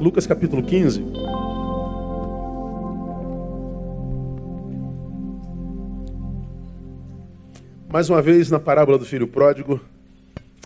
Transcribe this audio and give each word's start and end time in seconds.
Lucas 0.00 0.26
capítulo 0.26 0.62
15. 0.62 1.02
Mais 7.86 8.08
uma 8.08 8.22
vez 8.22 8.50
na 8.50 8.58
parábola 8.58 8.96
do 8.96 9.04
filho 9.04 9.28
pródigo. 9.28 9.78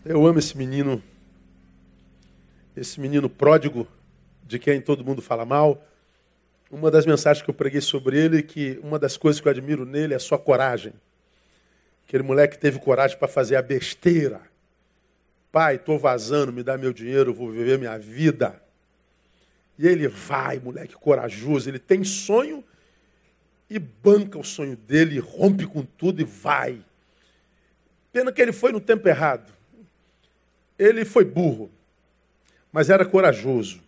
Eu 0.04 0.24
amo 0.24 0.38
esse 0.38 0.56
menino, 0.56 1.02
esse 2.76 3.00
menino 3.00 3.28
pródigo, 3.28 3.88
de 4.46 4.60
quem 4.60 4.80
todo 4.80 5.04
mundo 5.04 5.20
fala 5.20 5.44
mal. 5.44 5.84
Uma 6.70 6.88
das 6.88 7.04
mensagens 7.04 7.42
que 7.42 7.50
eu 7.50 7.54
preguei 7.54 7.80
sobre 7.80 8.16
ele, 8.16 8.40
que 8.40 8.78
uma 8.84 9.00
das 9.00 9.16
coisas 9.16 9.40
que 9.40 9.48
eu 9.48 9.50
admiro 9.50 9.84
nele 9.84 10.12
é 10.12 10.16
a 10.16 10.20
sua 10.20 10.38
coragem. 10.38 10.92
Aquele 12.06 12.22
moleque 12.22 12.56
teve 12.56 12.78
coragem 12.78 13.18
para 13.18 13.26
fazer 13.26 13.56
a 13.56 13.62
besteira. 13.62 14.42
Pai, 15.50 15.74
estou 15.74 15.98
vazando, 15.98 16.52
me 16.52 16.62
dá 16.62 16.78
meu 16.78 16.92
dinheiro, 16.92 17.34
vou 17.34 17.50
viver 17.50 17.80
minha 17.80 17.98
vida. 17.98 18.62
E 19.78 19.86
ele 19.86 20.08
vai, 20.08 20.58
moleque 20.58 20.94
corajoso, 20.94 21.68
ele 21.68 21.78
tem 21.78 22.04
sonho 22.04 22.64
e 23.68 23.78
banca 23.78 24.38
o 24.38 24.44
sonho 24.44 24.76
dele, 24.76 25.18
rompe 25.18 25.66
com 25.66 25.82
tudo 25.82 26.20
e 26.20 26.24
vai. 26.24 26.80
Pena 28.12 28.30
que 28.30 28.40
ele 28.40 28.52
foi 28.52 28.70
no 28.70 28.80
tempo 28.80 29.08
errado. 29.08 29.52
Ele 30.78 31.04
foi 31.04 31.24
burro, 31.24 31.70
mas 32.72 32.90
era 32.90 33.04
corajoso. 33.04 33.82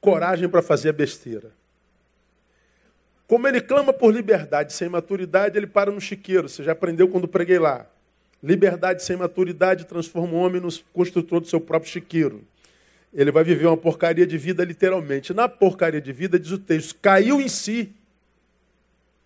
Coragem 0.00 0.48
para 0.48 0.62
fazer 0.62 0.90
a 0.90 0.92
besteira. 0.92 1.52
Como 3.26 3.48
ele 3.48 3.60
clama 3.60 3.92
por 3.92 4.12
liberdade 4.12 4.72
sem 4.72 4.88
maturidade, 4.88 5.56
ele 5.56 5.66
para 5.66 5.90
no 5.90 6.00
chiqueiro. 6.00 6.48
Você 6.48 6.62
já 6.62 6.72
aprendeu 6.72 7.08
quando 7.08 7.26
preguei 7.26 7.58
lá. 7.58 7.86
Liberdade 8.42 9.02
sem 9.02 9.16
maturidade 9.16 9.86
transforma 9.86 10.34
o 10.34 10.36
homem 10.36 10.60
no 10.60 10.68
construtor 10.92 11.40
do 11.40 11.46
seu 11.46 11.60
próprio 11.60 11.90
chiqueiro. 11.90 12.44
Ele 13.14 13.30
vai 13.30 13.44
viver 13.44 13.66
uma 13.66 13.76
porcaria 13.76 14.26
de 14.26 14.36
vida 14.36 14.64
literalmente. 14.64 15.32
Na 15.32 15.48
porcaria 15.48 16.00
de 16.00 16.12
vida, 16.12 16.38
diz 16.38 16.50
o 16.50 16.58
texto, 16.58 16.96
caiu 17.00 17.40
em 17.40 17.48
si 17.48 17.94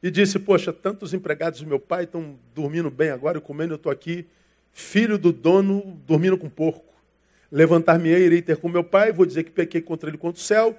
e 0.02 0.10
disse: 0.10 0.38
Poxa, 0.38 0.72
tantos 0.72 1.14
empregados 1.14 1.62
do 1.62 1.66
meu 1.66 1.80
pai 1.80 2.04
estão 2.04 2.38
dormindo 2.54 2.90
bem 2.90 3.08
agora 3.08 3.38
e 3.38 3.40
comendo, 3.40 3.72
eu 3.72 3.76
estou 3.76 3.90
aqui, 3.90 4.26
filho 4.72 5.16
do 5.16 5.32
dono, 5.32 5.98
dormindo 6.06 6.36
com 6.36 6.50
porco. 6.50 6.84
Levantar-me-ei, 7.50 8.26
irei 8.26 8.42
ter 8.42 8.58
com 8.58 8.68
meu 8.68 8.84
pai, 8.84 9.10
vou 9.10 9.24
dizer 9.24 9.42
que 9.44 9.50
pequei 9.50 9.80
contra 9.80 10.10
ele 10.10 10.18
contra 10.18 10.38
o 10.38 10.44
céu, 10.44 10.78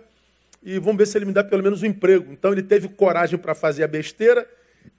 e 0.61 0.77
vamos 0.77 0.97
ver 0.97 1.07
se 1.07 1.17
ele 1.17 1.25
me 1.25 1.33
dá 1.33 1.43
pelo 1.43 1.63
menos 1.63 1.81
um 1.81 1.87
emprego. 1.87 2.31
Então 2.31 2.51
ele 2.51 2.61
teve 2.61 2.87
coragem 2.89 3.39
para 3.39 3.55
fazer 3.55 3.83
a 3.83 3.87
besteira, 3.87 4.47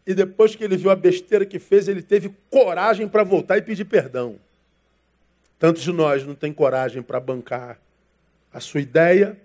e 0.04 0.14
depois 0.14 0.56
que 0.56 0.64
ele 0.64 0.76
viu 0.76 0.90
a 0.90 0.96
besteira 0.96 1.46
que 1.46 1.60
fez, 1.60 1.86
ele 1.86 2.02
teve 2.02 2.34
coragem 2.50 3.06
para 3.06 3.22
voltar 3.22 3.56
e 3.56 3.62
pedir 3.62 3.84
perdão. 3.84 4.34
Tantos 5.60 5.82
de 5.82 5.92
nós 5.92 6.26
não 6.26 6.34
têm 6.34 6.52
coragem 6.52 7.02
para 7.02 7.20
bancar 7.20 7.78
a 8.52 8.60
sua 8.60 8.80
ideia, 8.80 9.38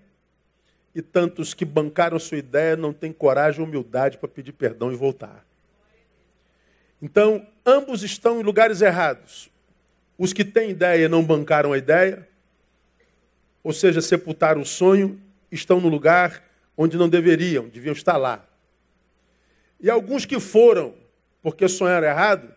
e 0.93 1.01
tantos 1.01 1.53
que 1.53 1.65
bancaram 1.65 2.15
a 2.15 2.19
sua 2.19 2.37
ideia 2.37 2.77
não 2.77 2.93
têm 2.93 3.11
coragem 3.11 3.61
ou 3.61 3.67
humildade 3.67 4.17
para 4.17 4.29
pedir 4.29 4.53
perdão 4.53 4.91
e 4.91 4.95
voltar. 4.95 5.45
Então, 7.01 7.45
ambos 7.65 8.01
estão 8.01 8.39
em 8.39 8.43
lugares 8.43 8.81
errados. 8.81 9.49
Os 10.17 10.31
que 10.31 10.45
têm 10.45 10.69
ideia 10.69 11.09
não 11.09 11.23
bancaram 11.23 11.73
a 11.73 11.77
ideia, 11.77 12.27
ou 13.61 13.73
seja, 13.73 14.01
sepultaram 14.01 14.61
o 14.61 14.65
sonho, 14.65 15.19
estão 15.51 15.81
no 15.81 15.89
lugar 15.89 16.41
onde 16.77 16.97
não 16.97 17.09
deveriam, 17.09 17.67
deviam 17.67 17.93
estar 17.93 18.17
lá. 18.17 18.45
E 19.79 19.89
alguns 19.89 20.25
que 20.25 20.39
foram 20.39 20.95
porque 21.41 21.67
sonharam 21.67 22.07
errado 22.07 22.53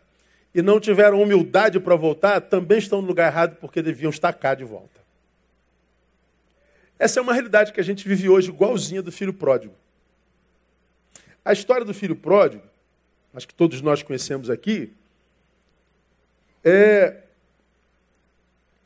e 0.54 0.62
não 0.62 0.80
tiveram 0.80 1.20
humildade 1.20 1.78
para 1.78 1.94
voltar, 1.94 2.40
também 2.40 2.78
estão 2.78 3.02
no 3.02 3.08
lugar 3.08 3.30
errado 3.30 3.56
porque 3.56 3.82
deviam 3.82 4.10
estar 4.10 4.32
cá 4.32 4.54
de 4.54 4.64
volta. 4.64 4.97
Essa 6.98 7.20
é 7.20 7.22
uma 7.22 7.32
realidade 7.32 7.72
que 7.72 7.80
a 7.80 7.84
gente 7.84 8.06
vive 8.08 8.28
hoje, 8.28 8.48
igualzinha 8.48 9.00
do 9.00 9.12
filho 9.12 9.32
pródigo. 9.32 9.74
A 11.44 11.52
história 11.52 11.84
do 11.84 11.94
filho 11.94 12.16
pródigo, 12.16 12.62
acho 13.32 13.46
que 13.46 13.54
todos 13.54 13.80
nós 13.80 14.02
conhecemos 14.02 14.50
aqui, 14.50 14.92
é 16.64 17.22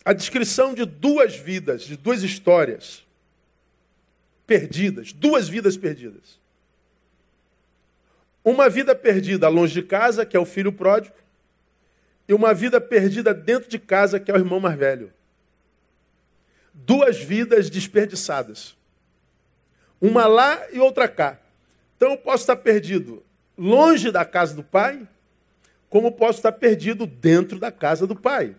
a 0.04 0.12
descrição 0.12 0.74
de 0.74 0.84
duas 0.84 1.34
vidas, 1.34 1.82
de 1.82 1.96
duas 1.96 2.22
histórias 2.22 3.02
perdidas, 4.46 5.12
duas 5.12 5.48
vidas 5.48 5.76
perdidas. 5.76 6.38
Uma 8.44 8.68
vida 8.68 8.94
perdida 8.94 9.48
longe 9.48 9.72
de 9.72 9.82
casa, 9.82 10.26
que 10.26 10.36
é 10.36 10.40
o 10.40 10.44
filho 10.44 10.72
pródigo, 10.72 11.14
e 12.28 12.34
uma 12.34 12.52
vida 12.52 12.80
perdida 12.80 13.32
dentro 13.32 13.70
de 13.70 13.78
casa, 13.78 14.20
que 14.20 14.30
é 14.30 14.34
o 14.34 14.38
irmão 14.38 14.60
mais 14.60 14.76
velho 14.76 15.12
duas 16.72 17.18
vidas 17.18 17.68
desperdiçadas. 17.68 18.76
Uma 20.00 20.26
lá 20.26 20.60
e 20.72 20.80
outra 20.80 21.08
cá. 21.08 21.38
Então 21.96 22.12
eu 22.12 22.18
posso 22.18 22.42
estar 22.42 22.56
perdido 22.56 23.22
longe 23.56 24.10
da 24.10 24.24
casa 24.24 24.54
do 24.54 24.62
pai, 24.62 25.06
como 25.88 26.10
posso 26.10 26.38
estar 26.38 26.52
perdido 26.52 27.06
dentro 27.06 27.58
da 27.58 27.70
casa 27.70 28.06
do 28.06 28.16
pai. 28.16 28.56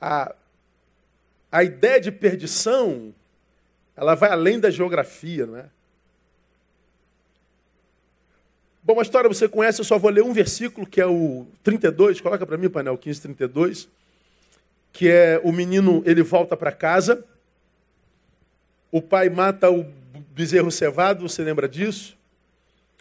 A, 0.00 0.34
a 1.50 1.64
ideia 1.64 2.00
de 2.00 2.12
perdição, 2.12 3.14
ela 3.96 4.14
vai 4.14 4.30
além 4.30 4.60
da 4.60 4.70
geografia, 4.70 5.46
não 5.46 5.58
é? 5.58 5.66
Bom, 8.82 8.98
a 9.00 9.02
história 9.02 9.28
você 9.28 9.48
conhece, 9.48 9.80
eu 9.80 9.84
só 9.84 9.98
vou 9.98 10.10
ler 10.10 10.22
um 10.22 10.32
versículo, 10.32 10.86
que 10.86 11.00
é 11.00 11.06
o 11.06 11.46
32, 11.62 12.20
coloca 12.20 12.46
para 12.46 12.58
mim, 12.58 12.68
painel 12.68 12.98
15, 12.98 13.20
32 13.22 13.88
que 14.94 15.10
é 15.10 15.40
o 15.42 15.50
menino, 15.50 16.04
ele 16.06 16.22
volta 16.22 16.56
para 16.56 16.70
casa, 16.70 17.24
o 18.92 19.02
pai 19.02 19.28
mata 19.28 19.68
o 19.68 19.84
bezerro 20.30 20.70
cevado, 20.70 21.28
você 21.28 21.42
lembra 21.42 21.68
disso? 21.68 22.16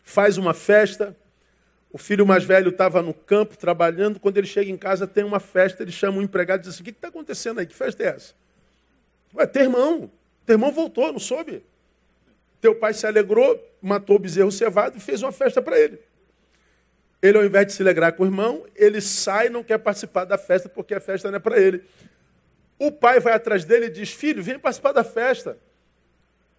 Faz 0.04 0.40
uma 0.40 0.56
festa, 0.56 1.16
o 1.92 2.00
filho 2.00 2.26
mais 2.26 2.44
velho 2.44 2.70
estava 2.70 3.04
no 3.04 3.14
campo 3.14 3.56
trabalhando, 3.56 4.20
quando 4.20 4.40
ele 4.40 4.48
chega 4.48 4.72
em 4.72 4.76
casa 4.76 5.06
tem 5.06 5.24
uma 5.24 5.40
festa, 5.40 5.84
ele 5.84 5.92
chama 5.92 6.18
um 6.18 6.24
empregado 6.24 6.62
e 6.62 6.64
diz 6.64 6.74
assim, 6.74 6.82
o 6.82 6.86
que 6.86 6.90
está 6.90 7.10
acontecendo 7.10 7.60
aí? 7.60 7.68
Que 7.68 7.76
festa 7.76 8.02
é 8.02 8.08
essa? 8.08 8.34
Ué, 9.36 9.46
teu 9.46 9.62
irmão, 9.62 10.10
teu 10.48 10.56
irmão 10.56 10.72
voltou, 10.72 11.12
não 11.12 11.20
soube? 11.20 11.64
Teu 12.60 12.74
pai 12.74 12.96
se 12.96 13.06
alegrou, 13.06 13.64
matou 13.80 14.16
o 14.16 14.20
bezerro 14.20 14.52
cevado 14.52 14.98
e 14.98 15.00
fez 15.00 15.22
uma 15.22 15.32
festa 15.32 15.62
para 15.62 15.80
ele. 15.80 16.00
Ele, 17.24 17.38
ao 17.38 17.46
invés 17.46 17.68
de 17.68 17.72
se 17.72 17.82
alegrar 17.82 18.12
com 18.12 18.24
o 18.24 18.26
irmão, 18.26 18.66
ele 18.76 19.00
sai 19.00 19.48
e 19.48 19.50
não 19.50 19.64
quer 19.64 19.78
participar 19.78 20.26
da 20.26 20.38
festa 20.38 20.68
porque 20.68 20.94
a 20.94 21.00
festa 21.00 21.32
não 21.32 21.38
é 21.38 21.40
para 21.40 21.58
ele. 21.58 21.82
O 22.78 22.92
pai 22.92 23.22
vai 23.22 23.32
atrás 23.32 23.64
dele 23.64 23.86
e 23.86 23.90
diz: 23.90 24.12
Filho, 24.12 24.44
vem 24.44 24.60
participar 24.60 24.92
da 24.92 25.06
festa. 25.06 25.58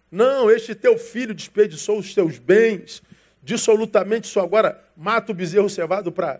Não, 0.09 0.49
este 0.49 0.73
teu 0.73 0.97
filho 0.97 1.35
desperdiçou 1.35 1.99
os 1.99 2.15
teus 2.15 2.39
bens, 2.39 3.03
dissolutamente 3.43 4.25
só 4.25 4.41
agora 4.41 4.83
mata 4.97 5.31
o 5.31 5.35
bezerro 5.35 5.69
cevado 5.69 6.11
para 6.11 6.39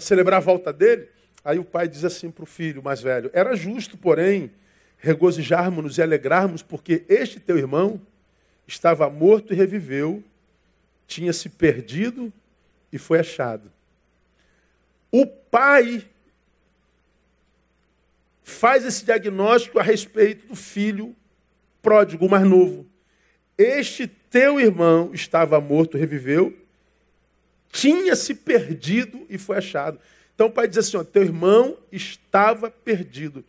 celebrar 0.00 0.38
a 0.38 0.44
volta 0.44 0.72
dele. 0.72 1.08
Aí 1.44 1.60
o 1.60 1.64
pai 1.64 1.86
diz 1.86 2.04
assim 2.04 2.28
para 2.28 2.42
o 2.42 2.46
filho 2.46 2.82
mais 2.82 3.00
velho: 3.00 3.30
Era 3.32 3.54
justo, 3.54 3.96
porém, 3.96 4.50
regozijarmos-nos 4.98 5.96
e 5.96 6.02
alegrarmos, 6.02 6.60
porque 6.60 7.04
este 7.08 7.38
teu 7.38 7.56
irmão 7.56 8.00
estava 8.66 9.08
morto 9.08 9.52
e 9.52 9.56
reviveu, 9.56 10.24
tinha 11.06 11.32
se 11.32 11.48
perdido 11.48 12.32
e 12.92 12.98
foi 12.98 13.20
achado. 13.20 13.72
O 15.10 15.26
pai 15.26 16.06
faz 18.42 18.84
esse 18.84 19.04
diagnóstico 19.04 19.78
a 19.78 19.82
respeito 19.82 20.46
do 20.46 20.54
filho 20.54 21.14
pródigo 21.82 22.28
mais 22.28 22.44
novo. 22.44 22.86
Este 23.56 24.06
teu 24.06 24.60
irmão 24.60 25.10
estava 25.12 25.60
morto, 25.60 25.96
reviveu, 25.96 26.56
tinha 27.70 28.14
se 28.14 28.34
perdido 28.34 29.26
e 29.28 29.38
foi 29.38 29.58
achado. 29.58 29.98
Então 30.34 30.48
o 30.48 30.52
pai 30.52 30.68
diz 30.68 30.78
assim: 30.78 30.96
ó, 30.96 31.04
teu 31.04 31.22
irmão 31.22 31.78
estava 31.90 32.70
perdido. 32.70 33.44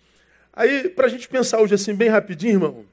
Aí, 0.53 0.89
para 0.89 1.05
a 1.05 1.09
gente 1.09 1.27
pensar 1.27 1.61
hoje 1.61 1.75
assim, 1.75 1.93
bem 1.93 2.09
rapidinho, 2.09 2.53
irmão. 2.53 2.85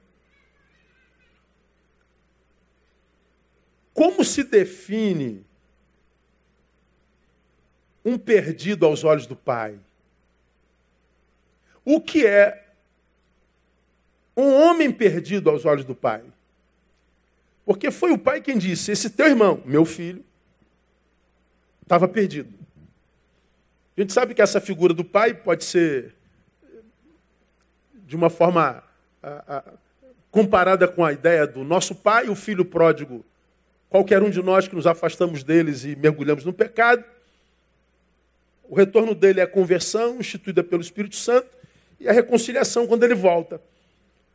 Como 3.94 4.24
se 4.24 4.42
define 4.42 5.46
um 8.04 8.18
perdido 8.18 8.84
aos 8.84 9.02
olhos 9.02 9.26
do 9.26 9.34
Pai. 9.34 9.78
O 11.84 12.00
que 12.00 12.26
é 12.26 12.64
um 14.36 14.52
homem 14.52 14.90
perdido 14.90 15.48
aos 15.48 15.64
olhos 15.64 15.84
do 15.84 15.94
Pai? 15.94 16.22
Porque 17.64 17.90
foi 17.90 18.10
o 18.10 18.18
Pai 18.18 18.40
quem 18.40 18.58
disse: 18.58 18.92
Esse 18.92 19.10
teu 19.10 19.26
irmão, 19.26 19.62
meu 19.64 19.84
filho, 19.84 20.24
estava 21.82 22.06
perdido. 22.06 22.52
A 23.96 24.00
gente 24.00 24.12
sabe 24.12 24.34
que 24.34 24.42
essa 24.42 24.60
figura 24.60 24.92
do 24.92 25.04
Pai 25.04 25.32
pode 25.34 25.64
ser, 25.64 26.14
de 28.06 28.16
uma 28.16 28.28
forma 28.28 28.82
a, 29.22 29.56
a, 29.56 29.64
comparada 30.30 30.88
com 30.88 31.04
a 31.04 31.12
ideia 31.12 31.46
do 31.46 31.62
nosso 31.62 31.94
Pai, 31.94 32.28
o 32.28 32.34
filho 32.34 32.64
pródigo, 32.64 33.24
qualquer 33.88 34.22
um 34.22 34.30
de 34.30 34.42
nós 34.42 34.66
que 34.66 34.74
nos 34.74 34.86
afastamos 34.86 35.44
deles 35.44 35.84
e 35.84 35.94
mergulhamos 35.94 36.44
no 36.44 36.52
pecado. 36.52 37.04
O 38.68 38.74
retorno 38.74 39.14
dele 39.14 39.40
é 39.40 39.42
a 39.42 39.48
conversão 39.48 40.18
instituída 40.18 40.62
pelo 40.62 40.82
Espírito 40.82 41.16
Santo. 41.16 41.48
e 42.00 42.08
a 42.08 42.12
reconciliação 42.12 42.86
quando 42.86 43.04
ele 43.04 43.14
volta. 43.14 43.62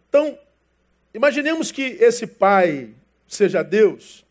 Então, 0.07 0.39
imaginemos 1.13 1.71
que 1.71 1.81
esse 1.99 2.25
pai 2.25 2.89
seja 3.27 3.61
Deus, 3.61 4.25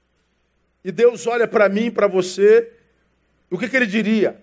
e 0.84 0.90
Deus 0.90 1.26
olha 1.26 1.46
para 1.46 1.68
mim, 1.68 1.90
para 1.90 2.06
você, 2.06 2.72
o 3.50 3.58
que, 3.58 3.68
que 3.68 3.76
ele 3.76 3.86
diria? 3.86 4.42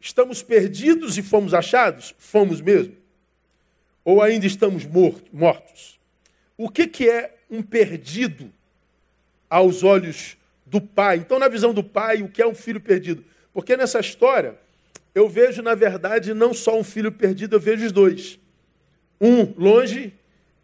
Estamos 0.00 0.42
perdidos 0.42 1.16
e 1.16 1.22
fomos 1.22 1.54
achados? 1.54 2.14
Fomos 2.18 2.60
mesmo. 2.60 2.96
Ou 4.04 4.20
ainda 4.20 4.46
estamos 4.46 4.84
mortos? 4.84 5.98
O 6.56 6.68
que, 6.68 6.86
que 6.86 7.08
é 7.08 7.36
um 7.50 7.62
perdido 7.62 8.52
aos 9.48 9.82
olhos 9.82 10.36
do 10.66 10.80
pai? 10.80 11.18
Então, 11.18 11.38
na 11.38 11.48
visão 11.48 11.72
do 11.72 11.82
pai, 11.82 12.22
o 12.22 12.28
que 12.28 12.42
é 12.42 12.46
um 12.46 12.54
filho 12.54 12.80
perdido? 12.80 13.24
Porque 13.52 13.76
nessa 13.76 14.00
história, 14.00 14.56
eu 15.14 15.28
vejo, 15.28 15.62
na 15.62 15.74
verdade, 15.74 16.34
não 16.34 16.52
só 16.52 16.78
um 16.78 16.84
filho 16.84 17.12
perdido, 17.12 17.56
eu 17.56 17.60
vejo 17.60 17.86
os 17.86 17.92
dois. 17.92 18.38
Um 19.20 19.54
longe 19.56 20.12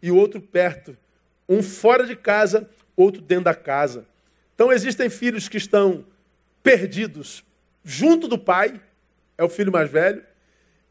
e 0.01 0.11
outro 0.11 0.41
perto. 0.41 0.97
Um 1.47 1.63
fora 1.63 2.05
de 2.05 2.15
casa, 2.15 2.69
outro 2.95 3.21
dentro 3.21 3.45
da 3.45 3.55
casa. 3.55 4.05
Então, 4.55 4.71
existem 4.71 5.09
filhos 5.09 5.47
que 5.47 5.57
estão 5.57 6.05
perdidos 6.61 7.43
junto 7.83 8.27
do 8.27 8.37
pai, 8.37 8.79
é 9.37 9.43
o 9.43 9.49
filho 9.49 9.71
mais 9.71 9.89
velho. 9.89 10.23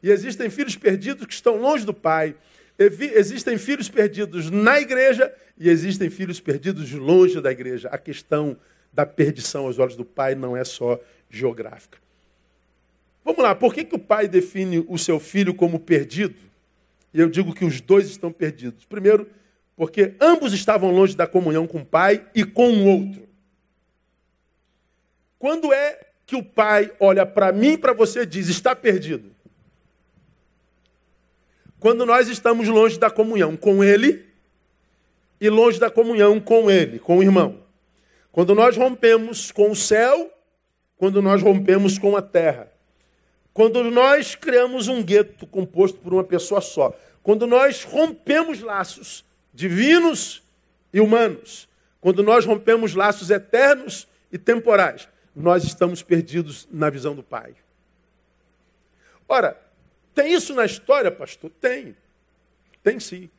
E 0.03 0.09
existem 0.09 0.49
filhos 0.49 0.75
perdidos 0.75 1.25
que 1.25 1.33
estão 1.33 1.57
longe 1.57 1.85
do 1.85 1.93
pai. 1.93 2.35
Existem 2.77 3.57
filhos 3.57 3.87
perdidos 3.87 4.49
na 4.49 4.79
igreja 4.79 5.31
e 5.57 5.69
existem 5.69 6.09
filhos 6.09 6.39
perdidos 6.39 6.91
longe 6.91 7.39
da 7.39 7.51
igreja. 7.51 7.87
A 7.89 7.97
questão 7.97 8.57
da 8.93 9.05
perdição 9.05 9.65
aos 9.65 9.79
olhos 9.79 9.95
do 9.95 10.05
pai 10.05 10.35
não 10.35 10.55
é 10.55 10.63
só 10.63 10.99
geográfica. 11.29 11.97
Vamos 13.23 13.43
lá, 13.43 13.53
por 13.55 13.73
que, 13.73 13.85
que 13.85 13.95
o 13.95 13.99
pai 13.99 14.27
define 14.27 14.85
o 14.87 14.97
seu 14.97 15.19
filho 15.19 15.53
como 15.53 15.79
perdido? 15.79 16.35
E 17.13 17.19
eu 17.19 17.29
digo 17.29 17.53
que 17.53 17.65
os 17.65 17.79
dois 17.79 18.09
estão 18.09 18.31
perdidos. 18.31 18.85
Primeiro, 18.85 19.29
porque 19.75 20.15
ambos 20.19 20.53
estavam 20.53 20.91
longe 20.91 21.15
da 21.15 21.27
comunhão 21.27 21.67
com 21.67 21.79
o 21.79 21.85
pai 21.85 22.25
e 22.33 22.43
com 22.43 22.71
o 22.71 22.85
outro. 22.85 23.27
Quando 25.37 25.73
é 25.73 26.07
que 26.25 26.35
o 26.35 26.43
pai 26.43 26.91
olha 26.99 27.25
para 27.25 27.51
mim 27.51 27.73
e 27.73 27.77
para 27.77 27.93
você 27.93 28.21
e 28.21 28.25
diz: 28.25 28.47
está 28.47 28.75
perdido. 28.75 29.31
Quando 31.79 32.05
nós 32.05 32.27
estamos 32.27 32.67
longe 32.67 32.99
da 32.99 33.09
comunhão 33.09 33.57
com 33.57 33.83
ele 33.83 34.25
e 35.39 35.49
longe 35.49 35.79
da 35.79 35.89
comunhão 35.89 36.39
com 36.39 36.69
ele, 36.69 36.99
com 36.99 37.17
o 37.17 37.23
irmão. 37.23 37.59
Quando 38.31 38.55
nós 38.55 38.77
rompemos 38.77 39.51
com 39.51 39.71
o 39.71 39.75
céu, 39.75 40.31
quando 40.97 41.21
nós 41.21 41.41
rompemos 41.41 41.97
com 41.97 42.15
a 42.15 42.21
terra. 42.21 42.71
Quando 43.53 43.83
nós 43.83 44.35
criamos 44.35 44.87
um 44.87 45.03
gueto 45.03 45.45
composto 45.45 45.99
por 45.99 46.13
uma 46.13 46.23
pessoa 46.23 46.61
só. 46.61 46.97
Quando 47.21 47.45
nós 47.45 47.83
rompemos 47.83 48.61
laços 48.61 49.25
divinos 49.53 50.41
e 50.93 51.01
humanos. 51.01 51.67
Quando 51.99 52.23
nós 52.23 52.45
rompemos 52.45 52.95
laços 52.95 53.29
eternos 53.29 54.07
e 54.31 54.37
temporais 54.37 55.07
nós 55.35 55.63
estamos 55.63 56.01
perdidos 56.01 56.67
na 56.71 56.89
visão 56.89 57.15
do 57.15 57.23
Pai. 57.23 57.55
Ora, 59.27 59.59
tem 60.13 60.33
isso 60.33 60.53
na 60.53 60.65
história, 60.65 61.11
pastor? 61.11 61.49
Tem. 61.61 61.95
Tem 62.83 62.99
sim. 62.99 63.29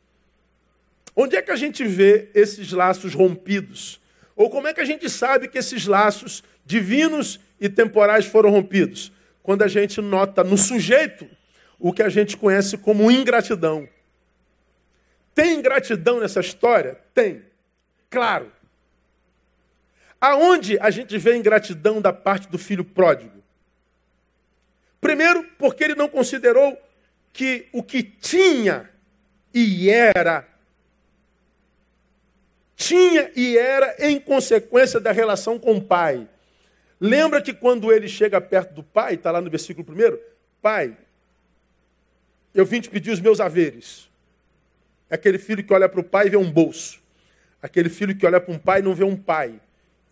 Onde 1.15 1.37
é 1.37 1.43
que 1.43 1.51
a 1.51 1.57
gente 1.57 1.85
vê 1.85 2.31
esses 2.35 2.73
laços 2.73 3.15
rompidos? 3.15 4.01
Ou 4.35 4.49
como 4.51 4.67
é 4.67 4.75
que 4.75 4.81
a 4.81 4.85
gente 4.85 5.09
sabe 5.11 5.49
que 5.49 5.59
esses 5.59 5.87
laços 5.87 6.43
divinos 6.65 7.41
e 7.61 7.69
temporais 7.69 8.27
foram 8.27 8.51
rompidos? 8.51 9.13
Quando 9.43 9.63
a 9.63 9.69
gente 9.69 10.01
nota 10.01 10.43
no 10.43 10.57
sujeito 10.57 11.29
o 11.79 11.93
que 11.93 12.03
a 12.03 12.09
gente 12.09 12.37
conhece 12.37 12.79
como 12.79 13.11
ingratidão. 13.11 13.89
Tem 15.35 15.59
ingratidão 15.59 16.21
nessa 16.21 16.41
história? 16.41 17.01
Tem. 17.13 17.43
Claro. 18.09 18.53
Aonde 20.21 20.79
a 20.79 20.91
gente 20.91 21.19
vê 21.19 21.37
ingratidão 21.37 22.01
da 22.01 22.13
parte 22.13 22.49
do 22.49 22.57
filho 22.57 22.85
pródigo? 22.85 23.43
Primeiro, 25.01 25.45
porque 25.59 25.83
ele 25.83 25.97
não 25.97 26.09
considerou 26.09 26.81
que 27.33 27.67
o 27.73 27.83
que 27.83 28.05
tinha 28.05 28.89
e 29.53 29.91
era, 29.91 30.47
tinha 32.83 33.31
e 33.37 33.57
era 33.57 33.97
em 33.99 34.19
consequência 34.19 34.99
da 34.99 35.13
relação 35.13 35.59
com 35.59 35.77
o 35.77 35.83
pai. 35.83 36.27
Lembra 37.01 37.41
que 37.41 37.53
quando 37.53 37.93
ele 37.93 38.09
chega 38.09 38.41
perto 38.41 38.75
do 38.75 38.83
pai, 38.83 39.15
está 39.15 39.31
lá 39.31 39.41
no 39.41 39.51
versículo 39.51 39.85
primeiro, 39.85 40.21
pai, 40.61 40.97
eu 42.55 42.65
vim 42.65 42.81
te 42.81 42.91
pedir 42.91 43.11
os 43.11 43.21
meus 43.21 43.41
haveres. 43.41 44.09
É 45.09 45.15
aquele 45.15 45.39
filho 45.39 45.65
que 45.65 45.73
olha 45.73 45.89
para 45.89 46.01
o 46.01 46.05
pai 46.05 46.27
e 46.27 46.31
vê 46.31 46.37
um 46.37 46.51
bolso. 46.51 47.01
Aquele 47.61 47.89
filho 47.89 48.15
que 48.17 48.27
olha 48.27 48.41
para 48.41 48.55
um 48.55 48.59
pai 48.59 48.81
e 48.81 48.83
não 48.83 48.95
vê 48.95 49.05
um 49.05 49.17
pai 49.17 49.61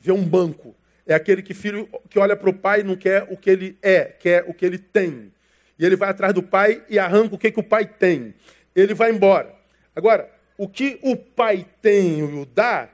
vê 0.00 0.10
um 0.10 0.24
banco. 0.24 0.74
É 1.06 1.14
aquele 1.14 1.42
que 1.42 1.54
filho 1.54 1.88
que 2.08 2.18
olha 2.18 2.36
para 2.36 2.48
o 2.48 2.54
pai 2.54 2.80
e 2.80 2.84
não 2.84 2.96
quer 2.96 3.26
o 3.30 3.36
que 3.36 3.50
ele 3.50 3.78
é, 3.82 4.04
quer 4.04 4.44
o 4.48 4.54
que 4.54 4.64
ele 4.64 4.78
tem. 4.78 5.32
E 5.78 5.84
ele 5.84 5.96
vai 5.96 6.08
atrás 6.08 6.32
do 6.32 6.42
pai 6.42 6.82
e 6.88 6.98
arranca 6.98 7.34
o 7.34 7.38
que, 7.38 7.50
que 7.50 7.60
o 7.60 7.64
pai 7.64 7.84
tem. 7.84 8.34
Ele 8.74 8.94
vai 8.94 9.10
embora. 9.10 9.54
Agora, 9.94 10.30
o 10.60 10.68
que 10.68 10.98
o 11.02 11.16
pai 11.16 11.66
tem 11.80 12.18
e 12.18 12.22
o 12.22 12.44
dá, 12.44 12.86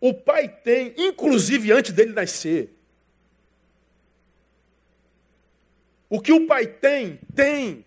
o 0.00 0.14
pai 0.14 0.48
tem, 0.48 0.94
inclusive 0.96 1.72
antes 1.72 1.92
dele 1.92 2.12
nascer. 2.12 2.72
O 6.08 6.20
que 6.20 6.32
o 6.32 6.46
pai 6.46 6.68
tem, 6.68 7.18
tem 7.34 7.84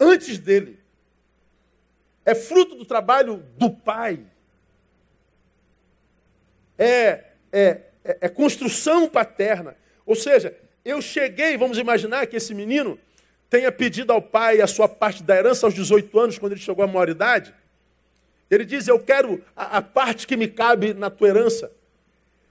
antes 0.00 0.38
dele. 0.38 0.80
É 2.24 2.34
fruto 2.34 2.74
do 2.74 2.86
trabalho 2.86 3.44
do 3.58 3.68
pai. 3.68 4.24
É 6.78 7.22
é, 7.52 7.80
é, 8.02 8.18
é 8.22 8.28
construção 8.30 9.10
paterna. 9.10 9.76
Ou 10.06 10.14
seja, 10.14 10.56
eu 10.82 11.02
cheguei, 11.02 11.58
vamos 11.58 11.76
imaginar 11.76 12.26
que 12.26 12.36
esse 12.36 12.54
menino 12.54 12.98
tenha 13.50 13.70
pedido 13.70 14.10
ao 14.10 14.22
pai 14.22 14.62
a 14.62 14.66
sua 14.66 14.88
parte 14.88 15.22
da 15.22 15.36
herança 15.36 15.66
aos 15.66 15.74
18 15.74 16.18
anos, 16.18 16.38
quando 16.38 16.52
ele 16.52 16.62
chegou 16.62 16.82
à 16.82 16.86
maioridade. 16.86 17.52
Ele 18.50 18.64
diz: 18.64 18.86
Eu 18.86 18.98
quero 18.98 19.42
a, 19.54 19.78
a, 19.78 19.82
parte 19.82 20.26
que 20.26 20.36
me 20.36 20.48
cabe 20.48 20.94
na 20.94 21.10
tua 21.10 21.28
herança. 21.28 21.70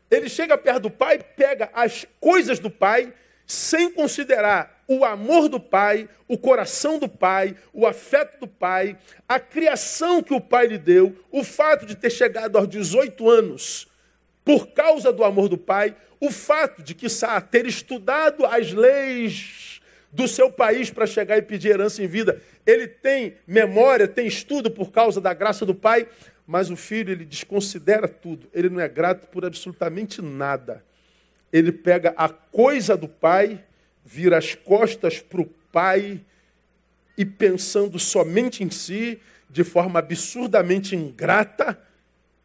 Ele 0.09 0.30
chega 0.30 0.57
perto 0.57 0.83
do 0.83 0.92
pai, 0.92 1.19
pega 1.19 1.69
as 1.74 2.06
coisas 2.19 2.59
do 2.59 2.69
pai, 2.69 3.13
sem 3.47 3.92
considerar 3.92 4.83
o 4.88 5.03
amor 5.03 5.50
do 5.50 5.59
pai, 5.59 6.07
o 6.27 6.38
coração 6.38 7.00
do 7.00 7.09
pai, 7.09 7.56
o 7.73 7.87
afeto 7.87 8.40
do 8.40 8.47
pai, 8.47 8.97
a 9.28 9.40
criação 9.40 10.21
que 10.21 10.33
o 10.33 10.42
pai 10.42 10.68
lhe 10.68 10.78
deu, 10.78 11.18
o 11.31 11.44
fato 11.44 11.85
de 11.85 11.95
ter 11.95 12.11
chegado 12.11 12.57
aos 12.57 12.68
18 12.68 13.30
anos 13.30 13.87
por 14.44 14.68
causa 14.68 15.11
do 15.11 15.23
amor 15.23 15.49
do 15.49 15.57
pai, 15.57 15.95
o 16.19 16.30
fato 16.30 16.83
de 16.83 16.94
que 16.94 17.07
ter 17.49 17.66
estudado 17.66 18.45
as 18.45 18.71
leis 18.71 19.81
do 20.11 20.28
seu 20.28 20.52
país 20.52 20.90
para 20.90 21.07
chegar 21.07 21.37
e 21.37 21.42
pedir 21.42 21.69
herança 21.69 22.02
em 22.02 22.07
vida, 22.07 22.42
ele 22.66 22.88
tem 22.88 23.38
memória, 23.45 24.07
tem 24.07 24.26
estudo 24.28 24.72
por 24.72 24.92
causa 24.92 25.22
da 25.22 25.34
graça 25.34 25.66
do 25.66 25.76
pai, 25.76 26.07
mas 26.48 26.69
o 26.69 26.76
filho 26.76 27.12
ele 27.12 27.26
desconsidera 27.26 28.07
tudo, 28.07 28.50
ele 28.54 28.69
não 28.69 28.80
é 28.80 28.88
grato 28.88 29.28
por 29.28 29.45
absolutamente 29.45 30.22
nada. 30.22 30.84
Ele 31.52 31.72
pega 31.72 32.14
a 32.18 32.28
coisa 32.28 32.98
do 32.98 33.07
pai, 33.07 33.64
vira 34.04 34.38
as 34.38 34.56
costas 34.56 35.19
para 35.19 35.42
o 35.42 35.45
pai 35.72 36.22
e 37.18 37.26
pensando 37.26 37.98
somente 37.98 38.64
em 38.64 38.69
si, 38.69 39.19
de 39.50 39.64
forma 39.64 40.00
absurdamente 40.00 40.95
ingrata, 40.95 41.80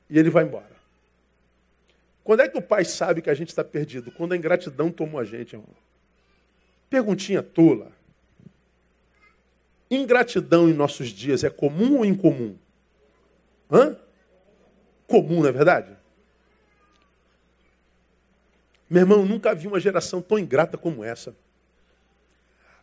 e 0.09 0.19
ele 0.19 0.31
vai 0.31 0.45
embora. 0.45 0.71
Quando 2.23 2.41
é 2.41 2.49
que 2.49 2.59
o 2.59 2.62
pai 2.62 2.85
sabe 2.85 3.23
que 3.23 3.31
a 3.31 3.35
gente 3.35 3.49
está 3.49 3.65
perdido? 3.65 4.12
Quando 4.12 4.33
a 4.33 4.37
ingratidão 4.37 4.91
tomou 4.91 5.21
a 5.21 5.25
gente, 5.25 5.55
irmão. 5.55 5.75
Perguntinha 6.89 7.43
tola. 7.43 7.91
Ingratidão 9.90 10.68
em 10.68 10.73
nossos 10.73 11.09
dias 11.09 11.42
é 11.42 11.50
comum 11.50 11.99
ou 11.99 12.04
incomum? 12.04 12.56
Hã? 13.70 13.97
Comum, 15.06 15.40
não 15.40 15.49
é 15.49 15.52
verdade? 15.52 15.97
Meu 18.88 19.02
irmão, 19.02 19.25
nunca 19.25 19.54
vi 19.54 19.66
uma 19.66 19.80
geração 19.80 20.23
tão 20.23 20.38
ingrata 20.38 20.78
como 20.78 21.02
essa. 21.02 21.35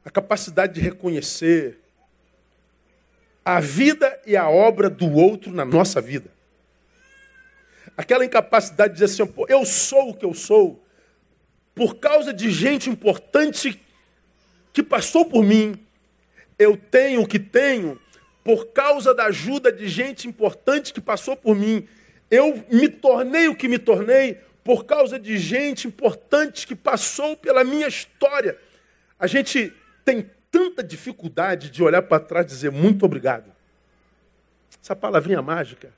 A 0.04 0.10
capacidade 0.10 0.74
de 0.74 0.82
reconhecer 0.82 1.80
a 3.44 3.62
vida 3.62 4.22
e 4.26 4.36
a 4.36 4.50
obra 4.50 4.90
do 4.90 5.10
outro 5.14 5.52
na 5.52 5.64
nossa 5.64 6.02
vida. 6.02 6.30
Aquela 7.96 8.26
incapacidade 8.26 8.94
de 8.94 9.00
dizer 9.00 9.24
assim, 9.24 9.34
eu 9.48 9.66
sou 9.66 10.10
o 10.10 10.14
que 10.14 10.26
eu 10.26 10.34
sou, 10.34 10.86
por 11.74 11.96
causa 11.96 12.34
de 12.34 12.52
gente 12.52 12.90
importante 12.90 13.82
que 14.74 14.84
passou 14.84 15.26
por 15.26 15.44
mim. 15.44 15.80
Eu 16.58 16.78
tenho 16.78 17.22
o 17.22 17.28
que 17.28 17.40
tenho 17.40 18.00
por 18.44 18.68
causa 18.68 19.14
da 19.14 19.26
ajuda 19.26 19.72
de 19.72 19.88
gente 19.88 20.28
importante 20.28 20.94
que 20.94 21.02
passou 21.02 21.36
por 21.36 21.56
mim. 21.56 21.88
Eu 22.32 22.64
me 22.72 22.88
tornei 22.88 23.48
o 23.48 23.56
que 23.56 23.68
me 23.68 23.78
tornei 23.78 24.40
por 24.64 24.86
causa 24.86 25.20
de 25.20 25.38
gente 25.38 25.88
importante 25.88 26.68
que 26.68 26.76
passou 26.76 27.38
pela 27.38 27.64
minha 27.64 27.88
história. 27.88 28.58
A 29.20 29.28
gente 29.28 29.74
tem 30.04 30.30
tanta 30.52 30.84
dificuldade 30.84 31.70
de 31.70 31.84
olhar 31.84 32.02
para 32.02 32.24
trás 32.24 32.46
e 32.46 32.50
dizer 32.50 32.72
muito 32.72 33.06
obrigado. 33.06 33.52
Essa 34.82 34.96
palavrinha 34.96 35.42
mágica. 35.42 35.92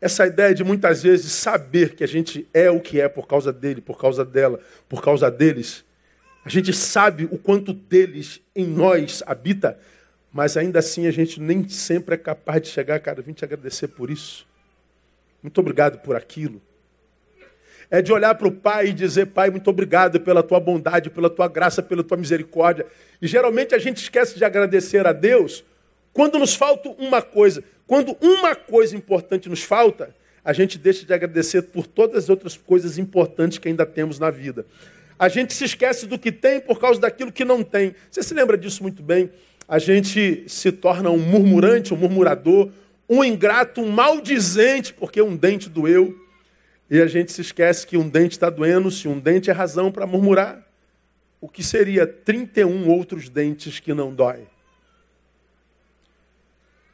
Essa 0.00 0.26
ideia 0.26 0.54
de 0.54 0.64
muitas 0.64 1.02
vezes 1.02 1.32
saber 1.32 1.94
que 1.94 2.02
a 2.02 2.08
gente 2.08 2.48
é 2.54 2.70
o 2.70 2.80
que 2.80 3.00
é 3.00 3.08
por 3.08 3.26
causa 3.26 3.52
dele, 3.52 3.80
por 3.80 3.98
causa 3.98 4.24
dela, 4.24 4.60
por 4.88 5.02
causa 5.02 5.30
deles. 5.30 5.84
A 6.44 6.48
gente 6.48 6.72
sabe 6.72 7.28
o 7.30 7.38
quanto 7.38 7.72
deles 7.72 8.40
em 8.54 8.66
nós 8.66 9.22
habita, 9.26 9.78
mas 10.32 10.56
ainda 10.56 10.78
assim 10.78 11.06
a 11.06 11.10
gente 11.10 11.40
nem 11.40 11.68
sempre 11.68 12.14
é 12.14 12.18
capaz 12.18 12.62
de 12.62 12.68
chegar, 12.68 12.98
cara, 13.00 13.20
eu 13.20 13.24
vim 13.24 13.32
te 13.32 13.44
agradecer 13.44 13.88
por 13.88 14.10
isso. 14.10 14.46
Muito 15.42 15.58
obrigado 15.60 15.98
por 15.98 16.16
aquilo. 16.16 16.60
É 17.90 18.00
de 18.00 18.12
olhar 18.12 18.34
para 18.36 18.46
o 18.46 18.52
Pai 18.52 18.88
e 18.88 18.92
dizer, 18.92 19.26
Pai, 19.26 19.50
muito 19.50 19.68
obrigado 19.68 20.20
pela 20.20 20.42
tua 20.42 20.60
bondade, 20.60 21.10
pela 21.10 21.28
tua 21.28 21.48
graça, 21.48 21.82
pela 21.82 22.04
tua 22.04 22.16
misericórdia. 22.16 22.86
E 23.20 23.26
geralmente 23.26 23.74
a 23.74 23.78
gente 23.78 23.96
esquece 23.96 24.36
de 24.36 24.44
agradecer 24.44 25.06
a 25.06 25.12
Deus 25.12 25.64
quando 26.12 26.38
nos 26.38 26.54
falta 26.54 26.88
uma 26.90 27.20
coisa. 27.20 27.64
Quando 27.86 28.16
uma 28.20 28.54
coisa 28.54 28.96
importante 28.96 29.48
nos 29.48 29.64
falta, 29.64 30.14
a 30.44 30.52
gente 30.52 30.78
deixa 30.78 31.04
de 31.04 31.12
agradecer 31.12 31.62
por 31.62 31.86
todas 31.86 32.24
as 32.24 32.30
outras 32.30 32.56
coisas 32.56 32.96
importantes 32.96 33.58
que 33.58 33.68
ainda 33.68 33.84
temos 33.84 34.20
na 34.20 34.30
vida. 34.30 34.64
A 35.20 35.28
gente 35.28 35.52
se 35.52 35.66
esquece 35.66 36.06
do 36.06 36.18
que 36.18 36.32
tem 36.32 36.58
por 36.58 36.80
causa 36.80 36.98
daquilo 36.98 37.30
que 37.30 37.44
não 37.44 37.62
tem. 37.62 37.94
Você 38.10 38.22
se 38.22 38.32
lembra 38.32 38.56
disso 38.56 38.82
muito 38.82 39.02
bem? 39.02 39.30
A 39.68 39.78
gente 39.78 40.46
se 40.48 40.72
torna 40.72 41.10
um 41.10 41.18
murmurante, 41.18 41.92
um 41.92 41.96
murmurador, 41.98 42.70
um 43.06 43.22
ingrato, 43.22 43.82
um 43.82 43.90
maldizente, 43.90 44.94
porque 44.94 45.20
um 45.20 45.36
dente 45.36 45.68
doeu. 45.68 46.18
E 46.88 47.02
a 47.02 47.06
gente 47.06 47.32
se 47.32 47.42
esquece 47.42 47.86
que 47.86 47.98
um 47.98 48.08
dente 48.08 48.32
está 48.32 48.48
doendo, 48.48 48.90
se 48.90 49.08
um 49.08 49.20
dente 49.20 49.50
é 49.50 49.52
razão 49.52 49.92
para 49.92 50.06
murmurar, 50.06 50.66
o 51.38 51.50
que 51.50 51.62
seria 51.62 52.06
31 52.06 52.88
outros 52.88 53.28
dentes 53.28 53.78
que 53.78 53.92
não 53.92 54.14
dói? 54.14 54.46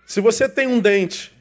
Se 0.05 0.21
você 0.21 0.49
tem 0.49 0.67
um 0.67 0.81
dente 0.81 1.33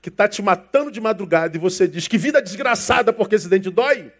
que 0.00 0.08
está 0.08 0.26
te 0.26 0.42
matando 0.42 0.90
de 0.90 1.00
madrugada 1.00 1.56
e 1.56 1.60
você 1.60 1.86
diz 1.86 2.08
que 2.08 2.18
vida 2.18 2.42
desgraçada 2.42 3.12
porque 3.12 3.36
esse 3.36 3.48
dente 3.48 3.70
dói, 3.70 4.10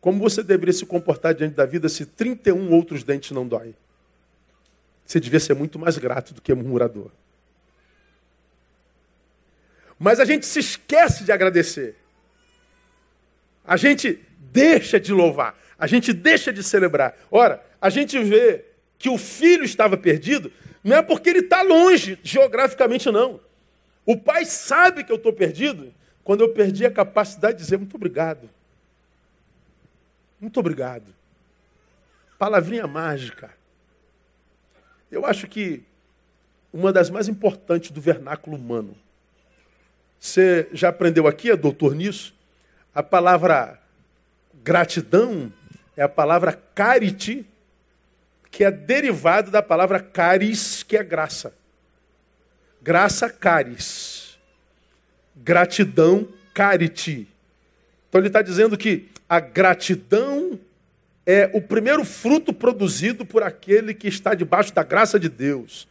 como 0.00 0.18
você 0.18 0.42
deveria 0.42 0.72
se 0.72 0.86
comportar 0.86 1.34
diante 1.34 1.54
da 1.54 1.66
vida 1.66 1.88
se 1.88 2.06
31 2.06 2.72
outros 2.72 3.04
dentes 3.04 3.30
não 3.32 3.46
dói? 3.46 3.74
Você 5.04 5.20
devia 5.20 5.40
ser 5.40 5.54
muito 5.54 5.78
mais 5.78 5.98
grato 5.98 6.32
do 6.32 6.40
que 6.40 6.54
murmurador. 6.54 7.10
Mas 9.98 10.18
a 10.18 10.24
gente 10.24 10.46
se 10.46 10.60
esquece 10.60 11.24
de 11.24 11.32
agradecer. 11.32 11.96
A 13.64 13.76
gente 13.76 14.18
deixa 14.38 14.98
de 14.98 15.12
louvar. 15.12 15.58
A 15.78 15.86
gente 15.86 16.12
deixa 16.12 16.52
de 16.52 16.62
celebrar. 16.62 17.14
Ora, 17.30 17.62
a 17.80 17.90
gente 17.90 18.18
vê 18.22 18.64
que 18.98 19.08
o 19.08 19.18
filho 19.18 19.64
estava 19.64 19.96
perdido, 19.96 20.52
não 20.82 20.96
é 20.96 21.02
porque 21.02 21.28
ele 21.28 21.40
está 21.40 21.62
longe 21.62 22.18
geograficamente, 22.22 23.10
não. 23.10 23.40
O 24.06 24.16
pai 24.16 24.44
sabe 24.44 25.04
que 25.04 25.12
eu 25.12 25.16
estou 25.16 25.32
perdido 25.32 25.92
quando 26.24 26.42
eu 26.42 26.50
perdi 26.50 26.86
a 26.86 26.90
capacidade 26.90 27.58
de 27.58 27.64
dizer 27.64 27.76
muito 27.76 27.96
obrigado. 27.96 28.48
Muito 30.40 30.58
obrigado. 30.58 31.14
Palavrinha 32.38 32.86
mágica. 32.86 33.50
Eu 35.10 35.26
acho 35.26 35.46
que 35.46 35.82
uma 36.72 36.92
das 36.92 37.10
mais 37.10 37.28
importantes 37.28 37.90
do 37.90 38.00
vernáculo 38.00 38.56
humano. 38.56 38.96
Você 40.18 40.68
já 40.72 40.88
aprendeu 40.88 41.26
aqui, 41.26 41.50
é 41.50 41.56
doutor 41.56 41.94
nisso? 41.94 42.34
A 42.94 43.02
palavra 43.02 43.78
gratidão 44.62 45.52
é 45.96 46.02
a 46.02 46.08
palavra 46.08 46.52
carite, 46.74 47.46
que 48.50 48.64
é 48.64 48.70
derivada 48.70 49.50
da 49.50 49.62
palavra 49.62 50.00
caris, 50.00 50.82
que 50.82 50.96
é 50.96 51.04
graça. 51.04 51.54
Graça, 52.82 53.28
caris. 53.28 54.38
Gratidão, 55.36 56.28
carite. 56.54 57.28
Então 58.08 58.20
ele 58.20 58.28
está 58.28 58.42
dizendo 58.42 58.76
que 58.76 59.08
a 59.30 59.38
gratidão 59.38 60.58
é 61.24 61.48
o 61.54 61.62
primeiro 61.62 62.04
fruto 62.04 62.52
produzido 62.52 63.24
por 63.24 63.44
aquele 63.44 63.94
que 63.94 64.08
está 64.08 64.34
debaixo 64.34 64.74
da 64.74 64.82
graça 64.82 65.20
de 65.20 65.28
Deus. 65.28 65.86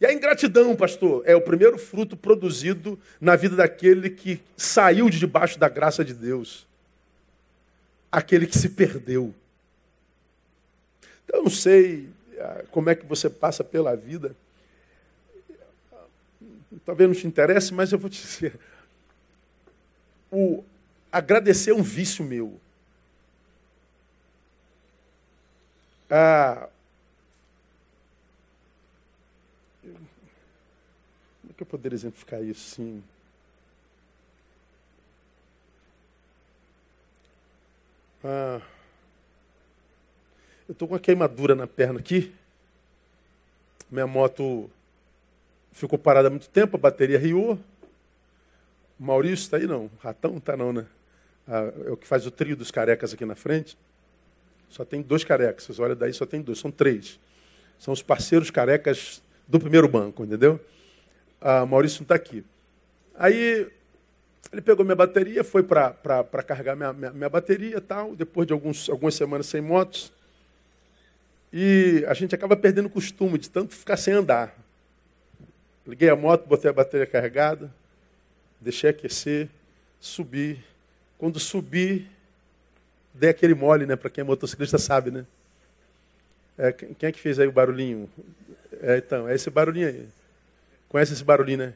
E 0.00 0.06
a 0.06 0.12
ingratidão, 0.12 0.74
pastor, 0.74 1.22
é 1.26 1.36
o 1.36 1.40
primeiro 1.42 1.76
fruto 1.76 2.16
produzido 2.16 2.98
na 3.20 3.36
vida 3.36 3.56
daquele 3.56 4.08
que 4.08 4.40
saiu 4.56 5.10
de 5.10 5.18
debaixo 5.18 5.58
da 5.58 5.68
graça 5.68 6.02
de 6.02 6.14
Deus. 6.14 6.66
Aquele 8.10 8.46
que 8.46 8.56
se 8.56 8.70
perdeu. 8.70 9.34
Então, 11.26 11.40
eu 11.40 11.42
não 11.42 11.50
sei 11.50 12.08
ah, 12.40 12.64
como 12.70 12.88
é 12.88 12.94
que 12.94 13.04
você 13.04 13.28
passa 13.28 13.62
pela 13.62 13.94
vida. 13.94 14.34
Talvez 16.86 17.06
não 17.06 17.14
te 17.14 17.26
interesse, 17.26 17.74
mas 17.74 17.92
eu 17.92 17.98
vou 17.98 18.08
te 18.08 18.22
dizer. 18.22 18.58
O 20.32 20.64
agradecer 21.12 21.72
é 21.72 21.74
um 21.74 21.82
vício 21.82 22.24
meu. 22.24 22.58
Ah, 26.10 26.68
como 29.82 31.50
é 31.50 31.52
que 31.54 31.62
eu 31.62 31.66
poderia 31.66 31.96
exemplificar 31.96 32.42
isso? 32.42 32.76
Sim. 32.76 33.02
Ah, 38.24 38.60
eu 40.68 40.72
estou 40.72 40.88
com 40.88 40.94
uma 40.94 41.00
queimadura 41.00 41.54
na 41.54 41.66
perna 41.66 42.00
aqui. 42.00 42.34
Minha 43.90 44.06
moto 44.06 44.70
ficou 45.72 45.98
parada 45.98 46.28
há 46.28 46.30
muito 46.30 46.48
tempo, 46.48 46.76
a 46.76 46.80
bateria 46.80 47.18
riou. 47.18 47.58
O 48.98 49.04
Maurício 49.04 49.44
está 49.44 49.56
aí 49.56 49.66
não, 49.66 49.86
o 49.86 49.90
Ratão 50.00 50.36
está 50.38 50.56
não, 50.56 50.72
né? 50.72 50.86
Ah, 51.46 51.72
é 51.86 51.90
o 51.90 51.96
que 51.96 52.06
faz 52.06 52.26
o 52.26 52.30
trio 52.30 52.56
dos 52.56 52.70
carecas 52.70 53.14
aqui 53.14 53.24
na 53.24 53.34
frente. 53.34 53.78
Só 54.70 54.84
tem 54.84 55.02
dois 55.02 55.24
carecas. 55.24 55.64
Vocês 55.64 55.78
olham 55.78 55.96
daí, 55.96 56.12
só 56.12 56.26
tem 56.26 56.40
dois. 56.40 56.58
São 56.58 56.70
três. 56.70 57.18
São 57.78 57.92
os 57.94 58.02
parceiros 58.02 58.50
carecas 58.50 59.22
do 59.46 59.58
primeiro 59.58 59.88
banco, 59.88 60.24
entendeu? 60.24 60.60
A 61.40 61.64
Maurício 61.64 62.00
não 62.00 62.04
está 62.04 62.14
aqui. 62.14 62.44
Aí 63.14 63.68
ele 64.52 64.62
pegou 64.62 64.84
minha 64.84 64.96
bateria, 64.96 65.44
foi 65.44 65.62
para 65.62 65.92
carregar 66.46 66.74
minha, 66.74 66.92
minha, 66.92 67.10
minha, 67.12 67.28
bateria 67.28 67.80
tal, 67.80 68.14
depois 68.14 68.46
de 68.46 68.52
alguns, 68.52 68.88
algumas 68.88 69.14
semanas 69.14 69.46
sem 69.46 69.60
motos. 69.60 70.12
E 71.52 72.04
a 72.06 72.14
gente 72.14 72.34
acaba 72.34 72.56
perdendo 72.56 72.86
o 72.86 72.90
costume 72.90 73.38
de 73.38 73.48
tanto 73.48 73.74
ficar 73.74 73.96
sem 73.96 74.14
andar. 74.14 74.54
Liguei 75.86 76.10
a 76.10 76.16
moto, 76.16 76.46
botei 76.46 76.70
a 76.70 76.72
bateria 76.72 77.06
carregada, 77.06 77.72
deixei 78.60 78.90
aquecer, 78.90 79.48
subi. 80.00 80.62
Quando 81.16 81.40
subi, 81.40 82.06
dei 83.18 83.30
aquele 83.30 83.54
mole, 83.54 83.84
né? 83.84 83.96
Para 83.96 84.08
quem 84.08 84.22
é 84.22 84.24
motociclista 84.24 84.78
sabe, 84.78 85.10
né? 85.10 85.26
É, 86.56 86.72
quem 86.72 87.08
é 87.08 87.12
que 87.12 87.20
fez 87.20 87.38
aí 87.38 87.46
o 87.46 87.52
barulhinho? 87.52 88.08
É, 88.80 88.98
então, 88.98 89.28
é 89.28 89.34
esse 89.34 89.50
barulhinho 89.50 89.88
aí. 89.88 90.08
Conhece 90.88 91.12
esse 91.12 91.24
barulhinho, 91.24 91.58
né? 91.58 91.74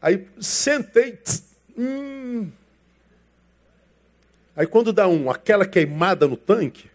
Aí 0.00 0.26
sentei. 0.38 1.12
Tss, 1.12 1.44
hum. 1.76 2.50
Aí 4.56 4.66
quando 4.66 4.92
dá 4.92 5.08
um, 5.08 5.30
aquela 5.30 5.66
queimada 5.66 6.28
no 6.28 6.36
tanque, 6.36 6.90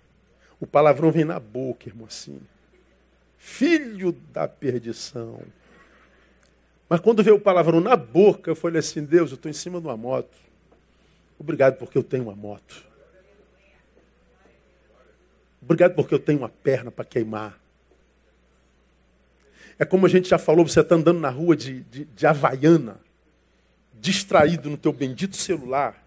o 0.60 0.66
palavrão 0.66 1.12
vem 1.12 1.26
na 1.26 1.40
boca, 1.40 1.90
irmão, 1.90 2.08
assim. 2.08 2.40
Filho 3.38 4.12
da 4.32 4.48
perdição. 4.48 5.42
Mas 6.88 7.00
quando 7.00 7.24
veio 7.24 7.36
o 7.36 7.40
palavrão 7.42 7.80
na 7.80 7.96
boca, 7.96 8.50
eu 8.50 8.56
falei 8.56 8.80
assim, 8.80 9.04
Deus, 9.04 9.32
eu 9.32 9.36
estou 9.36 9.50
em 9.50 9.54
cima 9.54 9.80
de 9.80 9.88
uma 9.88 9.98
moto. 9.98 10.38
Obrigado 11.38 11.78
porque 11.78 11.98
eu 11.98 12.04
tenho 12.04 12.24
uma 12.24 12.36
moto. 12.36 12.89
Obrigado 15.62 15.96
porque 15.96 16.14
eu 16.14 16.20
tenho 16.20 16.40
uma 16.40 16.50
perna 16.50 16.90
para 16.90 17.06
queimar. 17.06 17.60
É 19.78 19.86
como 19.86 20.06
a 20.06 20.10
gente 20.10 20.30
já 20.30 20.38
falou, 20.38 20.68
você 20.68 20.82
está 20.82 20.96
andando 20.96 21.20
na 21.20 21.30
rua 21.30 21.56
de, 21.56 21.82
de, 21.84 22.06
de 22.06 22.28
Havaiana, 22.28 23.00
distraído 23.94 24.70
no 24.70 24.78
teu 24.78 24.92
bendito 24.92 25.38
celular, 25.38 26.04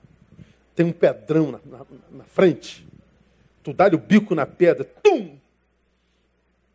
tem 0.75 0.87
um 0.87 0.92
pedrão 0.92 1.52
na, 1.52 1.61
na, 1.64 1.87
na 2.11 2.25
frente, 2.25 2.87
tu 3.62 3.73
dá 3.73 3.87
o 3.87 3.99
bico 3.99 4.35
na 4.35 4.44
pedra, 4.47 4.85
tum! 4.85 5.38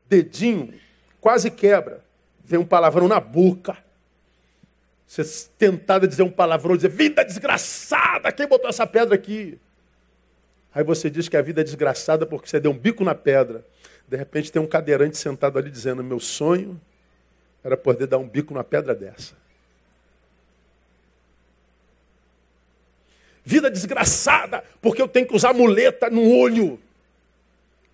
Dedinho, 0.09 0.73
quase 1.19 1.51
quebra. 1.51 2.03
Vem 2.43 2.59
um 2.59 2.65
palavrão 2.65 3.07
na 3.07 3.19
boca. 3.19 3.77
Você 5.05 5.23
tentada 5.57 6.07
dizer 6.07 6.23
um 6.23 6.31
palavrão, 6.31 6.75
dizer, 6.75 6.89
vida 6.89 7.23
desgraçada, 7.23 8.31
quem 8.31 8.47
botou 8.47 8.69
essa 8.69 8.87
pedra 8.87 9.15
aqui? 9.15 9.59
Aí 10.77 10.83
você 10.83 11.09
diz 11.09 11.27
que 11.27 11.35
a 11.35 11.41
vida 11.41 11.61
é 11.61 11.63
desgraçada 11.63 12.23
porque 12.23 12.47
você 12.47 12.59
deu 12.59 12.69
um 12.69 12.77
bico 12.77 13.03
na 13.03 13.15
pedra. 13.15 13.65
De 14.07 14.15
repente 14.15 14.51
tem 14.51 14.61
um 14.61 14.67
cadeirante 14.67 15.17
sentado 15.17 15.57
ali 15.57 15.71
dizendo: 15.71 16.03
Meu 16.03 16.19
sonho 16.19 16.79
era 17.63 17.75
poder 17.75 18.05
dar 18.05 18.19
um 18.19 18.27
bico 18.29 18.53
na 18.53 18.63
pedra 18.63 18.93
dessa. 18.93 19.33
Vida 23.43 23.71
desgraçada 23.71 24.63
porque 24.79 25.01
eu 25.01 25.07
tenho 25.07 25.25
que 25.25 25.35
usar 25.35 25.51
muleta 25.51 26.11
no 26.11 26.29
olho. 26.29 26.79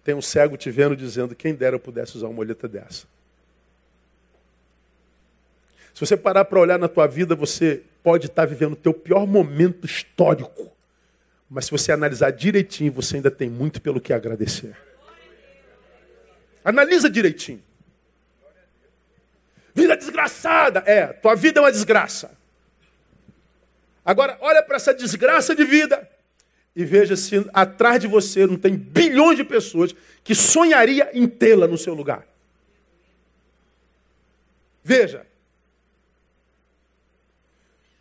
Tem 0.03 0.13
um 0.13 0.21
cego 0.21 0.57
te 0.57 0.69
vendo 0.69 0.93
dizendo: 0.93 1.33
quem 1.33 1.55
dera 1.55 1.77
eu 1.77 1.79
pudesse 1.79 2.17
usar 2.17 2.27
uma 2.27 2.33
moleta 2.33 2.67
dessa. 2.67 3.07
Se 5.93 6.01
você 6.01 6.17
parar 6.17 6.43
para 6.43 6.59
olhar 6.59 6.77
na 6.77 6.89
tua 6.89 7.07
vida, 7.07 7.33
você 7.33 7.81
pode 8.03 8.25
estar 8.25 8.45
vivendo 8.45 8.73
o 8.73 8.75
teu 8.75 8.93
pior 8.93 9.25
momento 9.25 9.85
histórico. 9.85 10.72
Mas 11.53 11.65
se 11.65 11.71
você 11.71 11.91
analisar 11.91 12.31
direitinho, 12.31 12.91
você 12.91 13.17
ainda 13.17 13.29
tem 13.29 13.47
muito 13.47 13.79
pelo 13.79 14.01
que 14.01 14.11
agradecer. 14.11 14.75
Analisa 16.65 17.07
direitinho. 17.07 17.61
Vida 19.75 19.95
desgraçada. 19.95 20.79
É, 20.87 21.05
tua 21.05 21.35
vida 21.35 21.59
é 21.59 21.61
uma 21.61 21.71
desgraça. 21.71 22.35
Agora, 24.03 24.35
olha 24.41 24.63
para 24.63 24.77
essa 24.77 24.95
desgraça 24.95 25.55
de 25.55 25.63
vida 25.63 26.09
e 26.75 26.83
veja 26.83 27.15
se 27.15 27.47
atrás 27.53 28.01
de 28.01 28.07
você 28.07 28.47
não 28.47 28.57
tem 28.57 28.75
bilhões 28.75 29.37
de 29.37 29.43
pessoas 29.43 29.93
que 30.23 30.33
sonharia 30.33 31.11
em 31.13 31.27
tê-la 31.27 31.67
no 31.67 31.77
seu 31.77 31.93
lugar. 31.93 32.25
Veja. 34.83 35.27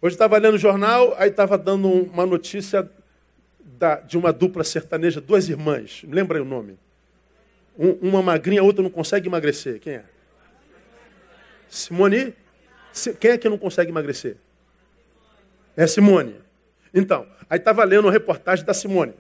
Hoje 0.01 0.15
estava 0.15 0.39
lendo 0.39 0.55
o 0.55 0.59
jornal, 0.59 1.15
aí 1.19 1.29
estava 1.29 1.59
dando 1.59 1.87
uma 1.87 2.25
notícia 2.25 2.91
da, 3.83 3.97
de 3.97 4.17
uma 4.17 4.33
dupla 4.33 4.63
sertaneja, 4.63 5.21
duas 5.21 5.49
irmãs. 5.49 6.05
Lembra 6.09 6.39
aí 6.39 6.43
o 6.43 6.45
nome? 6.45 6.79
Um, 7.77 8.11
uma 8.11 8.23
magrinha, 8.23 8.61
a 8.61 8.65
outra 8.65 8.81
não 8.81 8.91
consegue 8.91 9.27
emagrecer. 9.27 9.81
Quem 9.81 9.95
é? 9.95 10.05
Simone? 11.69 12.33
Quem 13.19 13.33
é 13.33 13.39
que 13.39 13.49
não 13.49 13.59
consegue 13.59 13.91
emagrecer? 13.91 14.37
É 15.77 15.85
Simone. 15.85 16.37
Então, 16.95 17.27
aí 17.51 17.59
estava 17.59 17.83
lendo 17.83 18.05
uma 18.05 18.13
reportagem 18.13 18.65
da 18.65 18.73
Simone. 18.73 19.15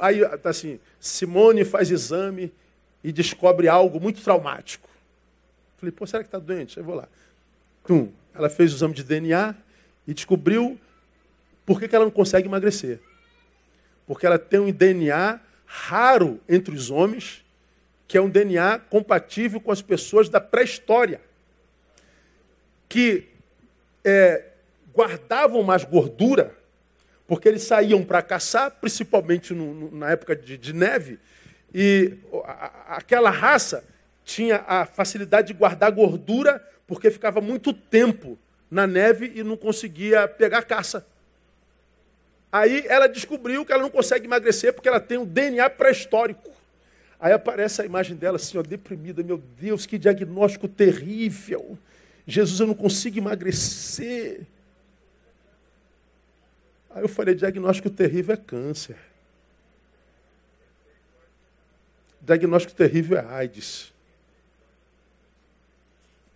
Aí 0.00 0.20
está 0.20 0.50
assim, 0.50 0.80
Simone 0.98 1.64
faz 1.64 1.92
exame 1.92 2.52
e 3.04 3.12
descobre 3.12 3.68
algo 3.68 4.00
muito 4.00 4.20
traumático. 4.20 4.88
Falei, 5.76 5.92
pô, 5.92 6.04
será 6.08 6.24
que 6.24 6.28
está 6.28 6.40
doente? 6.40 6.80
Aí 6.80 6.84
vou 6.84 6.96
lá. 6.96 7.06
Tum. 7.86 8.10
Ela 8.34 8.50
fez 8.50 8.72
o 8.72 8.76
exame 8.76 8.94
de 8.94 9.04
DNA 9.04 9.54
e 10.08 10.14
descobriu 10.14 10.76
por 11.64 11.78
que, 11.78 11.86
que 11.86 11.94
ela 11.94 12.04
não 12.04 12.10
consegue 12.10 12.48
emagrecer. 12.48 13.00
Porque 14.08 14.26
ela 14.26 14.38
tem 14.38 14.58
um 14.58 14.72
DNA 14.72 15.38
raro 15.66 16.40
entre 16.48 16.74
os 16.74 16.90
homens, 16.90 17.44
que 18.08 18.16
é 18.16 18.20
um 18.20 18.30
DNA 18.30 18.78
compatível 18.78 19.60
com 19.60 19.70
as 19.70 19.82
pessoas 19.82 20.30
da 20.30 20.40
pré-história, 20.40 21.20
que 22.88 23.28
é, 24.02 24.46
guardavam 24.94 25.62
mais 25.62 25.84
gordura, 25.84 26.56
porque 27.26 27.46
eles 27.46 27.62
saíam 27.64 28.02
para 28.02 28.22
caçar, 28.22 28.70
principalmente 28.80 29.52
no, 29.52 29.74
no, 29.74 29.98
na 29.98 30.10
época 30.10 30.34
de, 30.34 30.56
de 30.56 30.72
neve, 30.72 31.18
e 31.74 32.16
a, 32.46 32.96
aquela 32.96 33.28
raça 33.28 33.84
tinha 34.24 34.64
a 34.66 34.86
facilidade 34.86 35.48
de 35.48 35.52
guardar 35.52 35.92
gordura, 35.92 36.66
porque 36.86 37.10
ficava 37.10 37.42
muito 37.42 37.74
tempo 37.74 38.38
na 38.70 38.86
neve 38.86 39.32
e 39.34 39.42
não 39.42 39.56
conseguia 39.56 40.26
pegar 40.26 40.62
caça. 40.62 41.06
Aí 42.50 42.84
ela 42.88 43.06
descobriu 43.06 43.64
que 43.64 43.72
ela 43.72 43.82
não 43.82 43.90
consegue 43.90 44.26
emagrecer 44.26 44.72
porque 44.72 44.88
ela 44.88 45.00
tem 45.00 45.18
um 45.18 45.24
DNA 45.24 45.68
pré-histórico. 45.70 46.50
Aí 47.20 47.32
aparece 47.32 47.82
a 47.82 47.84
imagem 47.84 48.16
dela 48.16 48.36
assim, 48.36 48.56
ó, 48.56 48.62
deprimida. 48.62 49.22
Meu 49.22 49.38
Deus, 49.38 49.84
que 49.84 49.98
diagnóstico 49.98 50.68
terrível. 50.68 51.76
Jesus, 52.26 52.60
eu 52.60 52.66
não 52.66 52.74
consigo 52.74 53.18
emagrecer. 53.18 54.42
Aí 56.90 57.02
eu 57.02 57.08
falei, 57.08 57.34
diagnóstico 57.34 57.90
terrível 57.90 58.34
é 58.34 58.36
câncer. 58.36 58.96
Diagnóstico 62.20 62.74
terrível 62.74 63.18
é 63.18 63.24
AIDS. 63.24 63.92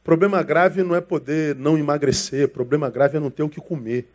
Problema 0.02 0.42
grave 0.42 0.82
não 0.82 0.96
é 0.96 1.00
poder 1.00 1.54
não 1.54 1.78
emagrecer, 1.78 2.48
problema 2.48 2.90
grave 2.90 3.16
é 3.16 3.20
não 3.20 3.30
ter 3.30 3.44
o 3.44 3.48
que 3.48 3.60
comer. 3.60 4.08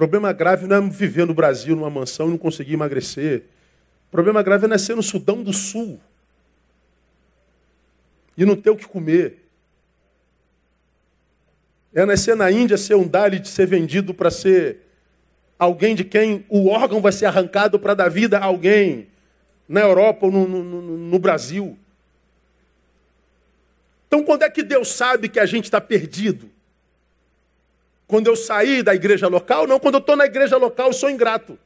Problema 0.00 0.32
grave 0.32 0.66
não 0.66 0.76
é 0.76 0.80
viver 0.88 1.26
no 1.26 1.34
Brasil, 1.34 1.76
numa 1.76 1.90
mansão 1.90 2.28
e 2.28 2.30
não 2.30 2.38
conseguir 2.38 2.72
emagrecer. 2.72 3.42
Problema 4.10 4.42
grave 4.42 4.64
é 4.64 4.66
nascer 4.66 4.96
no 4.96 5.02
Sudão 5.02 5.42
do 5.42 5.52
Sul 5.52 6.00
e 8.34 8.46
não 8.46 8.56
ter 8.56 8.70
o 8.70 8.76
que 8.76 8.88
comer. 8.88 9.44
É 11.92 12.06
nascer 12.06 12.34
na 12.34 12.50
Índia, 12.50 12.78
ser 12.78 12.94
um 12.94 13.06
Dalit, 13.06 13.46
ser 13.46 13.66
vendido 13.66 14.14
para 14.14 14.30
ser 14.30 14.78
alguém 15.58 15.94
de 15.94 16.02
quem 16.02 16.46
o 16.48 16.68
órgão 16.68 17.02
vai 17.02 17.12
ser 17.12 17.26
arrancado 17.26 17.78
para 17.78 17.92
dar 17.92 18.08
vida 18.08 18.38
a 18.38 18.44
alguém 18.46 19.06
na 19.68 19.82
Europa 19.82 20.24
ou 20.24 20.32
no, 20.32 20.48
no, 20.48 20.80
no 20.96 21.18
Brasil. 21.18 21.78
Então, 24.06 24.24
quando 24.24 24.44
é 24.44 24.48
que 24.48 24.62
Deus 24.62 24.88
sabe 24.88 25.28
que 25.28 25.38
a 25.38 25.44
gente 25.44 25.64
está 25.64 25.78
perdido? 25.78 26.50
Quando 28.10 28.26
eu 28.26 28.34
saí 28.34 28.82
da 28.82 28.92
igreja 28.92 29.28
local? 29.28 29.68
Não, 29.68 29.78
quando 29.78 29.94
eu 29.94 30.00
estou 30.00 30.16
na 30.16 30.26
igreja 30.26 30.56
local, 30.56 30.88
eu 30.88 30.92
sou 30.92 31.08
ingrato. 31.08 31.56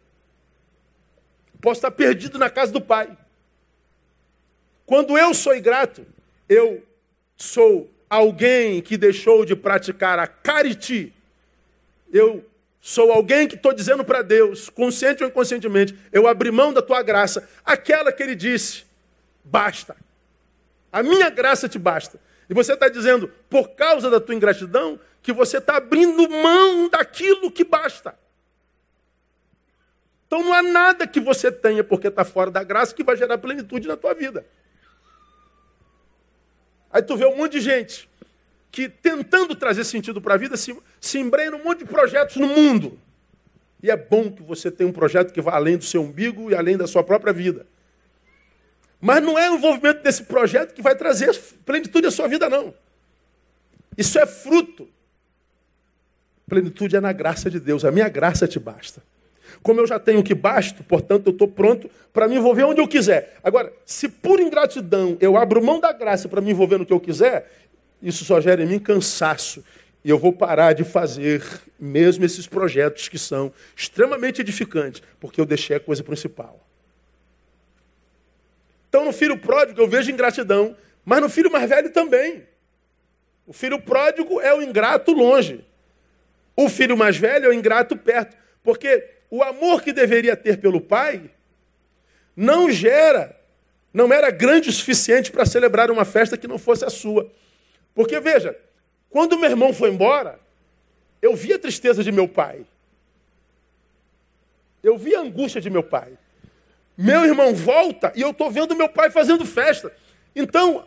Posso 1.59 1.79
estar 1.79 1.91
perdido 1.91 2.39
na 2.39 2.51
casa 2.51 2.71
do 2.71 2.83
Pai. 2.83 3.17
Quando 4.85 5.17
eu 5.17 5.33
sou 5.33 5.57
ingrato, 5.57 6.07
eu 6.47 6.87
sou 7.35 7.91
alguém 8.11 8.83
que 8.83 8.99
deixou 8.99 9.47
de 9.47 9.57
praticar 9.57 10.19
a 10.19 10.27
cariti. 10.27 11.15
Eu 12.13 12.45
sou 12.79 13.11
alguém 13.11 13.49
que 13.49 13.55
estou 13.55 13.73
dizendo 13.73 14.05
para 14.05 14.21
Deus, 14.21 14.69
consciente 14.69 15.23
ou 15.23 15.31
inconscientemente, 15.31 15.99
eu 16.13 16.29
abri 16.29 16.51
mão 16.51 16.75
da 16.75 16.83
tua 16.83 17.03
graça, 17.03 17.49
aquela 17.65 18.13
que 18.13 18.23
ele 18.23 18.35
disse, 18.35 18.85
basta. 19.43 19.97
A 20.93 21.03
minha 21.03 21.31
graça 21.31 21.71
te 21.71 21.79
basta. 21.79 22.21
E 22.49 22.55
você 22.55 22.75
está 22.75 22.89
dizendo, 22.89 23.29
por 23.49 23.71
causa 23.71 24.11
da 24.11 24.21
tua 24.21 24.35
ingratidão, 24.35 24.99
que 25.23 25.33
você 25.33 25.59
está 25.59 25.77
abrindo 25.77 26.29
mão 26.29 26.89
daquilo 26.89 27.51
que 27.51 27.65
basta. 27.65 28.15
Então 30.27 30.43
não 30.43 30.53
há 30.53 30.63
nada 30.63 31.07
que 31.07 31.21
você 31.21 31.51
tenha 31.51 31.85
porque 31.85 32.09
está 32.09 32.25
fora 32.25 32.51
da 32.51 32.63
graça 32.63 32.95
que 32.95 33.05
vai 33.05 33.17
gerar 33.17 33.39
plenitude 33.39 33.89
na 33.89 33.97
tua 33.97 34.15
vida. 34.15 34.45
Aí 36.91 37.03
tu 37.03 37.17
vê 37.17 37.27
um 37.27 37.37
monte 37.37 37.53
de 37.53 37.61
gente 37.61 38.09
que 38.71 38.89
tentando 38.89 39.55
trazer 39.55 39.85
sentido 39.85 40.21
para 40.21 40.35
a 40.35 40.37
vida 40.37 40.57
se, 40.57 40.77
se 41.01 41.19
embrenha 41.19 41.53
num 41.53 41.63
monte 41.63 41.81
de 41.81 41.85
projetos 41.85 42.37
no 42.37 42.49
mundo. 42.49 42.99
E 43.83 43.91
é 43.91 43.97
bom 43.97 44.33
que 44.33 44.43
você 44.43 44.71
tenha 44.71 44.89
um 44.89 44.93
projeto 44.93 45.33
que 45.33 45.41
vá 45.41 45.55
além 45.55 45.77
do 45.77 45.85
seu 45.85 46.03
umbigo 46.03 46.51
e 46.51 46.55
além 46.55 46.77
da 46.77 46.87
sua 46.87 47.05
própria 47.05 47.33
vida. 47.33 47.67
Mas 49.05 49.23
não 49.23 49.39
é 49.39 49.51
o 49.51 49.57
envolvimento 49.57 50.03
desse 50.03 50.23
projeto 50.23 50.73
que 50.73 50.81
vai 50.81 50.97
trazer 50.97 51.39
plenitude 51.67 52.07
à 52.07 52.11
sua 52.11 52.27
vida, 52.27 52.49
não. 52.49 52.73
Isso 53.97 54.19
é 54.19 54.25
fruto 54.25 54.89
Plenitude 56.49 56.97
é 56.97 57.01
na 57.01 57.13
graça 57.13 57.51
de 57.51 57.59
Deus. 57.59 57.85
A 57.85 57.91
minha 57.91 58.09
graça 58.09 58.47
te 58.47 58.59
basta. 58.59 59.03
Como 59.63 59.81
eu 59.81 59.87
já 59.87 59.99
tenho 59.99 60.21
o 60.21 60.23
que 60.23 60.35
basta, 60.35 60.83
portanto, 60.83 61.27
eu 61.27 61.33
estou 61.33 61.49
pronto 61.49 61.91
para 62.13 62.29
me 62.29 62.37
envolver 62.37 62.65
onde 62.65 62.81
eu 62.81 62.89
quiser. 62.89 63.39
Agora, 63.43 63.73
se 63.85 64.09
por 64.09 64.41
ingratidão 64.41 65.17
eu 65.21 65.37
abro 65.37 65.63
mão 65.65 65.81
da 65.81 65.93
graça 65.93 66.29
para 66.29 66.41
me 66.41 66.51
envolver 66.51 66.79
no 66.79 66.85
que 66.85 66.93
eu 66.93 67.01
quiser, 67.01 67.51
isso 68.03 68.25
só 68.25 68.41
gera 68.41 68.63
em 68.63 68.67
mim 68.67 68.79
cansaço. 68.79 69.65
E 70.05 70.11
eu 70.11 70.19
vou 70.19 70.33
parar 70.33 70.75
de 70.75 70.85
fazer 70.85 71.43
mesmo 71.81 72.25
esses 72.25 72.47
projetos 72.47 73.09
que 73.09 73.19
são 73.19 73.53
extremamente 73.75 74.43
edificantes, 74.43 75.03
porque 75.19 75.41
eu 75.41 75.47
deixei 75.47 75.77
a 75.77 75.81
coisa 75.81 76.03
principal. 76.03 76.61
Então, 78.95 79.05
no 79.05 79.13
filho 79.13 79.37
pródigo 79.37 79.81
eu 79.81 79.89
vejo 79.89 80.13
ingratidão, 80.13 80.77
mas 81.05 81.21
no 81.21 81.29
filho 81.29 81.51
mais 81.51 81.69
velho 81.69 81.91
também. 81.91 82.47
O 83.45 83.53
filho 83.53 83.83
pródigo 83.83 84.41
é 84.41 84.55
o 84.55 84.63
ingrato 84.63 85.11
longe. 85.11 85.65
O 86.55 86.69
filho 86.69 86.97
mais 86.97 87.17
velho 87.17 87.47
é 87.47 87.49
o 87.49 87.53
ingrato 87.53 87.97
perto, 87.97 88.37
porque 88.63 89.05
o 89.29 89.43
amor 89.43 89.83
que 89.83 89.93
deveria 89.93 90.37
ter 90.37 90.59
pelo 90.59 90.81
pai 90.81 91.29
não 92.37 92.71
gera, 92.71 93.37
não 93.93 94.13
era 94.13 94.31
grande 94.31 94.69
o 94.69 94.73
suficiente 94.73 95.33
para 95.33 95.45
celebrar 95.45 95.91
uma 95.91 96.05
festa 96.05 96.39
que 96.39 96.47
não 96.47 96.57
fosse 96.57 96.85
a 96.85 96.89
sua. 96.89 97.29
Porque 97.97 98.21
veja, 98.21 98.57
quando 99.11 99.37
meu 99.37 99.51
irmão 99.51 99.75
foi 99.75 99.91
embora, 99.91 100.39
eu 101.21 101.35
vi 101.35 101.53
a 101.53 101.59
tristeza 101.59 102.05
de 102.05 102.13
meu 102.13 102.29
pai. 102.29 102.65
Eu 104.85 104.97
vi 104.97 105.17
a 105.17 105.21
angústia 105.21 105.61
de 105.61 105.69
meu 105.69 105.83
pai. 105.83 106.17
Meu 106.97 107.25
irmão 107.25 107.55
volta 107.55 108.13
e 108.15 108.21
eu 108.21 108.31
estou 108.31 108.51
vendo 108.51 108.77
meu 108.77 108.89
pai 108.89 109.11
fazendo 109.11 109.45
festa. 109.45 109.93
Então, 110.35 110.85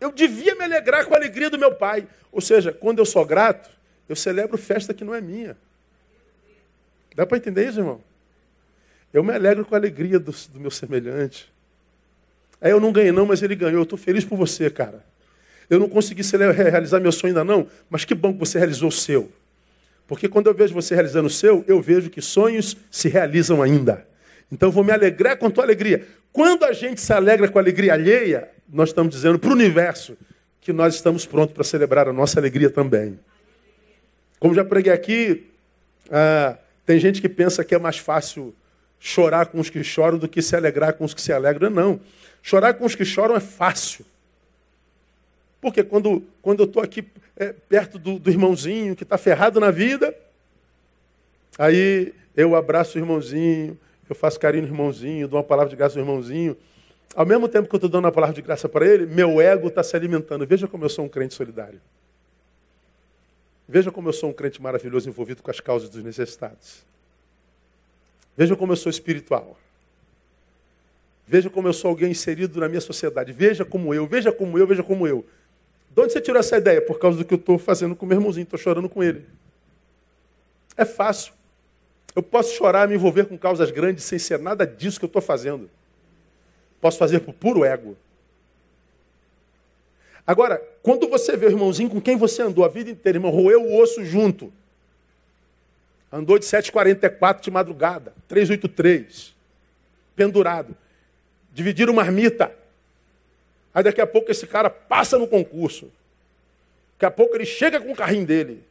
eu 0.00 0.12
devia 0.12 0.54
me 0.54 0.64
alegrar 0.64 1.06
com 1.06 1.14
a 1.14 1.16
alegria 1.16 1.48
do 1.48 1.58
meu 1.58 1.74
pai. 1.74 2.06
Ou 2.32 2.40
seja, 2.40 2.72
quando 2.72 2.98
eu 2.98 3.06
sou 3.06 3.24
grato, 3.24 3.70
eu 4.08 4.16
celebro 4.16 4.58
festa 4.58 4.92
que 4.92 5.04
não 5.04 5.14
é 5.14 5.20
minha. 5.20 5.56
Dá 7.14 7.24
para 7.24 7.38
entender 7.38 7.68
isso, 7.68 7.80
irmão? 7.80 8.00
Eu 9.12 9.24
me 9.24 9.32
alegro 9.32 9.64
com 9.64 9.74
a 9.74 9.78
alegria 9.78 10.18
do, 10.18 10.32
do 10.52 10.60
meu 10.60 10.70
semelhante. 10.70 11.50
Aí 12.60 12.70
eu 12.70 12.80
não 12.80 12.92
ganhei 12.92 13.12
não, 13.12 13.24
mas 13.24 13.42
ele 13.42 13.54
ganhou. 13.54 13.80
Eu 13.80 13.84
estou 13.84 13.98
feliz 13.98 14.24
por 14.24 14.36
você, 14.36 14.68
cara. 14.68 15.04
Eu 15.68 15.78
não 15.78 15.88
consegui 15.88 16.22
realizar 16.54 17.00
meu 17.00 17.10
sonho 17.10 17.30
ainda 17.32 17.44
não, 17.44 17.66
mas 17.88 18.04
que 18.04 18.14
bom 18.14 18.32
que 18.32 18.38
você 18.38 18.58
realizou 18.58 18.88
o 18.88 18.92
seu. 18.92 19.32
Porque 20.06 20.28
quando 20.28 20.46
eu 20.46 20.54
vejo 20.54 20.72
você 20.72 20.94
realizando 20.94 21.26
o 21.26 21.30
seu, 21.30 21.64
eu 21.66 21.80
vejo 21.80 22.08
que 22.08 22.20
sonhos 22.20 22.76
se 22.90 23.08
realizam 23.08 23.62
ainda. 23.62 24.06
Então 24.50 24.68
eu 24.68 24.72
vou 24.72 24.84
me 24.84 24.92
alegrar 24.92 25.36
com 25.36 25.46
a 25.46 25.50
tua 25.50 25.64
alegria. 25.64 26.06
Quando 26.32 26.64
a 26.64 26.72
gente 26.72 27.00
se 27.00 27.12
alegra 27.12 27.48
com 27.48 27.58
a 27.58 27.62
alegria 27.62 27.94
alheia, 27.94 28.48
nós 28.68 28.90
estamos 28.90 29.14
dizendo 29.14 29.38
para 29.38 29.50
o 29.50 29.52
universo 29.52 30.16
que 30.60 30.72
nós 30.72 30.94
estamos 30.94 31.24
prontos 31.24 31.54
para 31.54 31.64
celebrar 31.64 32.08
a 32.08 32.12
nossa 32.12 32.38
alegria 32.38 32.70
também. 32.70 33.18
Como 34.38 34.54
já 34.54 34.64
preguei 34.64 34.92
aqui, 34.92 35.46
ah, 36.10 36.56
tem 36.84 36.98
gente 36.98 37.20
que 37.20 37.28
pensa 37.28 37.64
que 37.64 37.74
é 37.74 37.78
mais 37.78 37.98
fácil 37.98 38.54
chorar 38.98 39.46
com 39.46 39.60
os 39.60 39.70
que 39.70 39.82
choram 39.82 40.18
do 40.18 40.28
que 40.28 40.42
se 40.42 40.56
alegrar 40.56 40.94
com 40.94 41.04
os 41.04 41.14
que 41.14 41.20
se 41.20 41.32
alegram. 41.32 41.70
Não. 41.70 42.00
Chorar 42.42 42.74
com 42.74 42.84
os 42.84 42.94
que 42.94 43.04
choram 43.04 43.36
é 43.36 43.40
fácil. 43.40 44.04
Porque 45.60 45.82
quando, 45.82 46.22
quando 46.42 46.60
eu 46.60 46.66
estou 46.66 46.82
aqui 46.82 47.04
é, 47.36 47.52
perto 47.52 47.98
do, 47.98 48.18
do 48.18 48.30
irmãozinho 48.30 48.94
que 48.94 49.02
está 49.02 49.18
ferrado 49.18 49.58
na 49.58 49.70
vida, 49.70 50.14
aí 51.58 52.12
eu 52.36 52.54
abraço 52.54 52.98
o 52.98 53.00
irmãozinho, 53.00 53.78
eu 54.08 54.16
faço 54.16 54.38
carinho 54.38 54.62
no 54.64 54.68
irmãozinho, 54.68 55.28
dou 55.28 55.38
uma 55.38 55.44
palavra 55.44 55.70
de 55.70 55.76
graça 55.76 55.98
ao 55.98 56.04
irmãozinho. 56.04 56.56
Ao 57.14 57.24
mesmo 57.24 57.48
tempo 57.48 57.68
que 57.68 57.74
eu 57.74 57.78
estou 57.78 57.90
dando 57.90 58.04
uma 58.04 58.12
palavra 58.12 58.34
de 58.34 58.42
graça 58.42 58.68
para 58.68 58.86
ele, 58.86 59.06
meu 59.06 59.40
ego 59.40 59.68
está 59.68 59.82
se 59.82 59.96
alimentando. 59.96 60.46
Veja 60.46 60.68
como 60.68 60.84
eu 60.84 60.88
sou 60.88 61.04
um 61.04 61.08
crente 61.08 61.34
solidário. 61.34 61.80
Veja 63.68 63.90
como 63.90 64.08
eu 64.08 64.12
sou 64.12 64.30
um 64.30 64.32
crente 64.32 64.60
maravilhoso 64.62 65.08
envolvido 65.08 65.42
com 65.42 65.50
as 65.50 65.58
causas 65.58 65.88
dos 65.88 66.04
necessitados. 66.04 66.84
Veja 68.36 68.54
como 68.54 68.72
eu 68.72 68.76
sou 68.76 68.90
espiritual. 68.90 69.56
Veja 71.26 71.50
como 71.50 71.66
eu 71.66 71.72
sou 71.72 71.88
alguém 71.88 72.10
inserido 72.10 72.60
na 72.60 72.68
minha 72.68 72.80
sociedade. 72.80 73.32
Veja 73.32 73.64
como 73.64 73.92
eu, 73.92 74.06
veja 74.06 74.30
como 74.30 74.58
eu, 74.58 74.66
veja 74.66 74.82
como 74.82 75.06
eu. 75.06 75.26
De 75.90 76.00
onde 76.00 76.12
você 76.12 76.20
tirou 76.20 76.38
essa 76.38 76.58
ideia? 76.58 76.80
Por 76.80 76.98
causa 76.98 77.18
do 77.18 77.24
que 77.24 77.34
eu 77.34 77.38
estou 77.38 77.58
fazendo 77.58 77.96
com 77.96 78.06
meu 78.06 78.18
irmãozinho, 78.18 78.44
estou 78.44 78.58
chorando 78.58 78.88
com 78.88 79.02
ele. 79.02 79.26
É 80.76 80.84
fácil. 80.84 81.32
Eu 82.16 82.22
posso 82.22 82.54
chorar, 82.54 82.88
me 82.88 82.94
envolver 82.94 83.26
com 83.26 83.36
causas 83.36 83.70
grandes 83.70 84.02
sem 84.04 84.18
ser 84.18 84.38
nada 84.38 84.66
disso 84.66 84.98
que 84.98 85.04
eu 85.04 85.08
estou 85.08 85.20
fazendo. 85.20 85.68
Posso 86.80 86.96
fazer 86.96 87.20
por 87.20 87.34
puro 87.34 87.62
ego. 87.62 87.94
Agora, 90.26 90.56
quando 90.82 91.06
você 91.08 91.36
vê 91.36 91.44
o 91.44 91.50
irmãozinho 91.50 91.90
com 91.90 92.00
quem 92.00 92.16
você 92.16 92.40
andou 92.40 92.64
a 92.64 92.68
vida 92.68 92.90
inteira, 92.90 93.18
irmão, 93.18 93.30
roeu 93.30 93.62
o 93.62 93.78
osso 93.78 94.02
junto. 94.02 94.50
Andou 96.10 96.38
de 96.38 96.46
7h44 96.46 97.40
de 97.42 97.50
madrugada, 97.50 98.14
383, 98.26 99.34
pendurado. 100.16 100.74
Dividiram 101.52 101.92
marmita. 101.92 102.50
Aí 103.74 103.82
daqui 103.82 104.00
a 104.00 104.06
pouco 104.06 104.30
esse 104.30 104.46
cara 104.46 104.70
passa 104.70 105.18
no 105.18 105.28
concurso. 105.28 105.92
Daqui 106.94 107.04
a 107.04 107.10
pouco 107.10 107.36
ele 107.36 107.44
chega 107.44 107.78
com 107.78 107.92
o 107.92 107.96
carrinho 107.96 108.24
dele. 108.24 108.64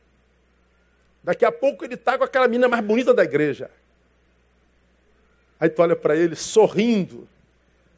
Daqui 1.25 1.43
a 1.43 1.51
pouco 1.51 1.83
ele 1.83 1.95
está 1.95 2.19
com 2.19 2.23
aquela 2.23 2.47
menina 2.47 2.67
mais 2.67 2.85
bonita 2.85 3.11
da 3.11 3.23
igreja. 3.23 3.71
Aí 5.59 5.67
tu 5.67 5.81
olha 5.81 5.95
para 5.95 6.15
ele 6.15 6.35
sorrindo. 6.35 7.27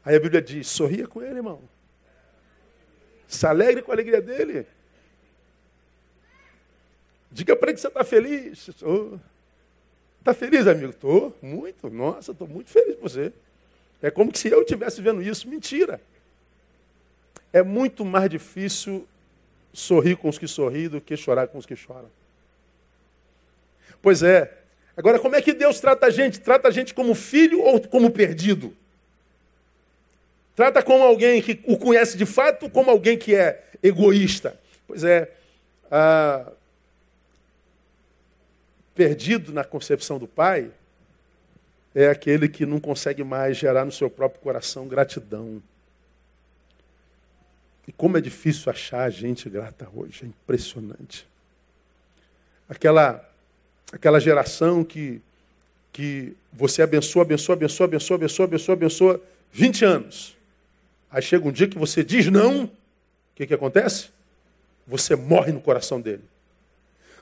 Aí 0.02 0.16
a 0.16 0.18
Bíblia 0.18 0.40
diz: 0.40 0.66
sorria 0.66 1.06
com 1.06 1.20
ele, 1.20 1.36
irmão. 1.36 1.60
Se 3.26 3.46
alegre 3.46 3.82
com 3.82 3.92
a 3.92 3.94
alegria 3.94 4.22
dele. 4.22 4.66
Diga 7.30 7.54
para 7.54 7.68
ele 7.68 7.74
que 7.74 7.82
você 7.82 7.88
está 7.88 8.02
feliz. 8.02 8.70
Está 10.18 10.32
feliz, 10.32 10.66
amigo? 10.66 10.88
Estou, 10.88 11.36
muito. 11.42 11.90
Nossa, 11.90 12.32
estou 12.32 12.48
muito 12.48 12.70
feliz 12.70 12.94
por 12.94 13.10
você. 13.10 13.30
É 14.00 14.10
como 14.10 14.34
se 14.34 14.48
eu 14.48 14.62
estivesse 14.62 15.02
vendo 15.02 15.20
isso. 15.20 15.46
Mentira. 15.46 16.00
É 17.52 17.62
muito 17.62 18.06
mais 18.06 18.30
difícil 18.30 19.06
sorrir 19.70 20.16
com 20.16 20.30
os 20.30 20.38
que 20.38 20.48
sorriem 20.48 20.88
do 20.88 20.98
que 20.98 21.14
chorar 21.14 21.46
com 21.48 21.58
os 21.58 21.66
que 21.66 21.76
choram. 21.76 22.08
Pois 24.02 24.22
é. 24.22 24.52
Agora, 24.96 25.18
como 25.18 25.36
é 25.36 25.42
que 25.42 25.52
Deus 25.52 25.80
trata 25.80 26.06
a 26.06 26.10
gente? 26.10 26.40
Trata 26.40 26.68
a 26.68 26.70
gente 26.70 26.92
como 26.92 27.14
filho 27.14 27.60
ou 27.60 27.80
como 27.80 28.10
perdido? 28.10 28.76
Trata 30.56 30.82
como 30.82 31.04
alguém 31.04 31.40
que 31.40 31.60
o 31.66 31.78
conhece 31.78 32.16
de 32.16 32.26
fato, 32.26 32.64
ou 32.64 32.70
como 32.70 32.90
alguém 32.90 33.16
que 33.16 33.34
é 33.34 33.64
egoísta. 33.82 34.58
Pois 34.88 35.04
é, 35.04 35.30
ah, 35.90 36.50
perdido 38.94 39.52
na 39.52 39.62
concepção 39.62 40.18
do 40.18 40.26
pai 40.26 40.72
é 41.94 42.08
aquele 42.08 42.48
que 42.48 42.66
não 42.66 42.80
consegue 42.80 43.22
mais 43.22 43.56
gerar 43.56 43.84
no 43.84 43.92
seu 43.92 44.10
próprio 44.10 44.40
coração 44.40 44.88
gratidão. 44.88 45.62
E 47.86 47.92
como 47.92 48.18
é 48.18 48.20
difícil 48.20 48.70
achar 48.70 49.08
gente 49.10 49.48
grata 49.48 49.88
hoje, 49.94 50.24
é 50.24 50.26
impressionante. 50.26 51.26
Aquela, 52.68 53.26
aquela 53.92 54.20
geração 54.20 54.84
que, 54.84 55.20
que 55.92 56.34
você 56.52 56.82
abençoa, 56.82 57.22
abençoa, 57.22 57.54
abençoa, 57.54 57.86
abençoa, 57.86 58.14
abençoa, 58.16 58.44
abençoa, 58.44 58.74
abençoa 58.74 59.20
20 59.52 59.84
anos. 59.84 60.36
Aí 61.10 61.22
chega 61.22 61.48
um 61.48 61.52
dia 61.52 61.68
que 61.68 61.78
você 61.78 62.04
diz 62.04 62.26
não, 62.26 62.64
o 62.64 62.70
que, 63.34 63.46
que 63.46 63.54
acontece? 63.54 64.10
Você 64.86 65.16
morre 65.16 65.52
no 65.52 65.60
coração 65.60 66.00
dele. 66.00 66.22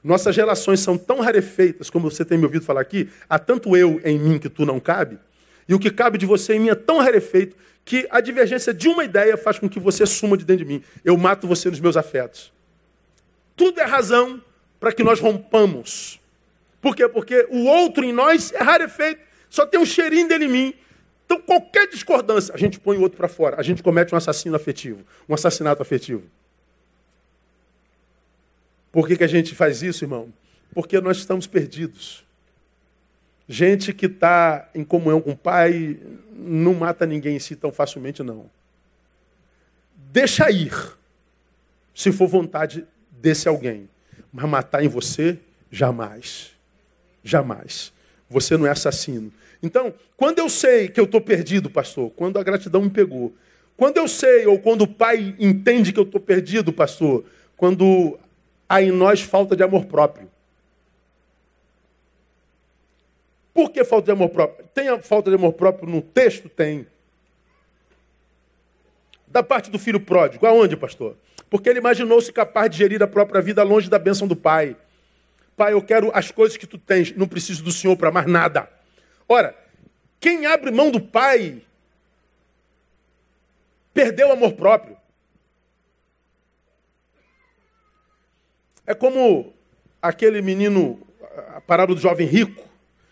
Nossas 0.03 0.37
relações 0.37 0.81
são 0.81 0.97
tão 0.97 1.21
rarefeitas, 1.21 1.91
como 1.91 2.11
você 2.11 2.25
tem 2.25 2.39
me 2.39 2.45
ouvido 2.45 2.65
falar 2.65 2.81
aqui, 2.81 3.09
há 3.29 3.39
tanto 3.39 3.77
eu 3.77 4.01
em 4.05 4.19
mim 4.19 4.39
que 4.39 4.49
tu 4.49 4.65
não 4.65 4.79
cabe, 4.79 5.19
e 5.69 5.75
o 5.75 5.79
que 5.79 5.91
cabe 5.91 6.17
de 6.17 6.27
você 6.27 6.55
em 6.55 6.61
mim 6.61 6.69
é 6.69 6.75
tão 6.75 6.99
rarefeito 6.99 7.57
que 7.85 8.07
a 8.11 8.21
divergência 8.21 8.75
de 8.75 8.89
uma 8.89 9.05
ideia 9.05 9.37
faz 9.37 9.59
com 9.59 9.69
que 9.69 9.79
você 9.79 10.05
suma 10.07 10.37
de 10.37 10.45
dentro 10.45 10.65
de 10.65 10.73
mim. 10.73 10.83
Eu 11.05 11.17
mato 11.17 11.47
você 11.47 11.71
nos 11.71 11.81
meus 11.81 11.97
afetos. 11.97 12.53
Tudo 13.57 13.81
é 13.81 13.85
razão 13.85 14.43
para 14.79 14.93
que 14.93 15.05
nós 15.05 15.21
rompamos. 15.21 16.21
Por 16.81 16.95
quê? 16.95 17.09
Porque 17.09 17.47
o 17.51 17.65
outro 17.65 18.05
em 18.05 18.13
nós 18.13 18.53
é 18.53 18.63
rarefeito, 18.63 19.21
só 19.49 19.67
tem 19.67 19.81
um 19.81 19.87
cheirinho 19.87 20.29
dele 20.29 20.45
em 20.45 20.49
mim. 20.49 20.75
Então, 21.25 21.41
qualquer 21.41 21.89
discordância, 21.89 22.55
a 22.55 22.59
gente 22.59 22.79
põe 22.79 22.97
o 22.97 23.01
outro 23.01 23.17
para 23.17 23.27
fora. 23.27 23.59
A 23.59 23.63
gente 23.63 23.83
comete 23.83 24.15
um 24.15 24.19
assassino 24.19 24.55
afetivo, 24.55 25.05
um 25.29 25.35
assassinato 25.35 25.83
afetivo. 25.83 26.23
Por 28.93 29.09
que, 29.09 29.17
que 29.17 29.25
a 29.25 29.29
gente 29.29 29.55
faz 29.55 29.83
isso, 29.83 30.05
irmão? 30.05 30.33
Porque 30.73 31.01
nós 31.01 31.19
estamos 31.19 31.47
perdidos. 31.47 32.25
Gente 33.49 33.93
que 33.93 34.07
está 34.07 34.69
em 34.75 34.85
comunhão 34.85 35.21
com 35.21 35.33
o 35.33 35.37
Pai 35.37 35.99
não 36.33 36.75
mata 36.75 37.05
ninguém 37.05 37.37
em 37.37 37.39
si 37.39 37.55
tão 37.55 37.71
facilmente, 37.71 38.23
não. 38.23 38.49
Deixa 40.13 40.51
ir, 40.51 40.73
se 41.95 42.11
for 42.11 42.27
vontade 42.27 42.87
desse 43.11 43.49
alguém. 43.49 43.89
Mas 44.33 44.49
matar 44.49 44.83
em 44.83 44.89
você, 44.89 45.39
jamais. 45.71 46.56
Jamais. 47.27 47.93
Você 48.31 48.57
não 48.57 48.69
é 48.69 48.71
assassino. 48.71 49.33
Então, 49.61 49.93
quando 50.17 50.39
eu 50.39 50.49
sei 50.49 50.89
que 50.89 51.01
eu 51.01 51.05
estou 51.05 51.21
perdido, 51.21 51.69
pastor, 51.69 52.11
quando 52.11 52.39
a 52.39 52.43
gratidão 52.45 52.83
me 52.83 52.91
pegou, 52.91 53.35
quando 53.77 53.97
eu 53.97 54.07
sei, 54.07 54.47
ou 54.47 54.61
quando 54.61 54.83
o 54.83 54.89
pai 54.89 55.35
entende 55.37 55.93
que 55.93 55.99
eu 55.99 56.05
estou 56.05 56.21
perdido, 56.21 56.73
pastor, 56.73 57.25
quando 57.57 58.17
há 58.69 58.81
em 58.81 58.93
nós 58.93 59.21
falta 59.23 59.57
de 59.57 59.65
amor 59.65 59.87
próprio. 59.87 60.31
Por 63.53 63.71
que 63.71 63.83
falta 63.83 64.07
de 64.07 64.13
amor 64.13 64.29
próprio? 64.29 64.65
Tem 64.73 64.89
a 64.89 65.01
falta 65.01 65.29
de 65.29 65.35
amor 65.35 65.55
próprio 65.55 65.91
no 65.91 66.03
texto? 66.03 66.49
Tem. 66.49 66.87
Da 69.27 69.43
parte 69.43 69.69
do 69.69 69.81
filho 69.81 69.99
pródigo, 69.99 70.47
aonde, 70.47 70.77
pastor? 70.77 71.17
Porque 71.51 71.69
ele 71.69 71.81
imaginou-se 71.81 72.33
capaz 72.33 72.71
de 72.71 72.79
gerir 72.79 73.03
a 73.03 73.09
própria 73.09 73.41
vida 73.41 73.65
longe 73.65 73.91
da 73.91 73.99
bênção 73.99 74.29
do 74.29 74.37
pai. 74.37 74.77
Pai, 75.57 75.73
eu 75.73 75.83
quero 75.83 76.11
as 76.15 76.31
coisas 76.31 76.57
que 76.57 76.67
tu 76.67 76.77
tens, 76.77 77.17
não 77.17 77.27
preciso 77.27 77.65
do 77.65 77.73
Senhor 77.73 77.97
para 77.97 78.11
mais 78.11 78.27
nada. 78.27 78.69
Ora, 79.27 79.57
quem 80.21 80.45
abre 80.45 80.71
mão 80.71 80.91
do 80.91 81.01
pai 81.01 81.63
perdeu 83.95 84.29
o 84.29 84.33
amor 84.33 84.53
próprio. 84.53 84.97
É 88.87 88.95
como 88.95 89.55
aquele 90.01 90.43
menino, 90.43 91.01
a 91.55 91.61
parábola 91.61 91.97
do 91.97 92.03
jovem 92.03 92.27
rico. 92.27 92.63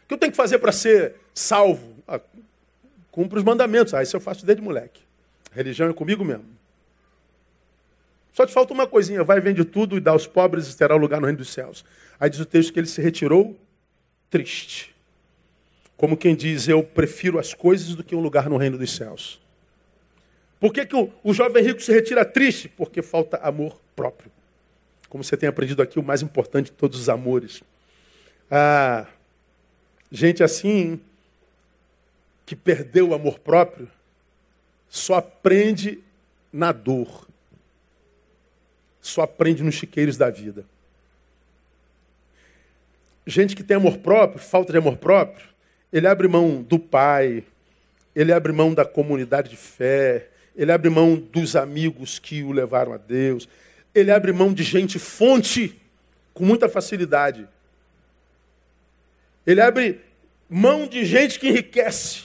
O 0.04 0.06
que 0.06 0.14
eu 0.14 0.18
tenho 0.18 0.30
que 0.30 0.36
fazer 0.36 0.58
para 0.58 0.70
ser 0.70 1.16
salvo? 1.34 1.96
Ah, 2.06 2.20
os 3.16 3.42
mandamentos. 3.42 3.94
Ah, 3.94 4.02
isso 4.02 4.14
eu 4.14 4.20
faço 4.20 4.44
desde 4.44 4.62
moleque. 4.62 5.02
A 5.50 5.54
religião 5.54 5.88
é 5.88 5.92
comigo 5.94 6.24
mesmo. 6.24 6.44
Só 8.34 8.44
te 8.44 8.52
falta 8.52 8.74
uma 8.74 8.86
coisinha. 8.86 9.22
Vai, 9.22 9.40
vende 9.40 9.64
tudo 9.64 9.96
e 9.96 10.00
dá 10.00 10.10
aos 10.10 10.26
pobres 10.26 10.70
e 10.70 10.76
terá 10.76 10.96
lugar 10.96 11.20
no 11.20 11.26
reino 11.26 11.38
dos 11.38 11.50
céus. 11.50 11.84
Aí 12.18 12.28
diz 12.28 12.40
o 12.40 12.44
texto 12.44 12.72
que 12.72 12.80
ele 12.80 12.88
se 12.88 13.00
retirou 13.00 13.56
triste. 14.28 14.94
Como 15.96 16.16
quem 16.16 16.34
diz, 16.34 16.68
eu 16.68 16.82
prefiro 16.82 17.38
as 17.38 17.54
coisas 17.54 17.94
do 17.94 18.02
que 18.02 18.14
um 18.14 18.20
lugar 18.20 18.50
no 18.50 18.56
reino 18.56 18.76
dos 18.76 18.90
céus. 18.90 19.40
Por 20.58 20.72
que, 20.72 20.84
que 20.84 20.96
o, 20.96 21.12
o 21.22 21.32
jovem 21.32 21.62
rico 21.62 21.80
se 21.80 21.92
retira 21.92 22.24
triste? 22.24 22.68
Porque 22.68 23.00
falta 23.00 23.36
amor 23.36 23.80
próprio. 23.94 24.30
Como 25.08 25.22
você 25.22 25.36
tem 25.36 25.48
aprendido 25.48 25.80
aqui, 25.80 26.00
o 26.00 26.02
mais 26.02 26.20
importante 26.20 26.66
de 26.66 26.72
todos 26.72 26.98
os 26.98 27.08
amores. 27.08 27.62
Ah, 28.50 29.06
gente 30.10 30.42
assim, 30.42 31.00
que 32.44 32.56
perdeu 32.56 33.10
o 33.10 33.14
amor 33.14 33.38
próprio, 33.38 33.88
só 34.88 35.14
aprende 35.14 36.00
na 36.52 36.72
dor. 36.72 37.28
Só 39.04 39.20
aprende 39.20 39.62
nos 39.62 39.74
chiqueiros 39.74 40.16
da 40.16 40.30
vida. 40.30 40.64
Gente 43.26 43.54
que 43.54 43.62
tem 43.62 43.76
amor 43.76 43.98
próprio, 43.98 44.40
falta 44.40 44.72
de 44.72 44.78
amor 44.78 44.96
próprio, 44.96 45.46
ele 45.92 46.06
abre 46.06 46.26
mão 46.26 46.62
do 46.62 46.78
pai, 46.78 47.44
ele 48.16 48.32
abre 48.32 48.50
mão 48.50 48.72
da 48.72 48.82
comunidade 48.82 49.50
de 49.50 49.58
fé, 49.58 50.28
ele 50.56 50.72
abre 50.72 50.88
mão 50.88 51.16
dos 51.16 51.54
amigos 51.54 52.18
que 52.18 52.42
o 52.42 52.50
levaram 52.50 52.94
a 52.94 52.96
Deus, 52.96 53.46
ele 53.94 54.10
abre 54.10 54.32
mão 54.32 54.54
de 54.54 54.62
gente 54.62 54.98
fonte 54.98 55.78
com 56.32 56.46
muita 56.46 56.66
facilidade. 56.66 57.46
Ele 59.46 59.60
abre 59.60 60.00
mão 60.48 60.86
de 60.86 61.04
gente 61.04 61.38
que 61.38 61.50
enriquece, 61.50 62.22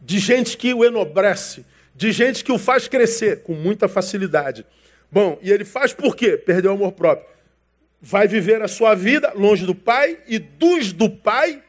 de 0.00 0.18
gente 0.18 0.56
que 0.56 0.72
o 0.72 0.82
enobrece, 0.82 1.66
de 1.94 2.10
gente 2.10 2.42
que 2.42 2.52
o 2.52 2.58
faz 2.58 2.88
crescer 2.88 3.42
com 3.42 3.52
muita 3.52 3.86
facilidade. 3.86 4.64
Bom, 5.10 5.38
e 5.40 5.50
ele 5.50 5.64
faz 5.64 5.92
por 5.92 6.16
quê? 6.16 6.36
Perdeu 6.36 6.72
o 6.72 6.74
amor 6.74 6.92
próprio. 6.92 7.26
Vai 8.00 8.28
viver 8.28 8.62
a 8.62 8.68
sua 8.68 8.94
vida 8.94 9.32
longe 9.34 9.64
do 9.64 9.74
pai 9.74 10.18
e 10.26 10.38
dos 10.38 10.92
do 10.92 11.08
pai 11.08 11.62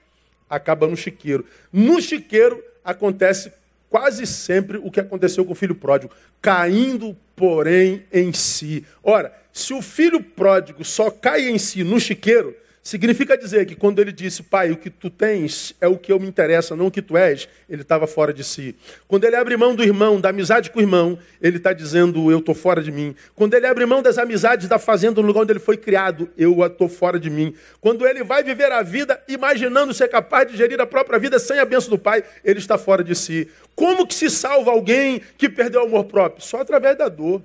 acaba 0.50 0.88
no 0.88 0.96
chiqueiro. 0.96 1.46
No 1.72 2.02
chiqueiro 2.02 2.64
acontece 2.84 3.52
quase 3.90 4.26
sempre 4.26 4.78
o 4.78 4.92
que 4.92 5.00
aconteceu 5.00 5.46
com 5.46 5.54
o 5.54 5.56
filho 5.56 5.76
pródigo, 5.76 6.14
caindo, 6.42 7.16
porém, 7.36 8.06
em 8.12 8.34
si. 8.34 8.86
Ora, 9.04 9.34
se 9.52 9.74
o 9.74 9.82
filho 9.82 10.22
pródigo 10.22 10.84
só 10.84 11.10
cai 11.10 11.50
em 11.50 11.58
si 11.58 11.84
no 11.84 12.00
chiqueiro, 12.00 12.56
Significa 12.88 13.38
dizer 13.38 13.66
que 13.66 13.76
quando 13.76 14.00
ele 14.00 14.14
disse, 14.14 14.42
pai, 14.42 14.72
o 14.72 14.78
que 14.78 14.90
tu 14.90 15.10
tens 15.10 15.76
é 15.82 15.90
o 15.90 15.98
que 15.98 16.10
eu 16.10 16.18
me 16.18 16.26
interessa, 16.26 16.74
não 16.74 16.88
o 16.88 16.92
que 16.92 17.02
tu 17.02 17.18
és, 17.18 17.50
ele 17.70 17.82
estava 17.82 18.08
fora 18.08 18.34
de 18.34 18.46
si. 18.46 18.78
Quando 19.10 19.26
ele 19.26 19.36
abre 19.36 19.58
mão 19.58 19.76
do 19.76 19.84
irmão, 19.84 20.22
da 20.22 20.30
amizade 20.30 20.72
com 20.72 20.80
o 20.80 20.82
irmão, 20.82 21.20
ele 21.42 21.58
está 21.58 21.74
dizendo, 21.74 22.32
eu 22.32 22.40
estou 22.40 22.56
fora 22.56 22.82
de 22.82 22.90
mim. 22.90 23.14
Quando 23.36 23.56
ele 23.56 23.68
abre 23.68 23.86
mão 23.86 24.02
das 24.02 24.18
amizades 24.18 24.70
da 24.70 24.80
fazenda 24.80 25.20
no 25.22 25.28
lugar 25.28 25.42
onde 25.42 25.52
ele 25.52 25.60
foi 25.60 25.76
criado, 25.76 26.30
eu 26.38 26.66
estou 26.66 26.88
fora 26.88 27.20
de 27.20 27.30
mim. 27.30 27.54
Quando 27.82 28.08
ele 28.08 28.24
vai 28.24 28.42
viver 28.42 28.72
a 28.72 28.82
vida 28.82 29.22
imaginando 29.28 29.94
ser 29.94 30.08
capaz 30.08 30.50
de 30.50 30.56
gerir 30.56 30.80
a 30.80 30.88
própria 30.88 31.20
vida 31.20 31.38
sem 31.40 31.60
a 31.60 31.66
benção 31.66 31.90
do 31.90 32.00
pai, 32.00 32.24
ele 32.42 32.60
está 32.60 32.78
fora 32.78 33.04
de 33.04 33.16
si. 33.16 33.50
Como 33.76 34.08
que 34.08 34.16
se 34.16 34.30
salva 34.30 34.72
alguém 34.72 35.22
que 35.38 35.50
perdeu 35.50 35.82
o 35.82 35.88
amor 35.88 36.06
próprio? 36.06 36.42
Só 36.42 36.62
através 36.62 36.98
da 36.98 37.10
dor. 37.10 37.42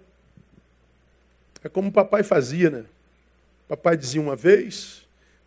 É 1.64 1.68
como 1.68 1.88
o 1.88 1.92
papai 1.92 2.22
fazia, 2.22 2.70
né? 2.70 2.84
Papai 3.66 3.96
dizia 3.96 4.20
uma 4.20 4.36
vez, 4.36 5.01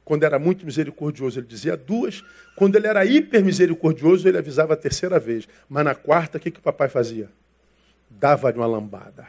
quando 0.06 0.24
era 0.24 0.38
muito 0.38 0.63
misericordioso, 0.63 1.39
ele 1.39 1.48
dizia 1.48 1.76
duas. 1.76 2.24
Quando 2.56 2.76
ele 2.76 2.86
era 2.86 3.04
hiper 3.04 3.44
misericordioso, 3.44 4.28
ele 4.28 4.38
avisava 4.38 4.74
a 4.74 4.78
terceira 4.78 5.20
vez. 5.20 5.48
Mas 5.68 5.84
na 5.84 5.96
quarta, 5.96 6.38
o 6.38 6.39
que, 6.39 6.52
que 6.52 6.60
o 6.60 6.62
papai 6.62 6.88
fazia? 6.88 7.28
Dava-lhe 8.08 8.56
uma 8.56 8.68
lambada. 8.68 9.28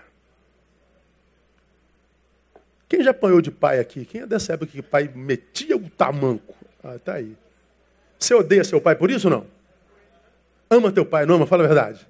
Quem 2.87 3.03
já 3.03 3.11
apanhou 3.11 3.41
de 3.41 3.51
pai 3.51 3.81
aqui? 3.81 4.05
Quem 4.05 4.21
é 4.21 4.27
dessa 4.27 4.53
época 4.53 4.71
que 4.71 4.81
o 4.81 4.83
pai 4.83 5.11
metia 5.12 5.77
o 5.77 5.89
tamanco? 5.89 6.55
Ah, 6.85 6.99
tá 7.03 7.15
aí. 7.15 7.35
Você 8.19 8.35
odeia 8.35 8.62
seu 8.62 8.81
pai 8.81 8.95
por 8.95 9.11
isso 9.11 9.29
ou 9.29 9.35
não? 9.35 9.47
Ama 10.69 10.93
teu 10.93 11.07
pai, 11.07 11.25
não 11.25 11.37
ama? 11.37 11.47
Fala 11.47 11.65
a 11.65 11.67
verdade. 11.67 12.07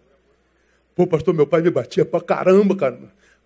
Pô, 0.95 1.07
pastor, 1.07 1.33
meu 1.33 1.47
pai 1.47 1.63
me 1.63 1.71
batia 1.71 2.05
pra 2.05 2.21
caramba, 2.21 2.75
cara. 2.75 2.99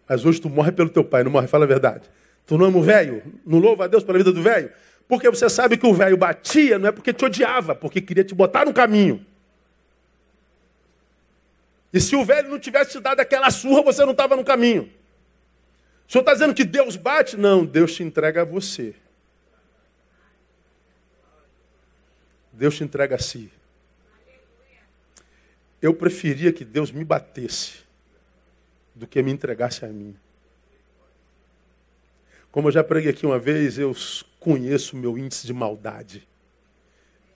Mas 0.09 0.25
hoje 0.25 0.41
tu 0.41 0.49
morre 0.49 0.73
pelo 0.73 0.89
teu 0.89 1.05
pai, 1.05 1.23
não 1.23 1.31
morre? 1.31 1.47
Fala 1.47 1.65
a 1.65 1.69
verdade. 1.69 2.09
Tu 2.47 2.57
não 2.57 2.67
ama 2.67 2.79
o 2.79 2.83
velho? 2.83 3.23
Não 3.47 3.59
louva 3.59 3.85
a 3.85 3.87
Deus 3.87 4.03
pela 4.03 4.19
vida 4.19 4.33
do 4.33 4.43
velho? 4.43 4.71
Porque 5.11 5.29
você 5.29 5.51
sabe 5.51 5.77
que 5.77 5.85
o 5.85 5.93
velho 5.93 6.17
batia, 6.17 6.79
não 6.79 6.89
é 6.89 6.93
porque 6.93 7.13
te 7.13 7.25
odiava, 7.25 7.75
porque 7.75 8.01
queria 8.01 8.23
te 8.23 8.33
botar 8.33 8.65
no 8.65 8.73
caminho. 8.73 9.27
E 11.93 12.01
se 12.01 12.15
o 12.15 12.25
velho 12.25 12.49
não 12.49 12.61
tivesse 12.61 12.93
te 12.93 13.01
dado 13.01 13.19
aquela 13.19 13.51
surra, 13.51 13.83
você 13.83 14.05
não 14.05 14.13
estava 14.13 14.37
no 14.37 14.45
caminho. 14.45 14.89
O 16.09 16.13
senhor 16.13 16.23
está 16.23 16.33
dizendo 16.33 16.55
que 16.55 16.63
Deus 16.63 16.95
bate? 16.95 17.37
Não, 17.37 17.67
Deus 17.67 17.93
te 17.93 18.05
entrega 18.05 18.43
a 18.43 18.45
você. 18.45 18.95
Deus 22.53 22.77
te 22.77 22.85
entrega 22.85 23.17
a 23.17 23.19
si. 23.19 23.51
Eu 25.83 25.93
preferia 25.93 26.53
que 26.53 26.65
Deus 26.65 26.93
me 26.93 27.05
batesse 27.05 27.81
do 28.95 29.09
que 29.09 29.21
me 29.25 29.33
entregasse 29.33 29.85
a 29.85 29.89
mim. 29.89 30.15
Como 32.53 32.69
eu 32.69 32.73
já 32.73 32.85
preguei 32.85 33.11
aqui 33.11 33.27
uma 33.27 33.41
vez, 33.41 33.77
eu 33.77 33.93
conheço 34.41 34.97
o 34.97 34.99
meu 34.99 35.17
índice 35.17 35.47
de 35.47 35.53
maldade. 35.53 36.27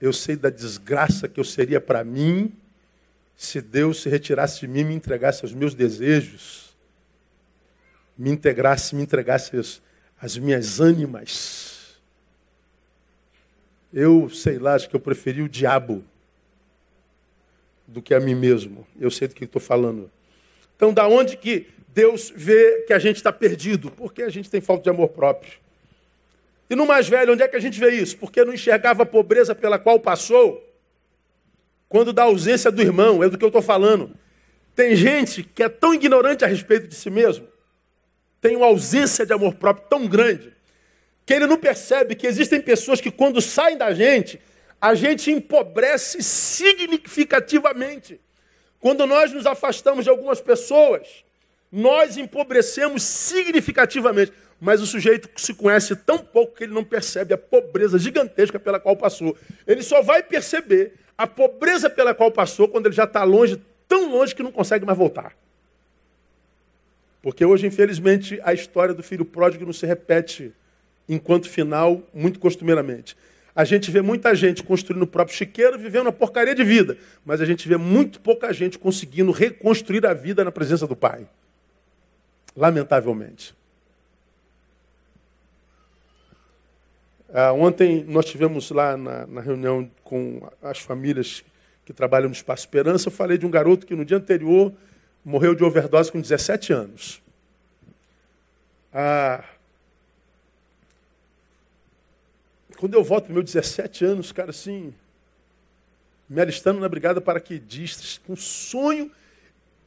Eu 0.01 0.11
sei 0.11 0.35
da 0.35 0.49
desgraça 0.49 1.29
que 1.29 1.39
eu 1.39 1.43
seria 1.43 1.79
para 1.79 2.03
mim 2.03 2.51
se 3.37 3.61
Deus 3.61 4.01
se 4.01 4.09
retirasse 4.09 4.61
de 4.61 4.67
mim 4.67 4.79
e 4.79 4.83
me 4.83 4.95
entregasse 4.95 5.43
aos 5.43 5.53
meus 5.53 5.73
desejos, 5.73 6.75
me 8.17 8.31
integrasse, 8.31 8.95
me 8.95 9.03
entregasse 9.03 9.55
as, 9.57 9.81
as 10.19 10.37
minhas 10.37 10.79
ânimas. 10.79 11.99
Eu 13.93 14.29
sei 14.29 14.57
lá, 14.57 14.73
acho 14.73 14.89
que 14.89 14.95
eu 14.95 14.99
preferi 14.99 15.41
o 15.41 15.49
diabo 15.49 16.03
do 17.87 18.01
que 18.01 18.13
a 18.13 18.19
mim 18.19 18.35
mesmo. 18.35 18.87
Eu 18.99 19.11
sei 19.11 19.27
do 19.27 19.35
que 19.35 19.43
estou 19.43 19.61
falando. 19.61 20.09
Então, 20.75 20.93
da 20.93 21.07
onde 21.07 21.37
que 21.37 21.67
Deus 21.93 22.31
vê 22.35 22.81
que 22.81 22.93
a 22.93 22.99
gente 22.99 23.17
está 23.17 23.31
perdido? 23.31 23.91
Porque 23.91 24.23
a 24.23 24.29
gente 24.29 24.49
tem 24.49 24.59
falta 24.59 24.83
de 24.83 24.89
amor 24.89 25.09
próprio. 25.09 25.64
E 26.69 26.75
no 26.75 26.85
mais 26.85 27.07
velho, 27.07 27.33
onde 27.33 27.43
é 27.43 27.47
que 27.47 27.55
a 27.55 27.59
gente 27.59 27.79
vê 27.79 27.91
isso? 27.91 28.17
Porque 28.17 28.43
não 28.43 28.53
enxergava 28.53 29.03
a 29.03 29.05
pobreza 29.05 29.53
pela 29.53 29.77
qual 29.77 29.99
passou. 29.99 30.63
Quando 31.87 32.11
da 32.11 32.23
ausência 32.23 32.71
do 32.71 32.81
irmão, 32.81 33.23
é 33.23 33.29
do 33.29 33.37
que 33.37 33.43
eu 33.43 33.49
estou 33.49 33.61
falando. 33.61 34.11
Tem 34.75 34.95
gente 34.95 35.43
que 35.43 35.63
é 35.63 35.69
tão 35.69 35.93
ignorante 35.93 36.43
a 36.43 36.47
respeito 36.47 36.87
de 36.87 36.95
si 36.95 37.09
mesmo, 37.09 37.47
tem 38.41 38.55
uma 38.55 38.65
ausência 38.65 39.25
de 39.25 39.33
amor 39.33 39.55
próprio 39.55 39.87
tão 39.89 40.05
grande, 40.05 40.53
que 41.25 41.33
ele 41.33 41.47
não 41.47 41.57
percebe 41.57 42.13
que 42.13 42.27
existem 42.27 42.61
pessoas 42.61 43.01
que, 43.01 43.09
quando 43.09 43.41
saem 43.41 43.77
da 43.77 43.93
gente, 43.93 44.39
a 44.79 44.93
gente 44.93 45.31
empobrece 45.31 46.21
significativamente. 46.21 48.19
Quando 48.79 49.07
nós 49.07 49.31
nos 49.31 49.47
afastamos 49.47 50.03
de 50.03 50.11
algumas 50.11 50.41
pessoas, 50.41 51.23
nós 51.71 52.17
empobrecemos 52.17 53.01
significativamente. 53.01 54.31
Mas 54.59 54.81
o 54.81 54.85
sujeito 54.85 55.29
se 55.35 55.53
conhece 55.53 55.95
tão 55.95 56.17
pouco 56.17 56.55
que 56.55 56.63
ele 56.63 56.73
não 56.73 56.83
percebe 56.83 57.33
a 57.33 57.37
pobreza 57.37 57.99
gigantesca 57.99 58.59
pela 58.59 58.79
qual 58.79 58.95
passou. 58.95 59.37
Ele 59.67 59.83
só 59.83 60.01
vai 60.01 60.23
perceber 60.23 60.93
a 61.17 61.27
pobreza 61.27 61.89
pela 61.89 62.13
qual 62.13 62.31
passou 62.31 62.67
quando 62.67 62.87
ele 62.87 62.95
já 62.95 63.03
está 63.03 63.23
longe, 63.23 63.61
tão 63.87 64.11
longe 64.11 64.33
que 64.33 64.43
não 64.43 64.51
consegue 64.51 64.85
mais 64.85 64.97
voltar. 64.97 65.35
Porque 67.21 67.43
hoje, 67.43 67.65
infelizmente, 67.65 68.39
a 68.43 68.53
história 68.53 68.93
do 68.93 69.01
filho 69.01 69.25
pródigo 69.25 69.65
não 69.65 69.73
se 69.73 69.85
repete 69.85 70.53
enquanto 71.07 71.49
final, 71.49 72.01
muito 72.13 72.39
costumeiramente. 72.39 73.17
A 73.55 73.63
gente 73.63 73.89
vê 73.89 74.01
muita 74.01 74.35
gente 74.35 74.61
construindo 74.61 75.03
o 75.03 75.07
próprio 75.07 75.35
chiqueiro, 75.35 75.79
vivendo 75.79 76.03
uma 76.03 76.11
porcaria 76.11 76.53
de 76.53 76.63
vida. 76.63 76.97
Mas 77.25 77.39
a 77.39 77.45
gente 77.45 77.67
vê 77.67 77.77
muito 77.77 78.19
pouca 78.19 78.51
gente 78.53 78.77
conseguindo 78.77 79.31
reconstruir 79.31 80.05
a 80.05 80.13
vida 80.13 80.43
na 80.43 80.51
presença 80.51 80.85
do 80.85 80.95
Pai. 80.95 81.25
Lamentavelmente. 82.55 83.55
Ah, 87.33 87.51
ontem 87.53 88.03
nós 88.07 88.25
tivemos 88.25 88.69
lá 88.71 88.95
na, 88.95 89.25
na, 89.25 89.41
reunião 89.41 89.89
com 90.03 90.47
as 90.61 90.79
famílias 90.79 91.43
que 91.83 91.93
trabalham 91.93 92.29
no 92.29 92.35
Espaço 92.35 92.61
Esperança. 92.61 93.07
Eu 93.07 93.11
falei 93.11 93.37
de 93.37 93.45
um 93.45 93.51
garoto 93.51 93.85
que 93.85 93.95
no 93.95 94.05
dia 94.05 94.17
anterior 94.17 94.71
morreu 95.23 95.55
de 95.55 95.63
overdose 95.63 96.11
com 96.11 96.21
17 96.21 96.71
anos. 96.71 97.21
Ah, 98.93 99.43
quando 102.77 102.93
eu 102.93 103.03
volto 103.03 103.25
para 103.25 103.33
meus 103.33 103.45
17 103.45 104.05
anos, 104.05 104.31
cara, 104.31 104.51
assim, 104.51 104.93
me 106.29 106.41
alistando 106.41 106.79
na 106.79 106.89
brigada 106.89 107.21
paraquedistas, 107.21 108.19
com 108.25 108.35
sonho, 108.35 109.11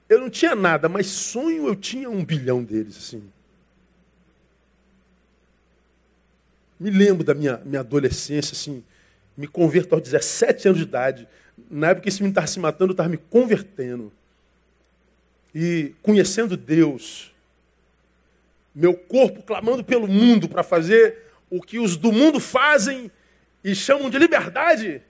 eu 0.08 0.20
não 0.20 0.30
tinha 0.30 0.54
nada, 0.54 0.88
mas 0.88 1.06
sonho 1.06 1.66
eu 1.68 1.76
tinha 1.76 2.08
um 2.10 2.24
bilhão 2.24 2.62
deles, 2.64 2.96
assim. 2.96 3.22
Me 6.78 6.90
lembro 6.90 7.24
da 7.24 7.34
minha, 7.34 7.60
minha 7.64 7.80
adolescência, 7.80 8.52
assim, 8.52 8.84
me 9.36 9.46
converto 9.46 9.94
aos 9.94 10.02
17 10.02 10.68
anos 10.68 10.78
de 10.78 10.84
idade. 10.84 11.28
Na 11.70 11.88
época 11.88 12.02
que 12.02 12.08
esse 12.08 12.20
menino 12.20 12.32
estava 12.32 12.46
se 12.46 12.60
matando, 12.60 12.90
eu 12.90 12.94
estava 12.94 13.08
me 13.08 13.16
convertendo. 13.16 14.12
E 15.54 15.94
conhecendo 16.02 16.56
Deus. 16.56 17.32
Meu 18.74 18.94
corpo 18.94 19.42
clamando 19.42 19.82
pelo 19.82 20.06
mundo 20.06 20.48
para 20.48 20.62
fazer 20.62 21.24
o 21.50 21.60
que 21.60 21.78
os 21.78 21.96
do 21.96 22.12
mundo 22.12 22.38
fazem 22.38 23.10
e 23.64 23.74
chamam 23.74 24.08
de 24.08 24.18
liberdade. 24.18 25.02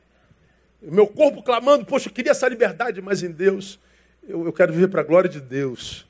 Meu 0.81 1.07
corpo 1.07 1.43
clamando, 1.43 1.85
poxa, 1.85 2.09
eu 2.09 2.13
queria 2.13 2.31
essa 2.31 2.49
liberdade, 2.49 3.03
mas 3.03 3.23
em 3.23 3.31
Deus, 3.31 3.79
eu, 4.27 4.45
eu 4.45 4.53
quero 4.53 4.73
viver 4.73 4.89
para 4.89 5.01
a 5.01 5.05
glória 5.05 5.29
de 5.29 5.41
Deus. 5.41 6.07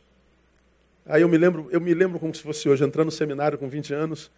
Aí 1.07 1.23
eu 1.23 1.29
me 1.29 1.39
lembro, 1.39 1.69
eu 1.71 1.81
me 1.81 1.95
lembro 1.95 2.19
como 2.19 2.35
se 2.35 2.43
fosse 2.43 2.69
hoje, 2.69 2.85
entrando 2.85 3.07
no 3.07 3.13
seminário 3.13 3.57
com 3.57 3.69
20 3.69 3.95
anos, 3.95 4.31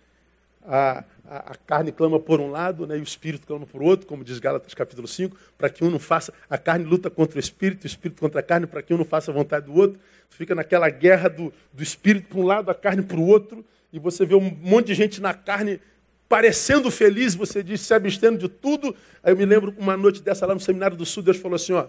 a, 0.66 1.04
a, 1.24 1.52
a, 1.52 1.54
carne 1.54 1.92
clama 1.92 2.18
por 2.18 2.40
um 2.40 2.50
lado 2.50 2.86
né, 2.86 2.96
e 2.96 3.00
o 3.00 3.02
espírito 3.02 3.46
clama 3.46 3.66
por 3.66 3.82
outro, 3.82 4.06
como 4.06 4.22
diz 4.22 4.38
Gálatas 4.38 4.74
capítulo 4.74 5.08
5, 5.08 5.36
para 5.56 5.70
que 5.70 5.84
um 5.84 5.90
não 5.90 5.98
faça, 5.98 6.32
a 6.48 6.58
carne 6.58 6.84
luta 6.84 7.08
contra 7.08 7.36
o 7.36 7.40
espírito, 7.40 7.84
o 7.84 7.86
espírito 7.86 8.20
contra 8.20 8.40
a 8.40 8.42
carne, 8.42 8.66
para 8.66 8.82
que 8.82 8.92
um 8.92 8.98
não 8.98 9.04
faça 9.04 9.30
a 9.30 9.34
vontade 9.34 9.66
do 9.66 9.74
outro. 9.74 9.98
Fica 10.28 10.54
naquela 10.54 10.88
guerra 10.88 11.28
do, 11.28 11.52
do 11.72 11.82
espírito 11.82 12.28
para 12.28 12.38
um 12.38 12.44
lado, 12.44 12.70
a 12.70 12.74
carne 12.74 13.02
para 13.02 13.18
o 13.18 13.26
outro, 13.26 13.64
e 13.92 13.98
você 13.98 14.24
vê 14.24 14.34
um 14.34 14.56
monte 14.62 14.88
de 14.88 14.94
gente 14.94 15.20
na 15.20 15.34
carne 15.34 15.80
parecendo 16.28 16.90
feliz, 16.92 17.34
você 17.34 17.60
diz, 17.60 17.80
se 17.80 17.92
abstendo 17.92 18.38
de 18.38 18.48
tudo. 18.48 18.94
Aí 19.22 19.32
eu 19.32 19.36
me 19.36 19.44
lembro 19.44 19.74
uma 19.76 19.96
noite 19.96 20.22
dessa 20.22 20.46
lá 20.46 20.54
no 20.54 20.60
Seminário 20.60 20.96
do 20.96 21.04
Sul, 21.04 21.24
Deus 21.24 21.38
falou 21.38 21.56
assim, 21.56 21.72
ó, 21.72 21.86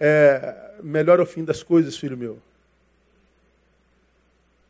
é, 0.00 0.72
melhor 0.82 1.18
é 1.18 1.22
o 1.22 1.26
fim 1.26 1.44
das 1.44 1.62
coisas, 1.62 1.96
filho 1.96 2.16
meu. 2.16 2.38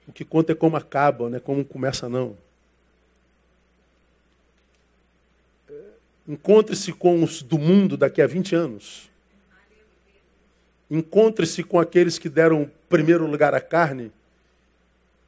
O 0.08 0.12
que 0.12 0.24
conta 0.24 0.52
é 0.52 0.54
como 0.54 0.76
acaba, 0.76 1.28
não 1.28 1.36
é 1.36 1.40
como 1.40 1.64
começa 1.64 2.08
não. 2.08 2.36
Encontre-se 6.28 6.92
com 6.92 7.22
os 7.22 7.42
do 7.42 7.58
mundo 7.58 7.96
daqui 7.96 8.20
a 8.20 8.26
20 8.26 8.54
anos. 8.54 9.10
Encontre-se 10.90 11.62
com 11.62 11.78
aqueles 11.78 12.18
que 12.18 12.28
deram 12.28 12.70
primeiro 12.88 13.26
lugar 13.26 13.54
à 13.54 13.60
carne 13.60 14.12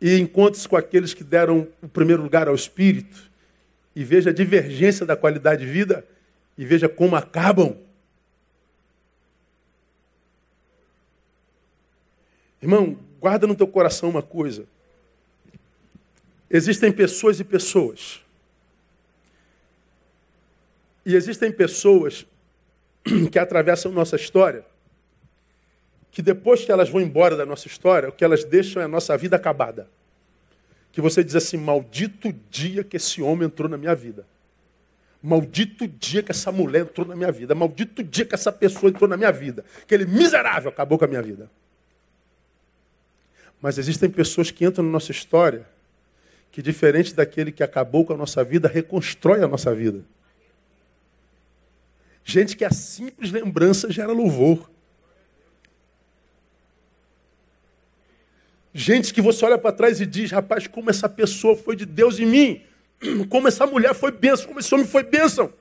e 0.01 0.19
encontre-se 0.19 0.69
com 0.69 0.77
aqueles 0.77 1.13
que 1.13 1.25
deram 1.25 1.69
o 1.83 1.89
primeiro 1.89 2.23
lugar 2.23 2.49
ao 2.49 2.55
espírito 2.55 3.29
e 3.95 4.05
veja 4.05 4.31
a 4.31 4.33
divergência 4.33 5.05
da 5.05 5.17
qualidade 5.17 5.65
de 5.65 5.71
vida 5.71 6.07
e 6.57 6.65
veja 6.65 6.89
como 6.89 7.17
acabam. 7.17 7.77
Irmão, 12.63 12.99
guarda 13.21 13.47
no 13.47 13.55
teu 13.55 13.67
coração 13.67 14.09
uma 14.09 14.23
coisa. 14.23 14.65
Existem 16.51 16.91
pessoas 16.91 17.39
e 17.41 17.45
pessoas. 17.45 18.21
E 21.09 21.17
existem 21.17 21.51
pessoas 21.51 22.27
que 23.33 23.39
atravessam 23.39 23.91
nossa 23.91 24.15
história 24.15 24.63
que 26.11 26.21
depois 26.21 26.67
que 26.67 26.71
elas 26.71 26.91
vão 26.91 27.01
embora 27.01 27.35
da 27.35 27.47
nossa 27.47 27.67
história, 27.67 28.11
o 28.11 28.13
que 28.13 28.23
elas 28.23 28.45
deixam 28.45 28.83
é 28.83 28.85
a 28.85 28.89
nossa 28.89 29.17
vida 29.17 29.35
acabada. 29.35 29.89
Que 30.93 31.01
você 31.01 31.25
diz 31.25 31.35
assim: 31.35 31.57
maldito 31.57 32.31
dia 32.51 32.85
que 32.85 32.99
esse 32.99 33.23
homem 33.23 33.47
entrou 33.47 33.71
na 33.71 33.79
minha 33.79 33.95
vida. 33.95 34.27
Maldito 35.23 35.89
dia 35.89 36.23
que 36.23 36.31
essa 36.31 36.53
mulher 36.53 36.83
entrou 36.83 37.07
na 37.07 37.17
minha 37.17 37.33
vida. 37.33 37.55
Maldito 37.55 38.03
dia 38.03 38.27
que 38.27 38.35
essa 38.35 38.53
pessoa 38.53 38.91
entrou 38.91 39.09
na 39.09 39.17
minha 39.17 39.33
vida. 39.33 39.65
Aquele 39.81 40.05
miserável 40.05 40.69
acabou 40.69 40.99
com 40.99 41.07
a 41.07 41.09
minha 41.09 41.23
vida. 41.23 41.51
Mas 43.63 43.79
existem 43.79 44.11
pessoas 44.11 44.51
que 44.51 44.63
entram 44.63 44.85
na 44.85 44.91
nossa 44.91 45.11
história 45.11 45.67
que, 46.53 46.61
diferente 46.61 47.15
daquele 47.15 47.51
que 47.51 47.63
acabou 47.63 48.05
com 48.05 48.13
a 48.13 48.17
nossa 48.17 48.45
vida, 48.45 48.69
reconstrói 48.69 49.43
a 49.43 49.49
nossa 49.49 49.75
vida. 49.75 50.05
Gente 52.29 52.59
que 52.59 52.65
a 52.67 52.71
simples 52.71 53.33
lembrança 53.33 53.91
gera 53.91 54.13
louvor. 54.13 54.71
Gente 58.75 59.15
que 59.15 59.23
você 59.23 59.47
olha 59.47 59.57
para 59.57 59.73
trás 59.73 59.99
e 59.99 60.05
diz, 60.05 60.31
rapaz, 60.31 60.67
como 60.67 60.91
essa 60.91 61.09
pessoa 61.09 61.57
foi 61.57 61.75
de 61.75 61.87
Deus 61.87 62.19
em 62.19 62.27
mim. 62.27 62.63
Como 63.31 63.49
essa 63.49 63.65
mulher 63.67 63.95
foi 63.95 64.11
bênção, 64.11 64.49
como 64.49 64.59
esse 64.59 64.75
homem 64.75 64.87
foi 64.87 65.05
bênção. 65.05 65.53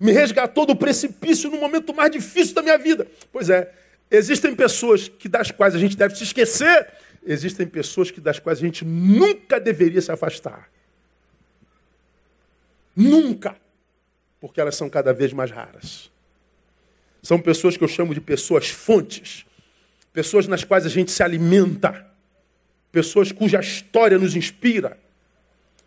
Me 0.00 0.10
resgatou 0.10 0.64
do 0.66 0.74
precipício 0.74 1.50
no 1.50 1.58
momento 1.58 1.94
mais 1.94 2.10
difícil 2.10 2.54
da 2.54 2.62
minha 2.62 2.78
vida. 2.78 3.06
Pois 3.30 3.50
é, 3.50 3.72
existem 4.10 4.56
pessoas 4.56 5.06
que 5.06 5.28
das 5.28 5.50
quais 5.50 5.74
a 5.74 5.78
gente 5.78 5.96
deve 5.96 6.16
se 6.16 6.24
esquecer, 6.24 6.92
existem 7.24 7.66
pessoas 7.66 8.10
que 8.10 8.20
das 8.20 8.38
quais 8.38 8.58
a 8.58 8.62
gente 8.62 8.84
nunca 8.84 9.60
deveria 9.60 10.00
se 10.00 10.10
afastar. 10.10 10.68
Nunca. 12.96 13.62
Porque 14.44 14.60
elas 14.60 14.76
são 14.76 14.90
cada 14.90 15.14
vez 15.14 15.32
mais 15.32 15.50
raras. 15.50 16.10
São 17.22 17.38
pessoas 17.40 17.78
que 17.78 17.84
eu 17.84 17.88
chamo 17.88 18.12
de 18.12 18.20
pessoas 18.20 18.68
fontes 18.68 19.46
pessoas 20.14 20.46
nas 20.46 20.62
quais 20.62 20.86
a 20.86 20.88
gente 20.88 21.10
se 21.10 21.22
alimenta, 21.24 22.06
pessoas 22.92 23.32
cuja 23.32 23.58
história 23.58 24.16
nos 24.16 24.36
inspira, 24.36 24.96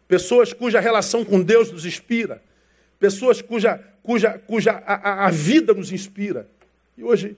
pessoas 0.06 0.52
cuja 0.52 0.82
relação 0.82 1.24
com 1.24 1.41
Deus 1.41 1.72
nos 1.72 1.86
inspira, 1.86 2.43
pessoas 3.00 3.41
cuja, 3.41 3.80
cuja, 4.04 4.38
cuja 4.46 4.84
a, 4.86 5.28
a 5.28 5.32
vida 5.32 5.74
nos 5.74 5.93
inspira. 5.93 6.46
E 6.98 7.04
hoje, 7.06 7.38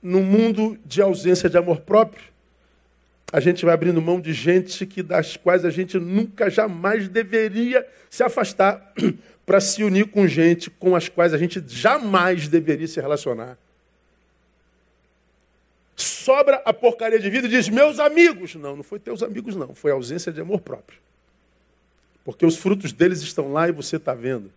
no 0.00 0.20
mundo 0.20 0.78
de 0.86 1.02
ausência 1.02 1.50
de 1.50 1.58
amor 1.58 1.80
próprio, 1.80 2.22
a 3.32 3.40
gente 3.40 3.64
vai 3.64 3.74
abrindo 3.74 4.00
mão 4.00 4.20
de 4.20 4.32
gente 4.32 4.86
que 4.86 5.02
das 5.02 5.36
quais 5.36 5.64
a 5.64 5.70
gente 5.70 5.98
nunca 5.98 6.48
jamais 6.48 7.08
deveria 7.08 7.84
se 8.08 8.22
afastar 8.22 8.92
para 9.44 9.60
se 9.60 9.84
unir 9.84 10.06
com 10.06 10.26
gente 10.26 10.70
com 10.70 10.96
as 10.96 11.08
quais 11.08 11.34
a 11.34 11.38
gente 11.38 11.62
jamais 11.66 12.48
deveria 12.48 12.88
se 12.88 13.00
relacionar 13.00 13.58
sobra 15.96 16.62
a 16.64 16.72
porcaria 16.72 17.18
de 17.20 17.28
vida 17.30 17.46
e 17.46 17.50
diz, 17.50 17.68
meus 17.68 17.98
amigos. 17.98 18.54
Não, 18.54 18.76
não 18.76 18.82
foi 18.82 18.98
teus 18.98 19.22
amigos, 19.22 19.54
não. 19.54 19.74
Foi 19.74 19.90
ausência 19.90 20.32
de 20.32 20.40
amor 20.40 20.60
próprio. 20.60 20.98
Porque 22.24 22.44
os 22.46 22.56
frutos 22.56 22.92
deles 22.92 23.20
estão 23.20 23.52
lá 23.52 23.68
e 23.68 23.72
você 23.72 23.96
está 23.96 24.14
vendo. 24.14 24.50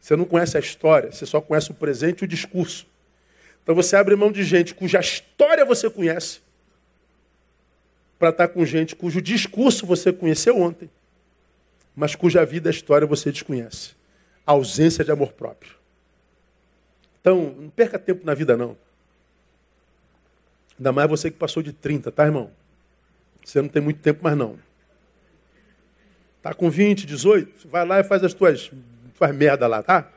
Você 0.00 0.14
não 0.14 0.26
conhece 0.26 0.56
a 0.56 0.60
história, 0.60 1.10
você 1.10 1.24
só 1.24 1.40
conhece 1.40 1.70
o 1.70 1.74
presente 1.74 2.20
e 2.20 2.24
o 2.24 2.28
discurso. 2.28 2.86
Então 3.62 3.74
você 3.74 3.96
abre 3.96 4.14
mão 4.14 4.30
de 4.30 4.44
gente 4.44 4.74
cuja 4.74 5.00
história 5.00 5.64
você 5.64 5.88
conhece, 5.88 6.40
para 8.18 8.28
estar 8.28 8.48
com 8.48 8.64
gente 8.66 8.94
cujo 8.94 9.22
discurso 9.22 9.86
você 9.86 10.12
conheceu 10.12 10.60
ontem, 10.60 10.90
mas 11.94 12.14
cuja 12.14 12.44
vida 12.44 12.68
e 12.68 12.72
história 12.72 13.06
você 13.06 13.30
desconhece. 13.30 13.94
A 14.46 14.52
ausência 14.52 15.04
de 15.04 15.10
amor 15.10 15.32
próprio. 15.32 15.72
Então, 17.20 17.54
não 17.58 17.70
perca 17.70 17.98
tempo 17.98 18.24
na 18.26 18.34
vida, 18.34 18.56
não. 18.56 18.76
Ainda 20.78 20.92
mais 20.92 21.08
você 21.08 21.30
que 21.30 21.38
passou 21.38 21.62
de 21.62 21.72
30, 21.72 22.10
tá, 22.10 22.24
irmão? 22.24 22.50
Você 23.44 23.62
não 23.62 23.68
tem 23.68 23.80
muito 23.80 24.00
tempo 24.00 24.22
mais 24.22 24.36
não. 24.36 24.58
Tá 26.42 26.52
com 26.52 26.68
20, 26.68 27.06
18, 27.06 27.68
vai 27.68 27.86
lá 27.86 28.00
e 28.00 28.04
faz 28.04 28.22
as 28.22 28.34
tuas, 28.34 28.70
tuas 29.16 29.34
merda 29.34 29.66
lá, 29.66 29.82
tá? 29.82 30.10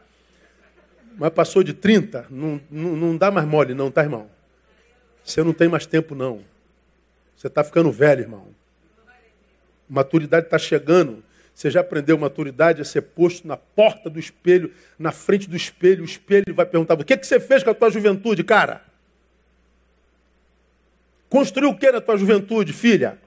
Mas 1.18 1.30
passou 1.32 1.64
de 1.64 1.74
30, 1.74 2.28
não, 2.30 2.60
não, 2.70 2.96
não 2.96 3.18
dá 3.18 3.32
mais 3.32 3.48
mole 3.48 3.74
não, 3.74 3.90
tá, 3.90 4.04
irmão? 4.04 4.30
Você 5.24 5.44
não 5.44 5.54
tem 5.54 5.68
mais 5.68 5.86
tempo 5.86 6.14
não. 6.14 6.44
Você 7.36 7.48
está 7.48 7.64
ficando 7.64 7.92
velho, 7.92 8.22
irmão. 8.22 8.48
Maturidade 9.88 10.48
está 10.48 10.58
chegando. 10.58 11.24
Você 11.58 11.72
já 11.72 11.82
aprendeu 11.82 12.16
maturidade 12.20 12.84
a 12.84 12.86
ser 12.86 13.02
posto 13.02 13.48
na 13.48 13.58
porta 13.58 14.12
do 14.12 14.20
espelho, 14.20 14.72
na 15.00 15.12
frente 15.12 15.50
do 15.50 15.56
espelho. 15.56 16.04
O 16.04 16.06
espelho 16.06 16.54
vai 16.54 16.68
perguntar: 16.68 16.94
o 16.94 17.04
que, 17.04 17.18
que 17.18 17.26
você 17.26 17.40
fez 17.40 17.64
com 17.64 17.72
a 17.72 17.74
tua 17.74 17.90
juventude, 17.90 18.44
cara? 18.44 18.86
Construiu 21.28 21.72
o 21.72 21.76
que 21.76 21.92
na 21.92 22.00
tua 22.00 22.16
juventude, 22.16 22.72
filha? 22.74 23.18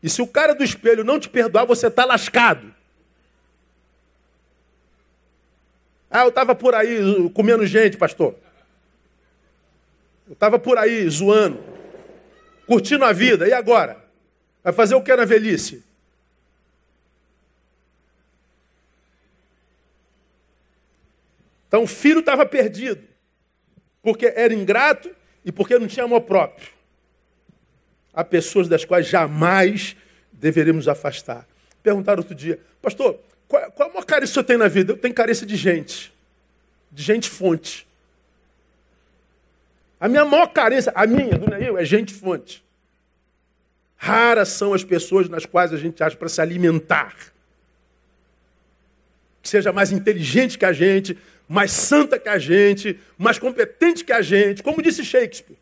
E 0.00 0.08
se 0.08 0.22
o 0.22 0.26
cara 0.26 0.54
do 0.54 0.62
espelho 0.62 1.02
não 1.02 1.18
te 1.18 1.28
perdoar, 1.28 1.64
você 1.64 1.88
está 1.88 2.04
lascado. 2.04 2.72
Ah, 6.08 6.22
eu 6.22 6.28
estava 6.28 6.54
por 6.54 6.76
aí 6.76 7.28
comendo 7.34 7.66
gente, 7.66 7.96
pastor. 7.96 8.36
Eu 10.28 10.34
estava 10.34 10.60
por 10.60 10.78
aí 10.78 11.08
zoando, 11.08 11.58
curtindo 12.68 13.04
a 13.04 13.12
vida. 13.12 13.48
E 13.48 13.52
agora? 13.52 13.96
Vai 14.62 14.72
fazer 14.72 14.94
o 14.94 15.02
que 15.02 15.16
na 15.16 15.24
velhice? 15.24 15.89
Então 21.70 21.84
o 21.84 21.86
filho 21.86 22.18
estava 22.18 22.44
perdido, 22.44 23.00
porque 24.02 24.26
era 24.34 24.52
ingrato 24.52 25.08
e 25.44 25.52
porque 25.52 25.78
não 25.78 25.86
tinha 25.86 26.04
amor 26.04 26.22
próprio. 26.22 26.68
Há 28.12 28.24
pessoas 28.24 28.66
das 28.66 28.84
quais 28.84 29.06
jamais 29.06 29.96
deveríamos 30.32 30.88
afastar. 30.88 31.46
Perguntaram 31.80 32.18
outro 32.18 32.34
dia, 32.34 32.58
pastor, 32.82 33.20
qual, 33.46 33.70
qual 33.70 33.88
a 33.88 33.92
maior 33.92 34.04
carência 34.04 34.32
que 34.34 34.40
você 34.40 34.44
tem 34.44 34.56
na 34.56 34.66
vida? 34.66 34.94
Eu 34.94 34.96
tenho 34.96 35.14
carência 35.14 35.46
de 35.46 35.54
gente, 35.54 36.12
de 36.90 37.04
gente 37.04 37.30
fonte. 37.30 37.86
A 40.00 40.08
minha 40.08 40.24
maior 40.24 40.48
carência, 40.48 40.90
a 40.92 41.06
minha, 41.06 41.38
do 41.38 41.48
Neil, 41.48 41.78
é 41.78 41.84
gente 41.84 42.12
fonte. 42.12 42.64
Raras 43.96 44.48
são 44.48 44.74
as 44.74 44.82
pessoas 44.82 45.28
nas 45.28 45.46
quais 45.46 45.72
a 45.72 45.76
gente 45.76 46.02
acha 46.02 46.16
para 46.16 46.28
se 46.28 46.40
alimentar. 46.40 47.14
Que 49.40 49.48
seja 49.48 49.72
mais 49.72 49.92
inteligente 49.92 50.58
que 50.58 50.64
a 50.64 50.72
gente, 50.72 51.16
mais 51.50 51.72
santa 51.72 52.16
que 52.16 52.28
a 52.28 52.38
gente, 52.38 53.00
mais 53.18 53.36
competente 53.36 54.04
que 54.04 54.12
a 54.12 54.22
gente. 54.22 54.62
Como 54.62 54.80
disse 54.80 55.04
Shakespeare. 55.04 55.58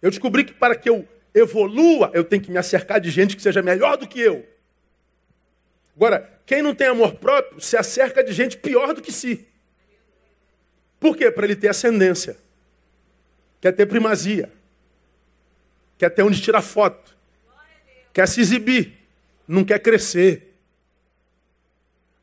Eu 0.00 0.10
descobri 0.10 0.44
que 0.44 0.54
para 0.54 0.76
que 0.76 0.88
eu 0.88 1.08
evolua, 1.34 2.08
eu 2.14 2.22
tenho 2.22 2.40
que 2.40 2.52
me 2.52 2.56
acercar 2.56 3.00
de 3.00 3.10
gente 3.10 3.34
que 3.34 3.42
seja 3.42 3.60
melhor 3.60 3.96
do 3.96 4.06
que 4.06 4.20
eu. 4.20 4.46
Agora, 5.96 6.40
quem 6.46 6.62
não 6.62 6.72
tem 6.72 6.86
amor 6.86 7.16
próprio 7.16 7.60
se 7.60 7.76
acerca 7.76 8.22
de 8.22 8.32
gente 8.32 8.56
pior 8.58 8.94
do 8.94 9.02
que 9.02 9.10
si. 9.10 9.44
Por 11.00 11.16
quê? 11.16 11.32
Para 11.32 11.46
ele 11.46 11.56
ter 11.56 11.66
ascendência. 11.66 12.36
Quer 13.60 13.72
ter 13.72 13.86
primazia. 13.86 14.52
Quer 15.98 16.10
ter 16.10 16.22
onde 16.22 16.40
tirar 16.40 16.62
foto. 16.62 17.16
Quer 18.12 18.28
se 18.28 18.40
exibir. 18.40 18.92
Não 19.48 19.64
quer 19.64 19.80
crescer. 19.80 20.45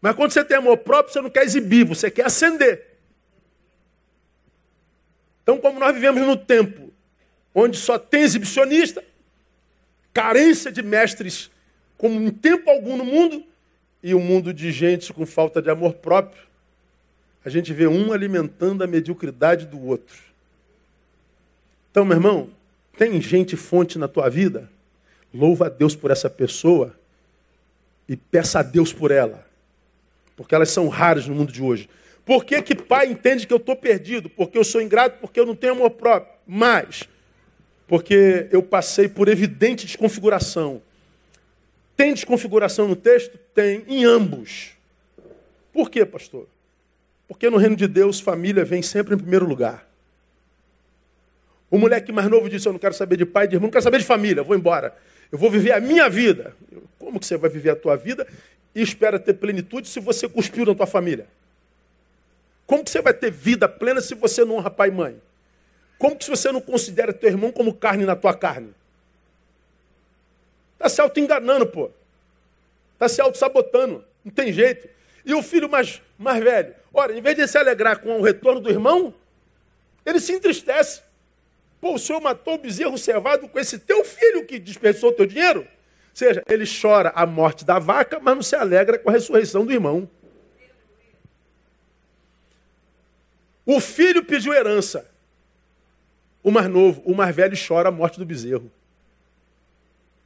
Mas 0.04 0.18
quando 0.18 0.34
você 0.34 0.44
tem 0.44 0.58
amor 0.58 0.80
próprio, 0.80 1.14
você 1.14 1.22
não 1.22 1.30
quer 1.30 1.46
exibir, 1.46 1.86
você 1.86 2.12
quer 2.12 2.26
ascender. 2.26 2.88
Então, 5.42 5.58
como 5.58 5.80
nós 5.80 5.96
vivemos 5.96 6.28
no 6.28 6.36
tempo 6.36 6.92
onde 7.56 7.78
só 7.78 7.98
tem 7.98 8.24
exibicionista, 8.24 9.02
carência 10.14 10.74
de 10.74 10.84
mestres 10.84 11.50
como 11.98 12.20
em 12.20 12.32
tempo 12.32 12.70
algum 12.70 12.98
no 12.98 13.06
mundo, 13.06 13.46
e 14.04 14.14
um 14.14 14.20
mundo 14.20 14.54
de 14.54 14.74
gente 14.74 15.14
com 15.14 15.26
falta 15.26 15.62
de 15.62 15.70
amor 15.70 15.94
próprio, 15.94 16.44
a 17.46 17.50
gente 17.50 17.72
vê 17.72 17.88
um 17.88 18.12
alimentando 18.12 18.84
a 18.84 18.88
mediocridade 18.88 19.66
do 19.66 19.82
outro. 19.86 20.18
Então, 21.90 22.04
meu 22.04 22.18
irmão, 22.18 22.50
tem 22.98 23.22
gente 23.22 23.56
fonte 23.56 23.98
na 23.98 24.10
tua 24.10 24.30
vida? 24.30 24.70
Louva 25.34 25.68
a 25.68 25.70
Deus 25.70 25.96
por 25.96 26.12
essa 26.12 26.30
pessoa 26.30 26.94
e 28.06 28.18
peça 28.18 28.60
a 28.60 28.64
Deus 28.64 28.92
por 28.92 29.10
ela. 29.10 29.53
Porque 30.36 30.54
elas 30.56 30.70
são 30.70 30.88
raras 30.88 31.28
no 31.28 31.36
mundo 31.36 31.52
de 31.52 31.62
hoje. 31.62 31.90
Por 32.26 32.46
que, 32.46 32.62
que 32.62 32.76
pai 32.76 33.08
entende 33.08 33.46
que 33.46 33.54
eu 33.54 33.58
estou 33.58 33.76
perdido? 33.76 34.30
Porque 34.30 34.58
eu 34.58 34.64
sou 34.64 34.82
ingrato, 34.82 35.20
porque 35.20 35.40
eu 35.40 35.46
não 35.46 35.56
tenho 35.56 35.74
amor 35.74 35.92
próprio. 35.92 36.34
Mas, 36.48 37.08
porque 37.88 38.48
eu 38.52 38.64
passei 38.64 39.08
por 39.08 39.28
evidente 39.28 39.86
desconfiguração. 39.86 40.82
Tem 41.96 42.14
desconfiguração 42.14 42.88
no 42.88 42.96
texto? 42.96 43.38
Tem, 43.54 43.84
em 43.88 44.06
ambos. 44.06 44.72
Por 45.72 45.90
quê, 45.90 46.06
pastor? 46.06 46.48
Porque 47.28 47.50
no 47.50 47.58
reino 47.58 47.76
de 47.76 47.88
Deus, 47.88 48.20
família 48.20 48.64
vem 48.64 48.82
sempre 48.82 49.16
em 49.16 49.18
primeiro 49.18 49.46
lugar. 49.46 49.88
O 51.70 51.78
moleque 51.78 52.12
mais 52.12 52.30
novo 52.30 52.50
disse: 52.50 52.68
Eu 52.68 52.72
não 52.74 52.80
quero 52.80 52.94
saber 52.94 53.18
de 53.18 53.26
pai, 53.26 53.48
de 53.48 53.56
irmão, 53.56 53.68
não 53.68 53.72
quero 53.72 53.84
saber 53.84 53.98
de 53.98 54.06
família, 54.06 54.44
vou 54.44 54.56
embora. 54.56 54.96
Eu 55.32 55.38
vou 55.38 55.50
viver 55.50 55.72
a 55.72 55.80
minha 55.80 56.08
vida. 56.08 56.56
Como 57.00 57.20
que 57.20 57.26
você 57.26 57.36
vai 57.38 57.50
viver 57.50 57.72
a 57.72 57.76
tua 57.76 57.96
vida 57.96 58.28
e 58.76 58.82
espera 58.82 59.20
ter 59.20 59.34
plenitude 59.34 59.88
se 59.88 60.00
você 60.00 60.28
cuspiu 60.28 60.66
na 60.66 60.76
tua 60.76 60.88
família? 60.88 61.28
Como 62.66 62.84
que 62.84 62.90
você 62.90 63.02
vai 63.02 63.14
ter 63.14 63.32
vida 63.32 63.68
plena 63.68 64.02
se 64.02 64.16
você 64.16 64.44
não 64.44 64.56
honra 64.56 64.72
pai 64.72 64.90
e 64.90 64.92
mãe? 64.92 65.22
Como 65.98 66.16
que 66.16 66.30
você 66.30 66.52
não 66.52 66.62
considera 66.62 67.14
teu 67.14 67.30
irmão 67.30 67.52
como 67.52 67.74
carne 67.74 68.06
na 68.06 68.16
tua 68.16 68.34
carne? 68.34 68.74
Está 70.74 70.90
se 70.90 71.02
auto-enganando, 71.02 71.66
pô. 71.68 71.92
Está 72.94 73.08
se 73.08 73.22
auto-sabotando. 73.22 74.04
Não 74.24 74.32
tem 74.32 74.52
jeito. 74.52 74.90
E 75.26 75.34
o 75.34 75.42
filho 75.42 75.70
mais, 75.70 76.02
mais 76.18 76.44
velho? 76.44 76.76
Ora, 76.94 77.18
em 77.18 77.22
vez 77.22 77.36
de 77.36 77.48
se 77.48 77.58
alegrar 77.58 78.00
com 78.00 78.20
o 78.20 78.22
retorno 78.22 78.60
do 78.60 78.70
irmão, 78.70 79.14
ele 80.06 80.20
se 80.20 80.34
entristece. 80.34 81.02
Pô, 81.80 81.96
o 81.96 82.00
senhor 82.00 82.22
matou 82.22 82.56
o 82.56 82.58
bezerro 82.58 82.98
cevado 82.98 83.48
com 83.48 83.60
esse 83.60 83.80
teu 83.80 84.04
filho 84.04 84.46
que 84.46 84.60
desperdiçou 84.60 85.10
o 85.10 85.14
teu 85.14 85.26
dinheiro? 85.26 85.68
Seja, 86.14 86.44
ele 86.48 86.66
chora 86.66 87.12
a 87.16 87.26
morte 87.26 87.66
da 87.66 87.80
vaca, 87.80 88.20
mas 88.20 88.36
não 88.36 88.44
se 88.44 88.56
alegra 88.56 89.00
com 89.00 89.10
a 89.10 89.14
ressurreição 89.14 89.66
do 89.66 89.72
irmão. 89.72 90.08
O 93.66 93.80
filho 93.80 94.24
pediu 94.24 94.54
herança. 94.54 95.10
O 96.44 96.52
mais 96.52 96.68
novo, 96.68 97.02
o 97.06 97.16
mais 97.16 97.36
velho 97.36 97.58
chora 97.58 97.90
a 97.90 97.92
morte 97.92 98.20
do 98.20 98.26
bezerro. 98.26 98.72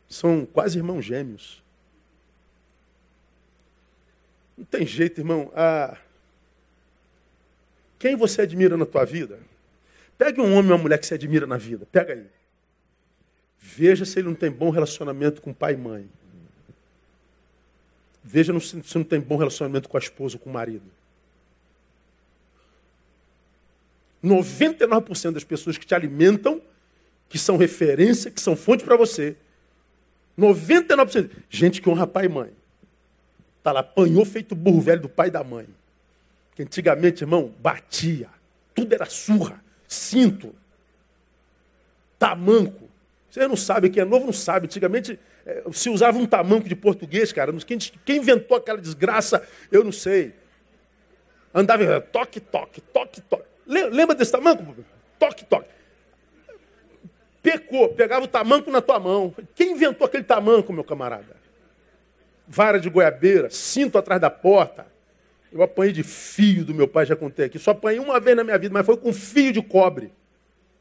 São 0.10 0.46
quase 0.46 0.78
irmãos 0.78 1.04
gêmeos. 1.04 1.64
Não 4.58 4.66
tem 4.66 4.86
jeito, 4.86 5.22
irmão. 5.22 5.52
Ah, 5.56 5.96
quem 8.00 8.16
você 8.16 8.42
admira 8.42 8.76
na 8.76 8.86
tua 8.86 9.06
vida? 9.06 9.40
Pegue 10.18 10.42
um 10.42 10.56
homem 10.56 10.72
ou 10.72 10.78
uma 10.78 10.84
mulher 10.84 10.98
que 10.98 11.06
você 11.06 11.14
admira 11.14 11.46
na 11.46 11.58
vida. 11.58 11.88
Pega 11.92 12.14
aí. 12.14 12.26
Veja 13.60 14.06
se 14.06 14.20
ele 14.20 14.28
não 14.28 14.36
tem 14.36 14.50
bom 14.50 14.70
relacionamento 14.70 15.42
com 15.42 15.54
pai 15.54 15.74
e 15.74 15.78
mãe. 15.78 16.10
Veja 18.24 18.58
se 18.60 18.98
não 18.98 19.04
tem 19.04 19.20
bom 19.20 19.38
relacionamento 19.38 19.88
com 19.88 19.98
a 19.98 20.00
esposa 20.00 20.36
ou 20.36 20.40
com 20.40 20.50
o 20.50 20.54
marido. 20.54 20.86
99% 24.24 25.32
das 25.32 25.44
pessoas 25.44 25.78
que 25.78 25.86
te 25.86 25.96
alimentam, 25.96 26.62
que 27.30 27.38
são 27.38 27.58
referência, 27.58 28.32
que 28.32 28.42
são 28.42 28.56
fonte 28.56 28.84
para 28.84 28.98
você. 28.98 29.36
99%. 30.38 31.32
Gente 31.50 31.82
que 31.82 31.90
honra 31.90 32.06
pai 32.06 32.26
e 32.26 32.30
mãe. 32.30 32.52
Tá 33.64 33.72
lá, 33.72 33.80
apanhou 33.82 34.24
feito 34.24 34.56
burro 34.56 34.82
velho 34.82 35.02
do 35.02 35.10
pai 35.10 35.28
e 35.28 35.32
da 35.32 35.44
mãe. 35.44 35.68
Que 36.56 36.64
antigamente, 36.64 37.24
irmão, 37.24 37.54
batia. 37.60 38.30
Tudo 38.74 38.94
era 38.94 39.06
surra, 39.06 39.64
cinto, 39.88 40.54
tamanco. 42.20 42.88
Você 43.30 43.48
não 43.48 43.56
sabe, 43.56 43.90
quem 43.90 44.02
é 44.02 44.06
novo 44.06 44.26
não 44.26 44.34
sabe. 44.34 44.66
Antigamente 44.66 45.20
é, 45.46 45.64
se 45.72 45.90
usava 45.90 46.18
um 46.18 46.26
tamanco 46.26 46.68
de 46.68 46.76
português, 46.76 47.32
cara. 47.32 47.54
Quem, 47.66 47.78
quem 47.78 48.18
inventou 48.18 48.58
aquela 48.58 48.80
desgraça, 48.80 49.46
eu 49.72 49.84
não 49.84 49.92
sei. 49.92 50.34
Andava 51.54 52.02
toque, 52.02 52.40
toque, 52.40 52.82
toque, 52.82 53.22
toque. 53.22 53.44
Lembra 53.66 54.16
desse 54.16 54.32
tamanco? 54.32 54.64
Toque, 55.20 55.44
toque. 55.46 55.70
Pecou, 57.42 57.90
pegava 57.90 58.26
o 58.26 58.28
tamanco 58.28 58.70
na 58.72 58.82
tua 58.82 59.00
mão. 59.00 59.34
Quem 59.56 59.72
inventou 59.72 60.06
aquele 60.06 60.24
tamanco, 60.24 60.72
meu 60.72 60.84
camarada? 60.84 61.36
Vara 62.48 62.80
de 62.80 62.90
goiabeira, 62.90 63.50
cinto 63.50 63.98
atrás 63.98 64.22
da 64.22 64.30
porta. 64.30 64.86
Eu 65.52 65.62
apanhei 65.62 65.94
de 65.94 66.04
fio 66.04 66.66
do 66.66 66.74
meu 66.74 66.88
pai, 66.88 67.06
já 67.06 67.16
contei 67.16 67.46
aqui. 67.46 67.58
Só 67.58 67.72
apanhei 67.72 68.00
uma 68.00 68.20
vez 68.20 68.36
na 68.36 68.44
minha 68.44 68.58
vida, 68.58 68.74
mas 68.74 68.86
foi 68.86 68.98
com 68.98 69.14
fio 69.14 69.52
de 69.52 69.62
cobre. 69.62 70.12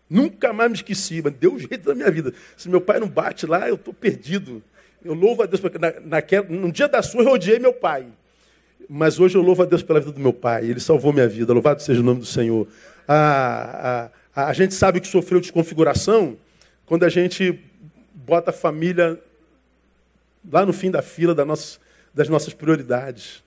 Nunca 0.09 0.53
mais 0.53 0.71
me 0.71 0.77
esqueci, 0.77 1.21
mas 1.23 1.33
deu 1.35 1.59
jeito 1.59 1.89
na 1.89 1.95
minha 1.95 2.11
vida. 2.11 2.33
Se 2.57 2.69
meu 2.69 2.81
pai 2.81 3.01
não 3.01 3.09
bate 3.09 3.47
lá, 3.47 3.69
eu 3.69 3.75
estou 3.75 3.93
perdido. 3.93 4.63
Eu 5.05 5.15
louvo 5.15 5.43
a 5.43 5.47
Deus, 5.47 5.61
porque 5.61 5.79
na, 5.79 5.93
naquela, 6.01 6.47
no 6.49 6.71
dia 6.71 6.89
da 6.89 7.03
sua 7.03 7.23
eu 7.23 7.31
odiei 7.31 7.59
meu 7.59 7.73
pai. 7.73 8.07
Mas 8.89 9.19
hoje 9.19 9.37
eu 9.37 9.43
louvo 9.43 9.63
a 9.63 9.67
Deus 9.67 9.83
pela 9.83 9.99
vida 9.99 10.13
do 10.13 10.21
meu 10.21 10.33
pai. 10.33 10.65
Ele 10.67 10.81
salvou 10.81 11.13
minha 11.13 11.29
vida. 11.29 11.53
Louvado 11.53 11.83
seja 11.83 12.01
o 12.01 12.05
nome 12.05 12.21
do 12.21 12.27
Senhor. 12.27 12.69
A, 13.07 14.11
a, 14.35 14.49
a 14.49 14.53
gente 14.53 14.75
sabe 14.75 15.01
que 15.01 15.09
sofreu 15.09 15.41
desconfiguração 15.41 16.37
quando 16.85 17.05
a 17.05 17.09
gente 17.09 17.59
bota 18.15 18.51
a 18.51 18.53
família 18.53 19.21
lá 20.51 20.65
no 20.65 20.73
fim 20.73 20.91
da 20.91 21.03
fila 21.03 21.35
das 21.35 21.47
nossas, 21.47 21.81
das 22.15 22.29
nossas 22.29 22.55
prioridades. 22.55 23.43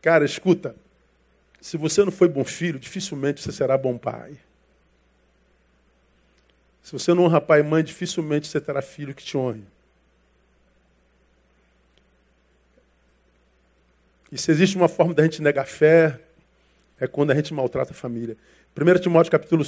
Cara, 0.00 0.24
escuta. 0.24 0.74
Se 1.60 1.76
você 1.76 2.04
não 2.04 2.10
foi 2.10 2.28
bom 2.28 2.44
filho, 2.44 2.78
dificilmente 2.78 3.42
você 3.42 3.52
será 3.52 3.76
bom 3.76 3.96
pai. 3.96 4.32
Se 6.82 6.92
você 6.92 7.14
não 7.14 7.24
honra 7.24 7.40
pai 7.40 7.60
e 7.60 7.62
mãe, 7.62 7.84
dificilmente 7.84 8.48
você 8.48 8.60
terá 8.60 8.82
filho 8.82 9.14
que 9.14 9.22
te 9.22 9.36
honre. 9.36 9.62
E 14.30 14.38
se 14.38 14.50
existe 14.50 14.76
uma 14.76 14.88
forma 14.88 15.14
da 15.14 15.22
gente 15.22 15.42
negar 15.42 15.66
fé, 15.66 16.18
é 16.98 17.06
quando 17.06 17.30
a 17.30 17.34
gente 17.34 17.52
maltrata 17.52 17.92
a 17.92 17.94
família. 17.94 18.36
1 18.74 19.00
Timóteo 19.00 19.30
capítulo, 19.30 19.64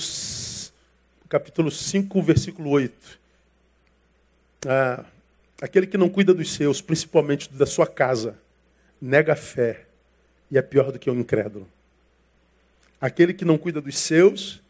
capítulo 1.28 1.70
5, 1.70 2.22
versículo 2.22 2.70
8. 2.70 2.94
Ah, 4.66 5.04
aquele 5.60 5.86
que 5.86 5.98
não 5.98 6.08
cuida 6.08 6.32
dos 6.32 6.52
seus, 6.52 6.80
principalmente 6.80 7.52
da 7.52 7.66
sua 7.66 7.86
casa, 7.86 8.38
nega 9.00 9.34
a 9.34 9.36
fé 9.36 9.84
e 10.50 10.56
é 10.56 10.62
pior 10.62 10.90
do 10.90 10.98
que 10.98 11.10
o 11.10 11.14
incrédulo. 11.14 11.68
Aquele 12.98 13.34
que 13.34 13.44
não 13.44 13.58
cuida 13.58 13.82
dos 13.82 13.98
seus, 13.98 14.62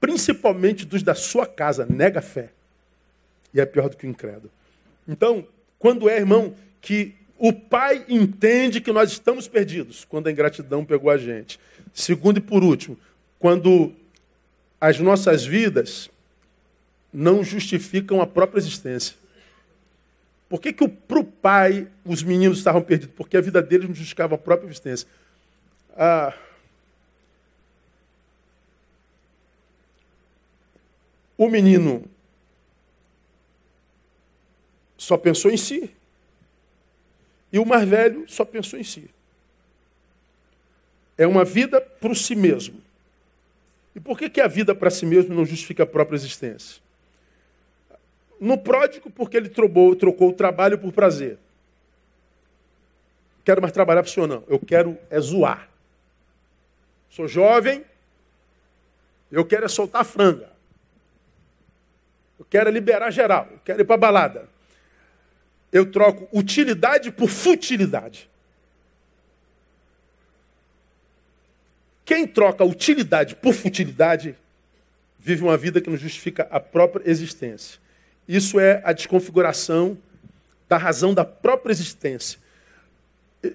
principalmente 0.00 0.86
dos 0.86 1.02
da 1.02 1.14
sua 1.14 1.46
casa, 1.46 1.86
nega 1.88 2.20
a 2.20 2.22
fé 2.22 2.50
e 3.52 3.60
é 3.60 3.66
pior 3.66 3.88
do 3.88 3.96
que 3.96 4.06
o 4.06 4.10
incrédulo. 4.10 4.50
Então, 5.06 5.46
quando 5.78 6.08
é, 6.08 6.16
irmão, 6.16 6.54
que 6.80 7.14
o 7.38 7.52
pai 7.52 8.04
entende 8.08 8.80
que 8.80 8.92
nós 8.92 9.12
estamos 9.12 9.46
perdidos 9.46 10.04
quando 10.04 10.26
a 10.26 10.32
ingratidão 10.32 10.84
pegou 10.84 11.10
a 11.10 11.18
gente. 11.18 11.58
Segundo 11.92 12.38
e 12.38 12.40
por 12.40 12.62
último, 12.62 12.98
quando 13.38 13.92
as 14.80 14.98
nossas 14.98 15.44
vidas 15.44 16.10
não 17.12 17.42
justificam 17.42 18.20
a 18.20 18.26
própria 18.26 18.58
existência. 18.58 19.16
Por 20.48 20.60
que, 20.60 20.72
que 20.72 20.88
para 20.88 21.18
o 21.18 21.24
pai 21.24 21.86
os 22.04 22.22
meninos 22.22 22.58
estavam 22.58 22.82
perdidos? 22.82 23.14
Porque 23.16 23.36
a 23.36 23.40
vida 23.40 23.62
deles 23.62 23.88
não 23.88 23.94
justificava 23.94 24.34
a 24.34 24.38
própria 24.38 24.68
existência. 24.68 25.06
Ah, 25.96 26.34
o 31.40 31.48
menino 31.48 32.04
só 34.98 35.16
pensou 35.16 35.50
em 35.50 35.56
si. 35.56 35.90
E 37.50 37.58
o 37.58 37.64
mais 37.64 37.88
velho 37.88 38.26
só 38.28 38.44
pensou 38.44 38.78
em 38.78 38.84
si. 38.84 39.08
É 41.16 41.26
uma 41.26 41.42
vida 41.42 41.80
para 41.80 42.14
si 42.14 42.34
mesmo. 42.34 42.78
E 43.96 44.00
por 44.00 44.18
que, 44.18 44.28
que 44.28 44.38
a 44.38 44.46
vida 44.46 44.74
para 44.74 44.90
si 44.90 45.06
mesmo 45.06 45.34
não 45.34 45.46
justifica 45.46 45.84
a 45.84 45.86
própria 45.86 46.16
existência? 46.16 46.82
No 48.38 48.58
pródigo, 48.58 49.08
porque 49.08 49.38
ele 49.38 49.48
trocou, 49.48 49.96
trocou 49.96 50.28
o 50.28 50.34
trabalho 50.34 50.76
por 50.78 50.92
prazer. 50.92 51.38
Quero 53.46 53.62
mais 53.62 53.72
trabalhar 53.72 54.02
para 54.02 54.10
o 54.10 54.12
senhor, 54.12 54.26
não. 54.26 54.44
Eu 54.46 54.58
quero 54.58 54.98
é 55.08 55.18
zoar. 55.18 55.70
Sou 57.08 57.26
jovem, 57.26 57.82
eu 59.32 59.42
quero 59.42 59.64
é 59.64 59.68
soltar 59.68 60.04
franga. 60.04 60.59
Quero 62.50 62.68
é 62.68 62.72
liberar 62.72 63.10
geral. 63.10 63.48
Quero 63.64 63.80
ir 63.80 63.84
para 63.84 63.96
balada 63.96 64.48
eu 65.72 65.90
troco 65.90 66.28
utilidade 66.36 67.10
por 67.12 67.28
futilidade. 67.28 68.28
Quem 72.04 72.26
troca 72.26 72.64
utilidade 72.64 73.36
por 73.36 73.54
futilidade 73.54 74.34
vive 75.18 75.42
uma 75.42 75.56
vida 75.56 75.80
que 75.80 75.88
não 75.88 75.96
justifica 75.96 76.48
a 76.50 76.58
própria 76.58 77.08
existência. 77.08 77.78
Isso 78.26 78.58
é 78.58 78.82
a 78.84 78.92
desconfiguração 78.92 79.96
da 80.68 80.76
razão 80.76 81.14
da 81.14 81.24
própria 81.24 81.72
existência. 81.72 82.38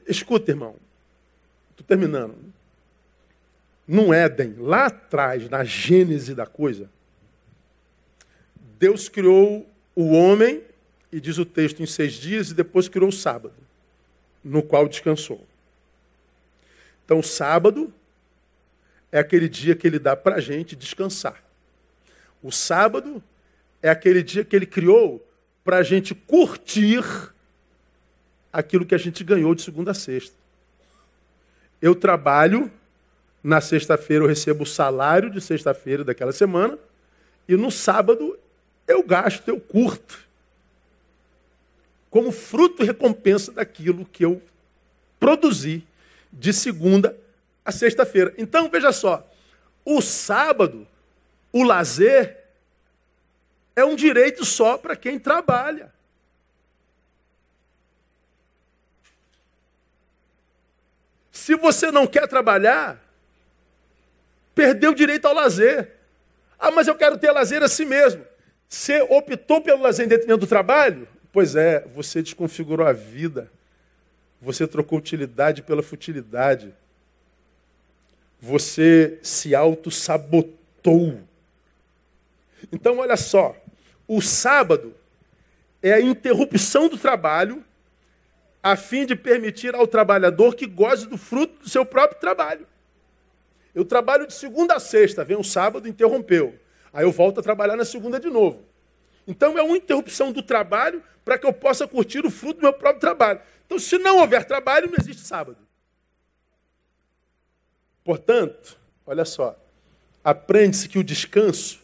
Escuta, 0.08 0.52
irmão. 0.52 0.76
Estou 1.72 1.86
terminando. 1.86 2.36
No 3.88 4.14
Éden, 4.14 4.56
lá 4.58 4.86
atrás, 4.86 5.50
na 5.50 5.64
gênese 5.64 6.34
da 6.34 6.46
coisa, 6.46 6.90
Deus 8.80 9.08
criou 9.08 9.68
o 9.96 10.12
homem, 10.12 10.62
e 11.12 11.22
diz 11.22 11.38
o 11.38 11.46
texto, 11.46 11.82
em 11.82 11.86
seis 11.86 12.14
dias, 12.14 12.52
e 12.52 12.54
depois 12.54 12.90
criou 12.90 13.10
o 13.10 13.14
sábado, 13.14 13.54
no 14.44 14.62
qual 14.62 14.88
descansou. 14.88 15.46
Então, 17.06 17.22
sábado 17.24 17.94
é 19.12 19.20
aquele 19.20 19.48
dia 19.48 19.76
que 19.76 19.88
ele 19.88 20.00
dá 20.00 20.16
para 20.16 20.36
a 20.36 20.42
gente 20.42 20.76
descansar. 20.76 21.42
O 22.44 22.52
sábado 22.52 23.24
é 23.82 23.90
aquele 23.90 24.22
dia 24.22 24.44
que 24.44 24.56
ele 24.56 24.66
criou 24.66 25.26
para 25.64 25.78
a 25.78 25.84
gente 25.84 26.14
curtir 26.14 27.04
aquilo 28.52 28.86
que 28.86 28.96
a 28.96 28.98
gente 28.98 29.24
ganhou 29.24 29.56
de 29.56 29.62
segunda 29.62 29.92
a 29.92 29.94
sexta. 29.94 30.36
Eu 31.82 31.96
trabalho, 31.96 32.72
na 33.44 33.62
sexta-feira 33.62 34.24
eu 34.24 34.28
recebo 34.28 34.64
o 34.64 34.68
salário 34.68 35.30
de 35.30 35.40
sexta-feira 35.40 36.04
daquela 36.04 36.32
semana, 36.32 36.78
e 37.48 37.56
no 37.56 37.72
sábado 37.72 38.38
eu 38.88 39.04
gasto, 39.04 39.48
eu 39.48 39.60
curto. 39.60 40.24
Como 42.10 42.32
fruto 42.32 42.84
e 42.84 42.86
recompensa 42.86 43.52
daquilo 43.52 44.06
que 44.06 44.24
eu 44.24 44.42
produzi 45.20 45.86
de 46.32 46.54
segunda 46.54 47.18
a 47.64 47.72
sexta-feira. 47.72 48.34
Então, 48.38 48.70
veja 48.70 48.92
só, 48.92 49.28
o 49.84 50.02
sábado, 50.02 50.88
o 51.52 51.64
lazer, 51.64 52.44
é 53.76 53.84
um 53.84 53.96
direito 53.96 54.46
só 54.46 54.78
para 54.78 54.96
quem 54.96 55.20
trabalha. 55.20 55.94
Se 61.32 61.56
você 61.56 61.92
não 61.92 62.08
quer 62.08 62.28
trabalhar, 62.28 63.00
perdeu 64.56 64.92
o 64.92 64.96
direito 64.96 65.26
ao 65.28 65.34
lazer. 65.34 65.92
Ah, 66.58 66.72
mas 66.72 66.88
eu 66.88 66.96
quero 66.96 67.18
ter 67.18 67.32
lazer 67.32 67.62
assim 67.62 67.86
mesmo. 67.86 68.26
Você 68.68 69.02
optou 69.02 69.62
pelo 69.62 69.82
lazer 69.82 70.06
em 70.06 70.10
detrimento 70.10 70.42
do 70.42 70.48
trabalho? 70.48 71.08
Pois 71.32 71.56
é, 71.56 71.82
você 71.94 72.22
desconfigurou 72.22 72.86
a 72.86 72.94
vida. 72.94 73.52
Você 74.42 74.68
trocou 74.68 75.00
utilidade 75.00 75.62
pela 75.62 75.84
futilidade. 75.84 76.74
Você 78.40 79.20
se 79.22 79.56
auto-sabotou. 79.56 81.20
Então, 82.72 83.00
olha 83.00 83.18
só. 83.18 83.56
O 84.08 84.22
sábado 84.22 84.94
é 85.82 85.94
a 85.94 86.02
interrupção 86.02 86.88
do 86.88 86.98
trabalho 86.98 87.64
a 88.66 88.76
fim 88.76 89.06
de 89.06 89.16
permitir 89.16 89.76
ao 89.76 89.86
trabalhador 89.86 90.56
que 90.56 90.66
goze 90.66 91.08
do 91.08 91.18
fruto 91.20 91.62
do 91.62 91.70
seu 91.70 91.86
próprio 91.86 92.20
trabalho. 92.20 92.66
Eu 93.76 93.86
trabalho 93.86 94.26
de 94.26 94.34
segunda 94.34 94.74
a 94.74 94.80
sexta, 94.80 95.24
vem 95.24 95.38
um 95.38 95.44
sábado, 95.44 95.88
interrompeu. 95.88 96.58
Aí 96.96 97.04
eu 97.04 97.12
volto 97.12 97.42
a 97.42 97.44
trabalhar 97.44 97.76
na 97.76 97.84
segunda 97.84 98.22
de 98.22 98.30
novo. 98.30 98.64
Então 99.28 99.58
é 99.58 99.62
uma 99.62 99.76
interrupção 99.76 100.32
do 100.32 100.42
trabalho 100.42 101.04
para 101.26 101.38
que 101.38 101.46
eu 101.46 101.52
possa 101.52 101.86
curtir 101.86 102.26
o 102.26 102.32
fruto 102.32 102.62
do 102.62 102.64
meu 102.64 102.72
próprio 102.72 103.02
trabalho. 103.02 103.42
Então, 103.66 103.78
se 103.78 103.98
não 103.98 104.20
houver 104.20 104.46
trabalho, 104.46 104.88
não 104.88 104.96
existe 104.98 105.24
sábado. 105.24 105.58
Portanto, 108.02 108.80
olha 109.06 109.26
só, 109.26 109.60
aprende-se 110.24 110.88
que 110.88 110.98
o 110.98 111.04
descanso 111.04 111.82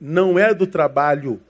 não 0.00 0.38
é 0.38 0.54
do 0.54 0.66
trabalho 0.66 1.42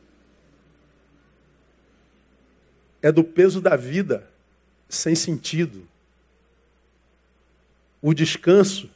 é 3.03 3.13
do 3.13 3.23
peso 3.23 3.61
da 3.61 3.77
vida 3.77 4.27
sem 4.89 5.15
sentido. 5.15 5.87
O 8.01 8.15
descanso 8.15 8.89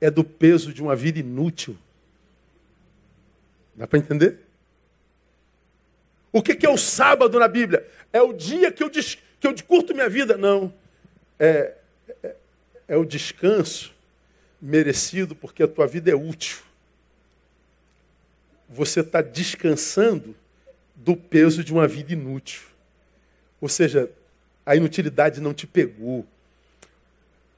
é 0.00 0.08
do 0.08 0.22
peso 0.22 0.72
de 0.72 0.80
uma 0.80 0.94
vida 0.94 1.18
inútil. 1.18 1.76
Dá 3.76 3.86
para 3.86 3.98
entender? 3.98 4.40
O 6.32 6.42
que 6.42 6.66
é 6.66 6.70
o 6.70 6.76
sábado 6.76 7.38
na 7.38 7.48
Bíblia? 7.48 7.86
É 8.12 8.20
o 8.20 8.32
dia 8.32 8.72
que 8.72 8.82
eu, 8.82 8.90
des... 8.90 9.18
que 9.38 9.46
eu 9.46 9.54
curto 9.64 9.94
minha 9.94 10.08
vida? 10.08 10.36
Não. 10.36 10.72
É, 11.38 11.74
é, 12.22 12.36
é 12.88 12.96
o 12.96 13.04
descanso 13.04 13.94
merecido 14.60 15.34
porque 15.34 15.62
a 15.62 15.68
tua 15.68 15.86
vida 15.86 16.10
é 16.10 16.14
útil. 16.14 16.58
Você 18.68 19.00
está 19.00 19.22
descansando 19.22 20.34
do 20.94 21.16
peso 21.16 21.62
de 21.62 21.72
uma 21.72 21.86
vida 21.86 22.12
inútil. 22.12 22.62
Ou 23.60 23.68
seja, 23.68 24.10
a 24.64 24.74
inutilidade 24.74 25.40
não 25.40 25.54
te 25.54 25.66
pegou. 25.66 26.26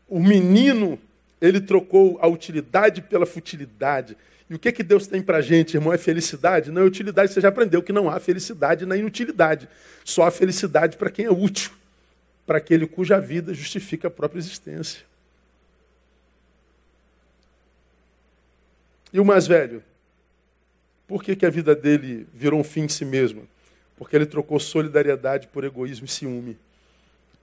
O 0.09 0.21
menino, 0.21 1.01
ele 1.41 1.61
trocou 1.61 2.19
a 2.21 2.27
utilidade 2.27 3.03
pela 3.03 3.27
futilidade. 3.27 4.16
E 4.51 4.55
o 4.55 4.59
que, 4.59 4.72
que 4.72 4.82
Deus 4.82 5.07
tem 5.07 5.20
para 5.20 5.38
a 5.38 5.42
gente, 5.42 5.76
irmão? 5.76 5.92
É 5.92 5.99
felicidade? 5.99 6.70
Não 6.70 6.82
é 6.82 6.84
utilidade. 6.84 7.32
Você 7.32 7.40
já 7.40 7.49
aprendeu 7.49 7.82
que 7.82 7.92
não 7.92 8.09
há 8.09 8.18
felicidade 8.18 8.86
na 8.86 8.96
inutilidade. 8.96 9.68
Só 10.05 10.22
há 10.22 10.30
felicidade 10.30 10.96
para 10.96 11.11
quem 11.11 11.26
é 11.26 11.30
útil. 11.30 11.70
Para 12.46 12.59
aquele 12.59 12.86
cuja 12.86 13.20
vida 13.20 13.53
justifica 13.53 14.09
a 14.09 14.11
própria 14.11 14.38
existência. 14.38 15.05
E 19.12 19.20
o 19.20 19.24
mais 19.24 19.46
velho? 19.46 19.82
Por 21.07 21.22
que, 21.22 21.36
que 21.36 21.46
a 21.46 21.51
vida 21.51 21.74
dele 21.74 22.26
virou 22.32 22.61
um 22.61 22.64
fim 22.64 22.82
em 22.82 22.88
si 22.88 23.05
mesmo? 23.05 23.46
Porque 23.96 24.16
ele 24.16 24.26
trocou 24.26 24.59
solidariedade 24.59 25.49
por 25.49 25.64
egoísmo 25.64 26.07
e 26.07 26.09
ciúme. 26.09 26.59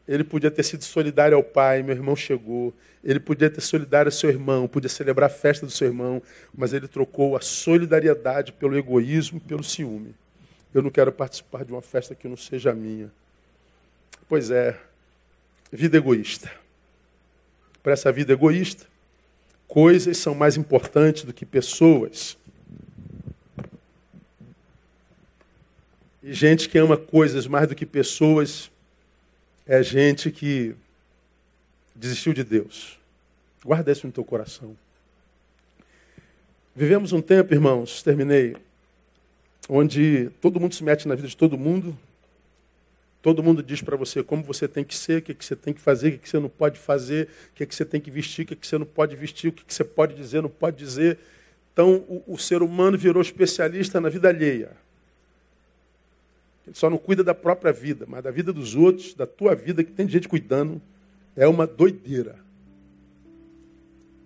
Ele 0.07 0.23
podia 0.23 0.51
ter 0.51 0.63
sido 0.63 0.83
solidário 0.83 1.35
ao 1.35 1.43
pai, 1.43 1.81
meu 1.81 1.95
irmão 1.95 2.15
chegou. 2.15 2.73
Ele 3.03 3.19
podia 3.19 3.49
ter 3.49 3.61
solidário 3.61 4.07
ao 4.07 4.11
seu 4.11 4.29
irmão, 4.29 4.67
podia 4.67 4.89
celebrar 4.89 5.29
a 5.29 5.33
festa 5.33 5.65
do 5.65 5.71
seu 5.71 5.87
irmão, 5.87 6.21
mas 6.55 6.73
ele 6.73 6.87
trocou 6.87 7.35
a 7.35 7.41
solidariedade 7.41 8.51
pelo 8.53 8.77
egoísmo, 8.77 9.39
pelo 9.39 9.63
ciúme. 9.63 10.13
Eu 10.73 10.81
não 10.81 10.91
quero 10.91 11.11
participar 11.11 11.63
de 11.63 11.71
uma 11.71 11.81
festa 11.81 12.13
que 12.13 12.27
não 12.27 12.37
seja 12.37 12.73
minha. 12.73 13.11
Pois 14.27 14.51
é, 14.51 14.77
vida 15.71 15.97
egoísta. 15.97 16.51
Para 17.81 17.93
essa 17.93 18.11
vida 18.11 18.33
egoísta, 18.33 18.85
coisas 19.67 20.17
são 20.17 20.35
mais 20.35 20.57
importantes 20.57 21.23
do 21.23 21.33
que 21.33 21.45
pessoas. 21.45 22.37
E 26.21 26.33
gente 26.33 26.67
que 26.67 26.77
ama 26.77 26.97
coisas 26.97 27.45
mais 27.45 27.67
do 27.67 27.75
que 27.75 27.85
pessoas 27.85 28.71
é 29.65 29.81
gente 29.81 30.29
que 30.31 30.75
desistiu 31.93 32.33
de 32.33 32.43
Deus. 32.43 32.99
Guarda 33.63 33.91
isso 33.91 34.05
no 34.05 34.13
teu 34.13 34.23
coração. 34.23 34.75
Vivemos 36.75 37.13
um 37.13 37.21
tempo, 37.21 37.53
irmãos, 37.53 38.03
terminei, 38.03 38.55
onde 39.67 40.29
todo 40.41 40.59
mundo 40.59 40.75
se 40.75 40.83
mete 40.83 41.07
na 41.07 41.15
vida 41.15 41.27
de 41.27 41.37
todo 41.37 41.57
mundo. 41.57 41.97
Todo 43.21 43.41
mundo 43.41 43.63
diz 43.63 43.81
para 43.81 43.95
você 43.95 44.21
como 44.21 44.43
você 44.43 44.67
tem 44.67 44.83
que 44.83 44.95
ser, 44.95 45.19
o 45.19 45.21
que, 45.21 45.33
que 45.33 45.43
você 45.43 45.55
tem 45.55 45.73
que 45.73 45.81
fazer, 45.81 46.09
o 46.09 46.11
que, 46.11 46.17
que 46.19 46.29
você 46.29 46.39
não 46.39 46.49
pode 46.49 46.77
fazer, 46.77 47.27
o 47.51 47.55
que, 47.55 47.65
que 47.65 47.73
você 47.73 47.83
tem 47.83 47.99
que 47.99 48.11
vestir, 48.11 48.43
o 48.43 48.47
que, 48.47 48.55
que 48.55 48.67
você 48.67 48.77
não 48.77 48.85
pode 48.85 49.15
vestir, 49.15 49.47
o 49.47 49.51
que, 49.51 49.65
que 49.65 49.73
você 49.73 49.83
pode 49.83 50.13
dizer, 50.13 50.43
não 50.43 50.49
pode 50.49 50.77
dizer. 50.77 51.17
Então, 51.73 51.95
o, 52.07 52.23
o 52.27 52.37
ser 52.37 52.61
humano 52.61 52.97
virou 52.97 53.21
especialista 53.21 53.99
na 53.99 54.09
vida 54.09 54.29
alheia. 54.29 54.71
Ele 56.65 56.75
só 56.75 56.89
não 56.89 56.97
cuida 56.97 57.23
da 57.23 57.33
própria 57.33 57.71
vida, 57.71 58.05
mas 58.07 58.23
da 58.23 58.31
vida 58.31 58.51
dos 58.51 58.75
outros, 58.75 59.13
da 59.13 59.25
tua 59.25 59.53
vida, 59.53 59.83
que 59.83 59.91
tem 59.91 60.07
gente 60.07 60.27
cuidando, 60.27 60.81
é 61.35 61.47
uma 61.47 61.67
doideira. 61.67 62.37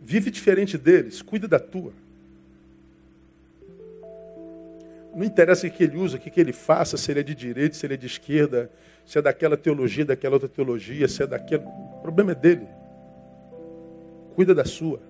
Vive 0.02 0.32
diferente 0.32 0.78
deles, 0.78 1.22
cuida 1.22 1.48
da 1.48 1.60
tua. 1.60 1.92
Não 5.14 5.24
interessa 5.24 5.68
o 5.68 5.72
que 5.72 5.84
ele 5.84 5.98
usa, 5.98 6.18
o 6.18 6.20
que 6.20 6.40
ele 6.40 6.54
faça, 6.54 6.96
se 6.96 7.12
ele 7.12 7.20
é 7.20 7.24
de 7.24 7.36
direita, 7.36 7.76
se 7.76 7.86
ele 7.86 7.96
é 7.96 7.98
de 7.98 8.06
esquerda, 8.06 8.72
se 9.06 9.18
é 9.18 9.22
daquela 9.22 9.58
teologia, 9.58 10.06
daquela 10.06 10.36
outra 10.36 10.48
teologia, 10.48 11.08
se 11.08 11.24
é 11.24 11.28
daquele. 11.28 11.64
O 11.64 12.00
problema 12.02 12.32
é 12.32 12.36
dele. 12.36 12.68
Cuida 14.36 14.56
da 14.56 14.64
sua. 14.64 15.02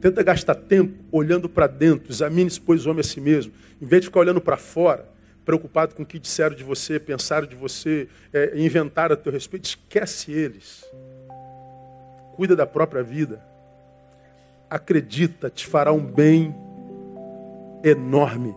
Tenta 0.00 0.22
gastar 0.22 0.54
tempo 0.54 1.02
olhando 1.10 1.48
para 1.48 1.66
dentro. 1.66 2.12
Examine-se, 2.12 2.60
pois, 2.60 2.86
homem 2.86 3.00
a 3.00 3.04
si 3.04 3.20
mesmo. 3.20 3.52
Em 3.80 3.86
vez 3.86 4.02
de 4.02 4.08
ficar 4.08 4.20
olhando 4.20 4.40
para 4.40 4.56
fora, 4.56 5.08
preocupado 5.44 5.94
com 5.94 6.02
o 6.02 6.06
que 6.06 6.18
disseram 6.18 6.54
de 6.54 6.62
você, 6.62 7.00
pensaram 7.00 7.46
de 7.46 7.56
você, 7.56 8.08
é, 8.32 8.52
inventaram 8.60 9.14
a 9.14 9.16
teu 9.16 9.32
respeito, 9.32 9.64
esquece 9.64 10.30
eles. 10.30 10.84
Cuida 12.36 12.54
da 12.54 12.66
própria 12.66 13.02
vida. 13.02 13.42
Acredita, 14.70 15.50
te 15.50 15.66
fará 15.66 15.92
um 15.92 16.04
bem 16.04 16.54
enorme. 17.82 18.54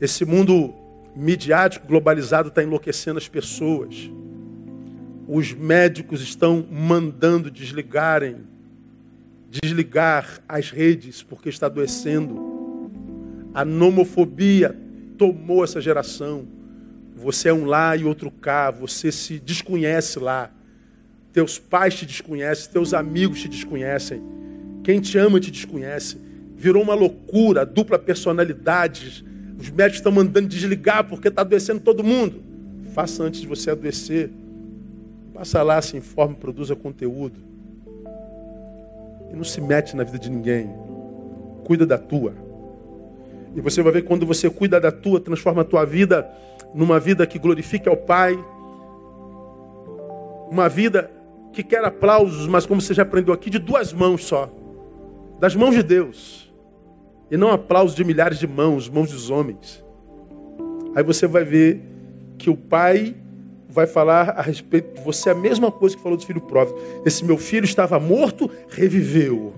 Esse 0.00 0.24
mundo 0.24 0.74
midiático, 1.14 1.86
globalizado, 1.86 2.48
está 2.48 2.62
enlouquecendo 2.62 3.18
as 3.18 3.28
pessoas. 3.28 4.10
Os 5.28 5.52
médicos 5.52 6.22
estão 6.22 6.64
mandando 6.70 7.50
desligarem, 7.50 8.36
desligar 9.50 10.40
as 10.48 10.70
redes 10.70 11.22
porque 11.22 11.48
está 11.48 11.66
adoecendo. 11.66 12.90
A 13.52 13.64
nomofobia 13.64 14.76
tomou 15.18 15.64
essa 15.64 15.80
geração. 15.80 16.46
Você 17.16 17.48
é 17.48 17.52
um 17.52 17.64
lá 17.64 17.96
e 17.96 18.04
outro 18.04 18.30
cá, 18.30 18.70
você 18.70 19.10
se 19.10 19.40
desconhece 19.40 20.18
lá. 20.20 20.50
Teus 21.32 21.58
pais 21.58 21.94
te 21.94 22.06
desconhecem, 22.06 22.70
teus 22.70 22.94
amigos 22.94 23.40
te 23.40 23.48
desconhecem. 23.48 24.22
Quem 24.84 25.00
te 25.00 25.18
ama 25.18 25.40
te 25.40 25.50
desconhece. 25.50 26.18
Virou 26.54 26.82
uma 26.82 26.94
loucura, 26.94 27.66
dupla 27.66 27.98
personalidade. 27.98 29.24
Os 29.58 29.70
médicos 29.70 29.98
estão 29.98 30.12
mandando 30.12 30.46
desligar 30.46 31.04
porque 31.04 31.28
está 31.28 31.42
adoecendo 31.42 31.80
todo 31.80 32.04
mundo. 32.04 32.42
Faça 32.94 33.24
antes 33.24 33.40
de 33.40 33.46
você 33.46 33.70
adoecer. 33.70 34.30
Passa 35.36 35.62
lá, 35.62 35.82
se 35.82 35.98
informe, 35.98 36.34
produza 36.34 36.74
conteúdo. 36.74 37.38
E 39.30 39.36
não 39.36 39.44
se 39.44 39.60
mete 39.60 39.94
na 39.94 40.02
vida 40.02 40.18
de 40.18 40.30
ninguém. 40.30 40.74
Cuida 41.62 41.84
da 41.84 41.98
tua. 41.98 42.32
E 43.54 43.60
você 43.60 43.82
vai 43.82 43.92
ver 43.92 44.02
quando 44.04 44.24
você 44.24 44.48
cuida 44.48 44.80
da 44.80 44.90
tua, 44.90 45.20
transforma 45.20 45.60
a 45.60 45.64
tua 45.64 45.84
vida 45.84 46.26
numa 46.74 46.98
vida 46.98 47.26
que 47.26 47.38
glorifique 47.38 47.86
ao 47.86 47.98
Pai. 47.98 48.34
Uma 50.50 50.70
vida 50.70 51.10
que 51.52 51.62
quer 51.62 51.84
aplausos, 51.84 52.46
mas 52.46 52.64
como 52.64 52.80
você 52.80 52.94
já 52.94 53.02
aprendeu 53.02 53.34
aqui, 53.34 53.50
de 53.50 53.58
duas 53.58 53.92
mãos 53.92 54.24
só. 54.24 54.50
Das 55.38 55.54
mãos 55.54 55.74
de 55.74 55.82
Deus. 55.82 56.50
E 57.30 57.36
não 57.36 57.50
aplausos 57.50 57.94
de 57.94 58.04
milhares 58.04 58.38
de 58.38 58.46
mãos, 58.46 58.88
mãos 58.88 59.10
dos 59.10 59.28
homens. 59.28 59.84
Aí 60.94 61.02
você 61.02 61.26
vai 61.26 61.44
ver 61.44 61.82
que 62.38 62.48
o 62.48 62.56
Pai 62.56 63.14
vai 63.76 63.86
falar 63.86 64.30
a 64.30 64.40
respeito 64.40 64.94
de 64.94 65.02
você 65.02 65.28
a 65.28 65.34
mesma 65.34 65.70
coisa 65.70 65.94
que 65.94 66.02
falou 66.02 66.16
do 66.16 66.24
filho 66.24 66.40
pródigo. 66.40 66.80
Esse 67.04 67.22
meu 67.22 67.36
filho 67.36 67.66
estava 67.66 68.00
morto, 68.00 68.50
reviveu. 68.70 69.52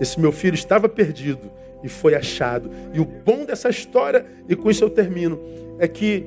Esse 0.00 0.20
meu 0.20 0.30
filho 0.30 0.54
estava 0.54 0.88
perdido 0.88 1.50
e 1.82 1.88
foi 1.88 2.14
achado. 2.14 2.70
E 2.94 3.00
o 3.00 3.04
bom 3.04 3.44
dessa 3.44 3.68
história, 3.68 4.24
e 4.48 4.54
com 4.54 4.70
isso 4.70 4.84
eu 4.84 4.88
termino, 4.88 5.40
é 5.80 5.88
que 5.88 6.24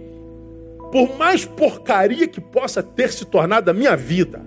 por 0.92 1.18
mais 1.18 1.46
porcaria 1.46 2.28
que 2.28 2.42
possa 2.42 2.84
ter 2.84 3.14
se 3.14 3.24
tornado 3.24 3.72
a 3.72 3.74
minha 3.74 3.96
vida, 3.96 4.42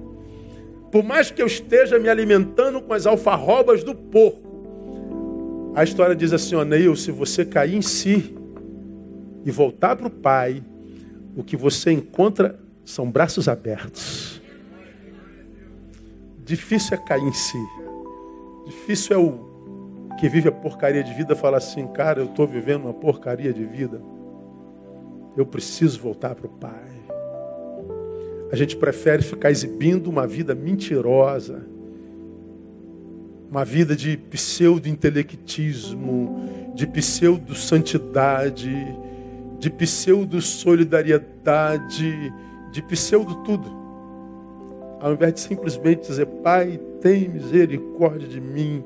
por 0.93 1.03
mais 1.03 1.31
que 1.31 1.41
eu 1.41 1.47
esteja 1.47 1.99
me 1.99 2.11
alimentando 2.11 2.83
com 2.83 2.93
as 2.93 3.07
alfarrobas 3.07 3.83
do 3.83 3.95
porco, 3.95 5.73
a 5.75 5.83
história 5.83 6.15
diz 6.15 6.35
assim, 6.35 6.55
ó, 6.55 6.65
Neil, 6.65 6.95
se 6.95 7.11
você 7.11 7.47
cair 7.47 7.77
em 7.77 7.83
si 7.83 8.37
e 9.43 9.51
voltar 9.51 9.97
para 9.97 10.07
o 10.07 10.11
Pai, 10.11 10.63
o 11.35 11.43
que 11.43 11.57
você 11.57 11.91
encontra 11.91 12.63
são 12.85 13.11
braços 13.11 13.49
abertos. 13.49 14.41
Difícil 16.45 16.95
é 16.95 16.99
cair 16.99 17.23
em 17.23 17.33
si. 17.33 17.59
Difícil 18.67 19.17
é 19.17 19.19
o 19.19 19.55
que 20.19 20.29
vive 20.29 20.49
a 20.49 20.53
porcaria 20.53 21.03
de 21.03 21.13
vida 21.13 21.35
falar 21.35 21.59
assim, 21.59 21.87
cara, 21.89 22.21
eu 22.21 22.27
estou 22.27 22.47
vivendo 22.47 22.85
uma 22.85 22.95
porcaria 22.95 23.53
de 23.53 23.65
vida. 23.65 24.01
Eu 25.37 25.45
preciso 25.45 26.01
voltar 26.01 26.35
para 26.35 26.47
o 26.47 26.51
Pai. 26.51 26.95
A 28.53 28.57
gente 28.57 28.77
prefere 28.77 29.23
ficar 29.23 29.51
exibindo 29.51 30.09
uma 30.09 30.27
vida 30.27 30.55
mentirosa, 30.55 31.63
uma 33.51 33.65
vida 33.65 33.97
de 33.97 34.17
pseudo-intelectismo, 34.17 36.73
de 36.75 36.87
pseudo-santidade, 36.87 38.73
de 39.59 39.71
pseudo-solidariedade, 39.71 42.33
de 42.75 42.83
pseudo 42.83 43.37
tudo. 43.45 43.71
Ao 45.01 45.13
invés 45.13 45.35
de 45.35 45.41
simplesmente 45.41 46.09
dizer, 46.09 46.27
Pai, 46.27 46.81
tem 47.01 47.29
misericórdia 47.29 48.27
de 48.27 48.41
mim. 48.41 48.83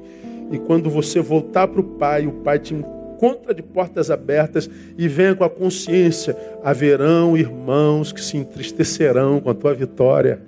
E 0.53 0.59
quando 0.59 0.91
você 0.91 1.21
voltar 1.21 1.67
para 1.69 1.81
o 1.81 1.85
Pai, 1.85 2.27
o 2.27 2.33
Pai 2.33 2.59
te 2.59 2.75
encontra 2.75 3.55
de 3.55 3.63
portas 3.63 4.11
abertas 4.11 4.69
e 4.99 5.09
venha 5.09 5.35
com 5.35 5.43
a 5.43 5.49
consciência. 5.49 6.37
Haverão 6.63 7.35
irmãos 7.35 8.13
que 8.13 8.21
se 8.21 8.37
entristecerão 8.37 9.41
com 9.41 9.49
a 9.49 9.55
tua 9.55 9.73
vitória. 9.73 10.43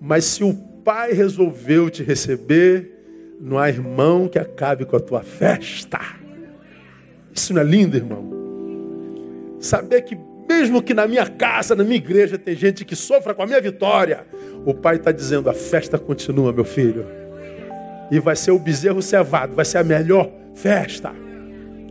Mas 0.00 0.24
se 0.24 0.44
o 0.44 0.54
Pai 0.84 1.12
resolveu 1.12 1.90
te 1.90 2.04
receber, 2.04 3.36
não 3.40 3.58
há 3.58 3.68
irmão 3.68 4.28
que 4.28 4.38
acabe 4.38 4.84
com 4.84 4.94
a 4.94 5.00
tua 5.00 5.22
festa. 5.22 5.98
Isso 7.34 7.52
não 7.52 7.60
é 7.60 7.64
lindo, 7.64 7.96
irmão? 7.96 8.30
Saber 9.58 10.02
que 10.02 10.16
mesmo 10.50 10.82
que 10.82 10.92
na 10.92 11.06
minha 11.06 11.26
casa, 11.28 11.76
na 11.76 11.84
minha 11.84 11.96
igreja, 11.96 12.36
tem 12.36 12.56
gente 12.56 12.84
que 12.84 12.96
sofra 12.96 13.32
com 13.32 13.42
a 13.42 13.46
minha 13.46 13.60
vitória. 13.60 14.26
O 14.66 14.74
pai 14.74 14.96
está 14.96 15.12
dizendo: 15.12 15.48
a 15.48 15.54
festa 15.54 15.96
continua, 15.96 16.52
meu 16.52 16.64
filho. 16.64 17.06
E 18.10 18.18
vai 18.18 18.34
ser 18.34 18.50
o 18.50 18.58
bezerro 18.58 19.00
cevado, 19.00 19.54
vai 19.54 19.64
ser 19.64 19.78
a 19.78 19.84
melhor 19.84 20.28
festa. 20.52 21.12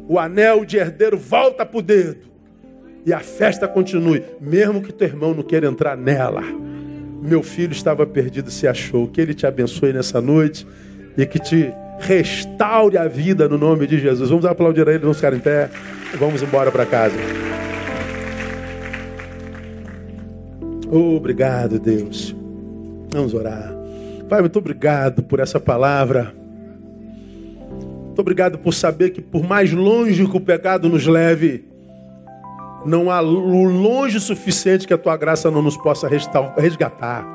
O 0.09 0.19
anel 0.19 0.65
de 0.65 0.77
herdeiro 0.77 1.17
volta 1.17 1.65
para 1.65 1.79
o 1.79 1.81
dedo. 1.81 2.27
E 3.05 3.13
a 3.13 3.21
festa 3.21 3.65
continue, 3.65 4.23
mesmo 4.41 4.81
que 4.81 4.91
teu 4.91 5.07
irmão 5.07 5.33
não 5.33 5.41
queira 5.41 5.65
entrar 5.65 5.95
nela. 5.95 6.43
Meu 7.21 7.41
filho 7.41 7.71
estava 7.71 8.05
perdido, 8.05 8.51
se 8.51 8.67
achou. 8.67 9.07
Que 9.07 9.21
ele 9.21 9.33
te 9.33 9.47
abençoe 9.47 9.93
nessa 9.93 10.19
noite 10.19 10.67
e 11.17 11.25
que 11.25 11.39
te 11.39 11.71
restaure 11.99 12.97
a 12.97 13.07
vida 13.07 13.47
no 13.47 13.57
nome 13.57 13.87
de 13.87 13.97
Jesus. 13.99 14.29
Vamos 14.29 14.45
aplaudir 14.45 14.85
a 14.87 14.91
ele, 14.91 14.99
vamos 14.99 15.17
ficar 15.17 15.33
em 15.33 15.39
pé. 15.39 15.69
Vamos 16.19 16.41
embora 16.43 16.69
para 16.71 16.85
casa. 16.85 17.15
Obrigado, 20.89 21.79
Deus. 21.79 22.35
Vamos 23.11 23.33
orar. 23.33 23.75
Pai, 24.27 24.41
muito 24.41 24.57
obrigado 24.57 25.23
por 25.23 25.39
essa 25.39 25.59
palavra. 25.59 26.33
Muito 28.05 28.19
obrigado 28.19 28.57
por 28.57 28.73
saber 28.73 29.11
que, 29.11 29.21
por 29.21 29.43
mais 29.43 29.71
longe 29.71 30.25
que 30.27 30.37
o 30.37 30.41
pecado 30.41 30.89
nos 30.89 31.05
leve, 31.05 31.65
não 32.85 33.11
há 33.11 33.19
longe 33.19 34.19
suficiente 34.19 34.87
que 34.87 34.93
a 34.93 34.97
tua 34.97 35.15
graça 35.15 35.51
não 35.51 35.61
nos 35.61 35.77
possa 35.77 36.07
resgatar. 36.57 37.25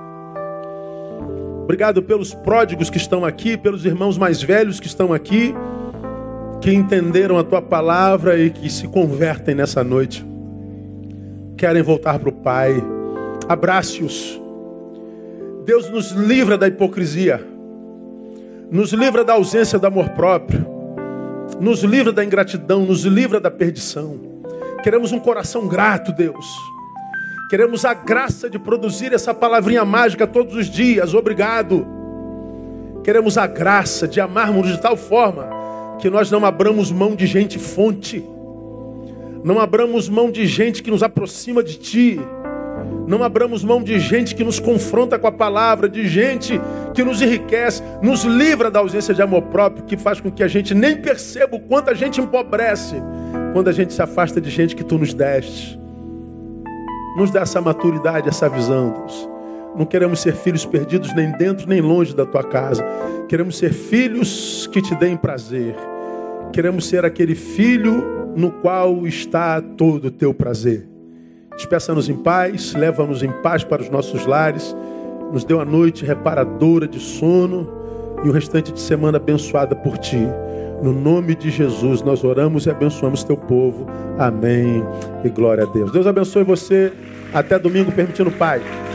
Obrigado 1.62 2.02
pelos 2.02 2.34
pródigos 2.34 2.90
que 2.90 2.98
estão 2.98 3.24
aqui, 3.24 3.56
pelos 3.56 3.84
irmãos 3.86 4.18
mais 4.18 4.42
velhos 4.42 4.80
que 4.80 4.86
estão 4.86 5.12
aqui, 5.12 5.54
que 6.60 6.72
entenderam 6.72 7.38
a 7.38 7.44
tua 7.44 7.62
palavra 7.62 8.38
e 8.38 8.50
que 8.50 8.68
se 8.68 8.86
convertem 8.88 9.54
nessa 9.54 9.82
noite. 9.82 10.24
Querem 11.56 11.82
voltar 11.82 12.18
para 12.18 12.28
o 12.28 12.32
Pai 12.32 12.82
Abrace-os. 13.48 14.40
Deus 15.64 15.90
nos 15.90 16.10
livra 16.10 16.56
da 16.56 16.66
hipocrisia, 16.66 17.44
nos 18.70 18.92
livra 18.92 19.24
da 19.24 19.34
ausência 19.34 19.78
do 19.78 19.86
amor 19.86 20.10
próprio, 20.10 20.66
nos 21.60 21.82
livra 21.82 22.12
da 22.12 22.24
ingratidão, 22.24 22.84
nos 22.84 23.04
livra 23.04 23.40
da 23.40 23.50
perdição. 23.50 24.18
Queremos 24.82 25.12
um 25.12 25.18
coração 25.18 25.66
grato, 25.66 26.12
Deus. 26.12 26.46
Queremos 27.48 27.84
a 27.84 27.94
graça 27.94 28.48
de 28.48 28.58
produzir 28.58 29.12
essa 29.12 29.32
palavrinha 29.32 29.84
mágica 29.84 30.26
todos 30.26 30.54
os 30.54 30.66
dias. 30.66 31.14
Obrigado. 31.14 31.86
Queremos 33.02 33.36
a 33.36 33.46
graça 33.46 34.08
de 34.08 34.20
amarmos 34.20 34.68
de 34.68 34.80
tal 34.80 34.96
forma 34.96 35.48
que 35.98 36.10
nós 36.10 36.30
não 36.30 36.44
abramos 36.44 36.90
mão 36.90 37.14
de 37.14 37.26
gente 37.26 37.58
fonte, 37.58 38.24
não 39.42 39.60
abramos 39.60 40.08
mão 40.08 40.30
de 40.30 40.46
gente 40.46 40.82
que 40.82 40.90
nos 40.90 41.02
aproxima 41.02 41.62
de 41.62 41.78
Ti 41.78 42.20
não 43.06 43.22
abramos 43.22 43.62
mão 43.62 43.82
de 43.82 43.98
gente 43.98 44.34
que 44.34 44.44
nos 44.44 44.58
confronta 44.58 45.18
com 45.18 45.26
a 45.26 45.32
palavra, 45.32 45.88
de 45.88 46.08
gente 46.08 46.60
que 46.94 47.04
nos 47.04 47.20
enriquece, 47.20 47.82
nos 48.02 48.24
livra 48.24 48.70
da 48.70 48.78
ausência 48.78 49.14
de 49.14 49.20
amor 49.20 49.42
próprio, 49.42 49.84
que 49.84 49.96
faz 49.96 50.20
com 50.20 50.30
que 50.30 50.42
a 50.42 50.48
gente 50.48 50.74
nem 50.74 50.96
perceba 50.96 51.56
o 51.56 51.60
quanto 51.60 51.90
a 51.90 51.94
gente 51.94 52.20
empobrece 52.20 52.96
quando 53.52 53.68
a 53.68 53.72
gente 53.72 53.92
se 53.92 54.02
afasta 54.02 54.40
de 54.40 54.50
gente 54.50 54.74
que 54.74 54.84
tu 54.84 54.98
nos 54.98 55.12
deste. 55.12 55.78
Nos 57.16 57.30
dá 57.30 57.42
essa 57.42 57.60
maturidade, 57.60 58.28
essa 58.28 58.48
visão, 58.48 58.90
Deus. 58.90 59.28
Não 59.76 59.84
queremos 59.84 60.20
ser 60.20 60.34
filhos 60.34 60.64
perdidos 60.64 61.14
nem 61.14 61.32
dentro 61.32 61.68
nem 61.68 61.80
longe 61.80 62.14
da 62.14 62.24
tua 62.24 62.44
casa. 62.44 62.84
Queremos 63.28 63.58
ser 63.58 63.72
filhos 63.72 64.68
que 64.72 64.80
te 64.80 64.94
deem 64.94 65.16
prazer. 65.16 65.74
Queremos 66.52 66.86
ser 66.86 67.04
aquele 67.04 67.34
filho 67.34 68.32
no 68.36 68.50
qual 68.50 69.06
está 69.06 69.60
todo 69.60 70.06
o 70.06 70.10
teu 70.10 70.32
prazer. 70.32 70.93
Despeça-nos 71.56 72.08
em 72.08 72.16
paz, 72.16 72.74
leva-nos 72.74 73.22
em 73.22 73.30
paz 73.42 73.62
para 73.62 73.82
os 73.82 73.88
nossos 73.88 74.26
lares, 74.26 74.74
nos 75.32 75.44
dê 75.44 75.54
uma 75.54 75.64
noite 75.64 76.04
reparadora 76.04 76.86
de 76.86 76.98
sono 76.98 77.68
e 78.24 78.28
o 78.28 78.32
restante 78.32 78.72
de 78.72 78.80
semana 78.80 79.18
abençoada 79.18 79.74
por 79.76 79.98
Ti. 79.98 80.26
No 80.82 80.92
nome 80.92 81.34
de 81.34 81.50
Jesus, 81.50 82.02
nós 82.02 82.24
oramos 82.24 82.66
e 82.66 82.70
abençoamos 82.70 83.24
Teu 83.24 83.36
povo. 83.36 83.86
Amém. 84.18 84.84
E 85.24 85.28
glória 85.28 85.64
a 85.64 85.66
Deus. 85.66 85.92
Deus 85.92 86.06
abençoe 86.06 86.44
você. 86.44 86.92
Até 87.32 87.58
domingo, 87.58 87.90
permitindo 87.92 88.30
Pai. 88.30 88.60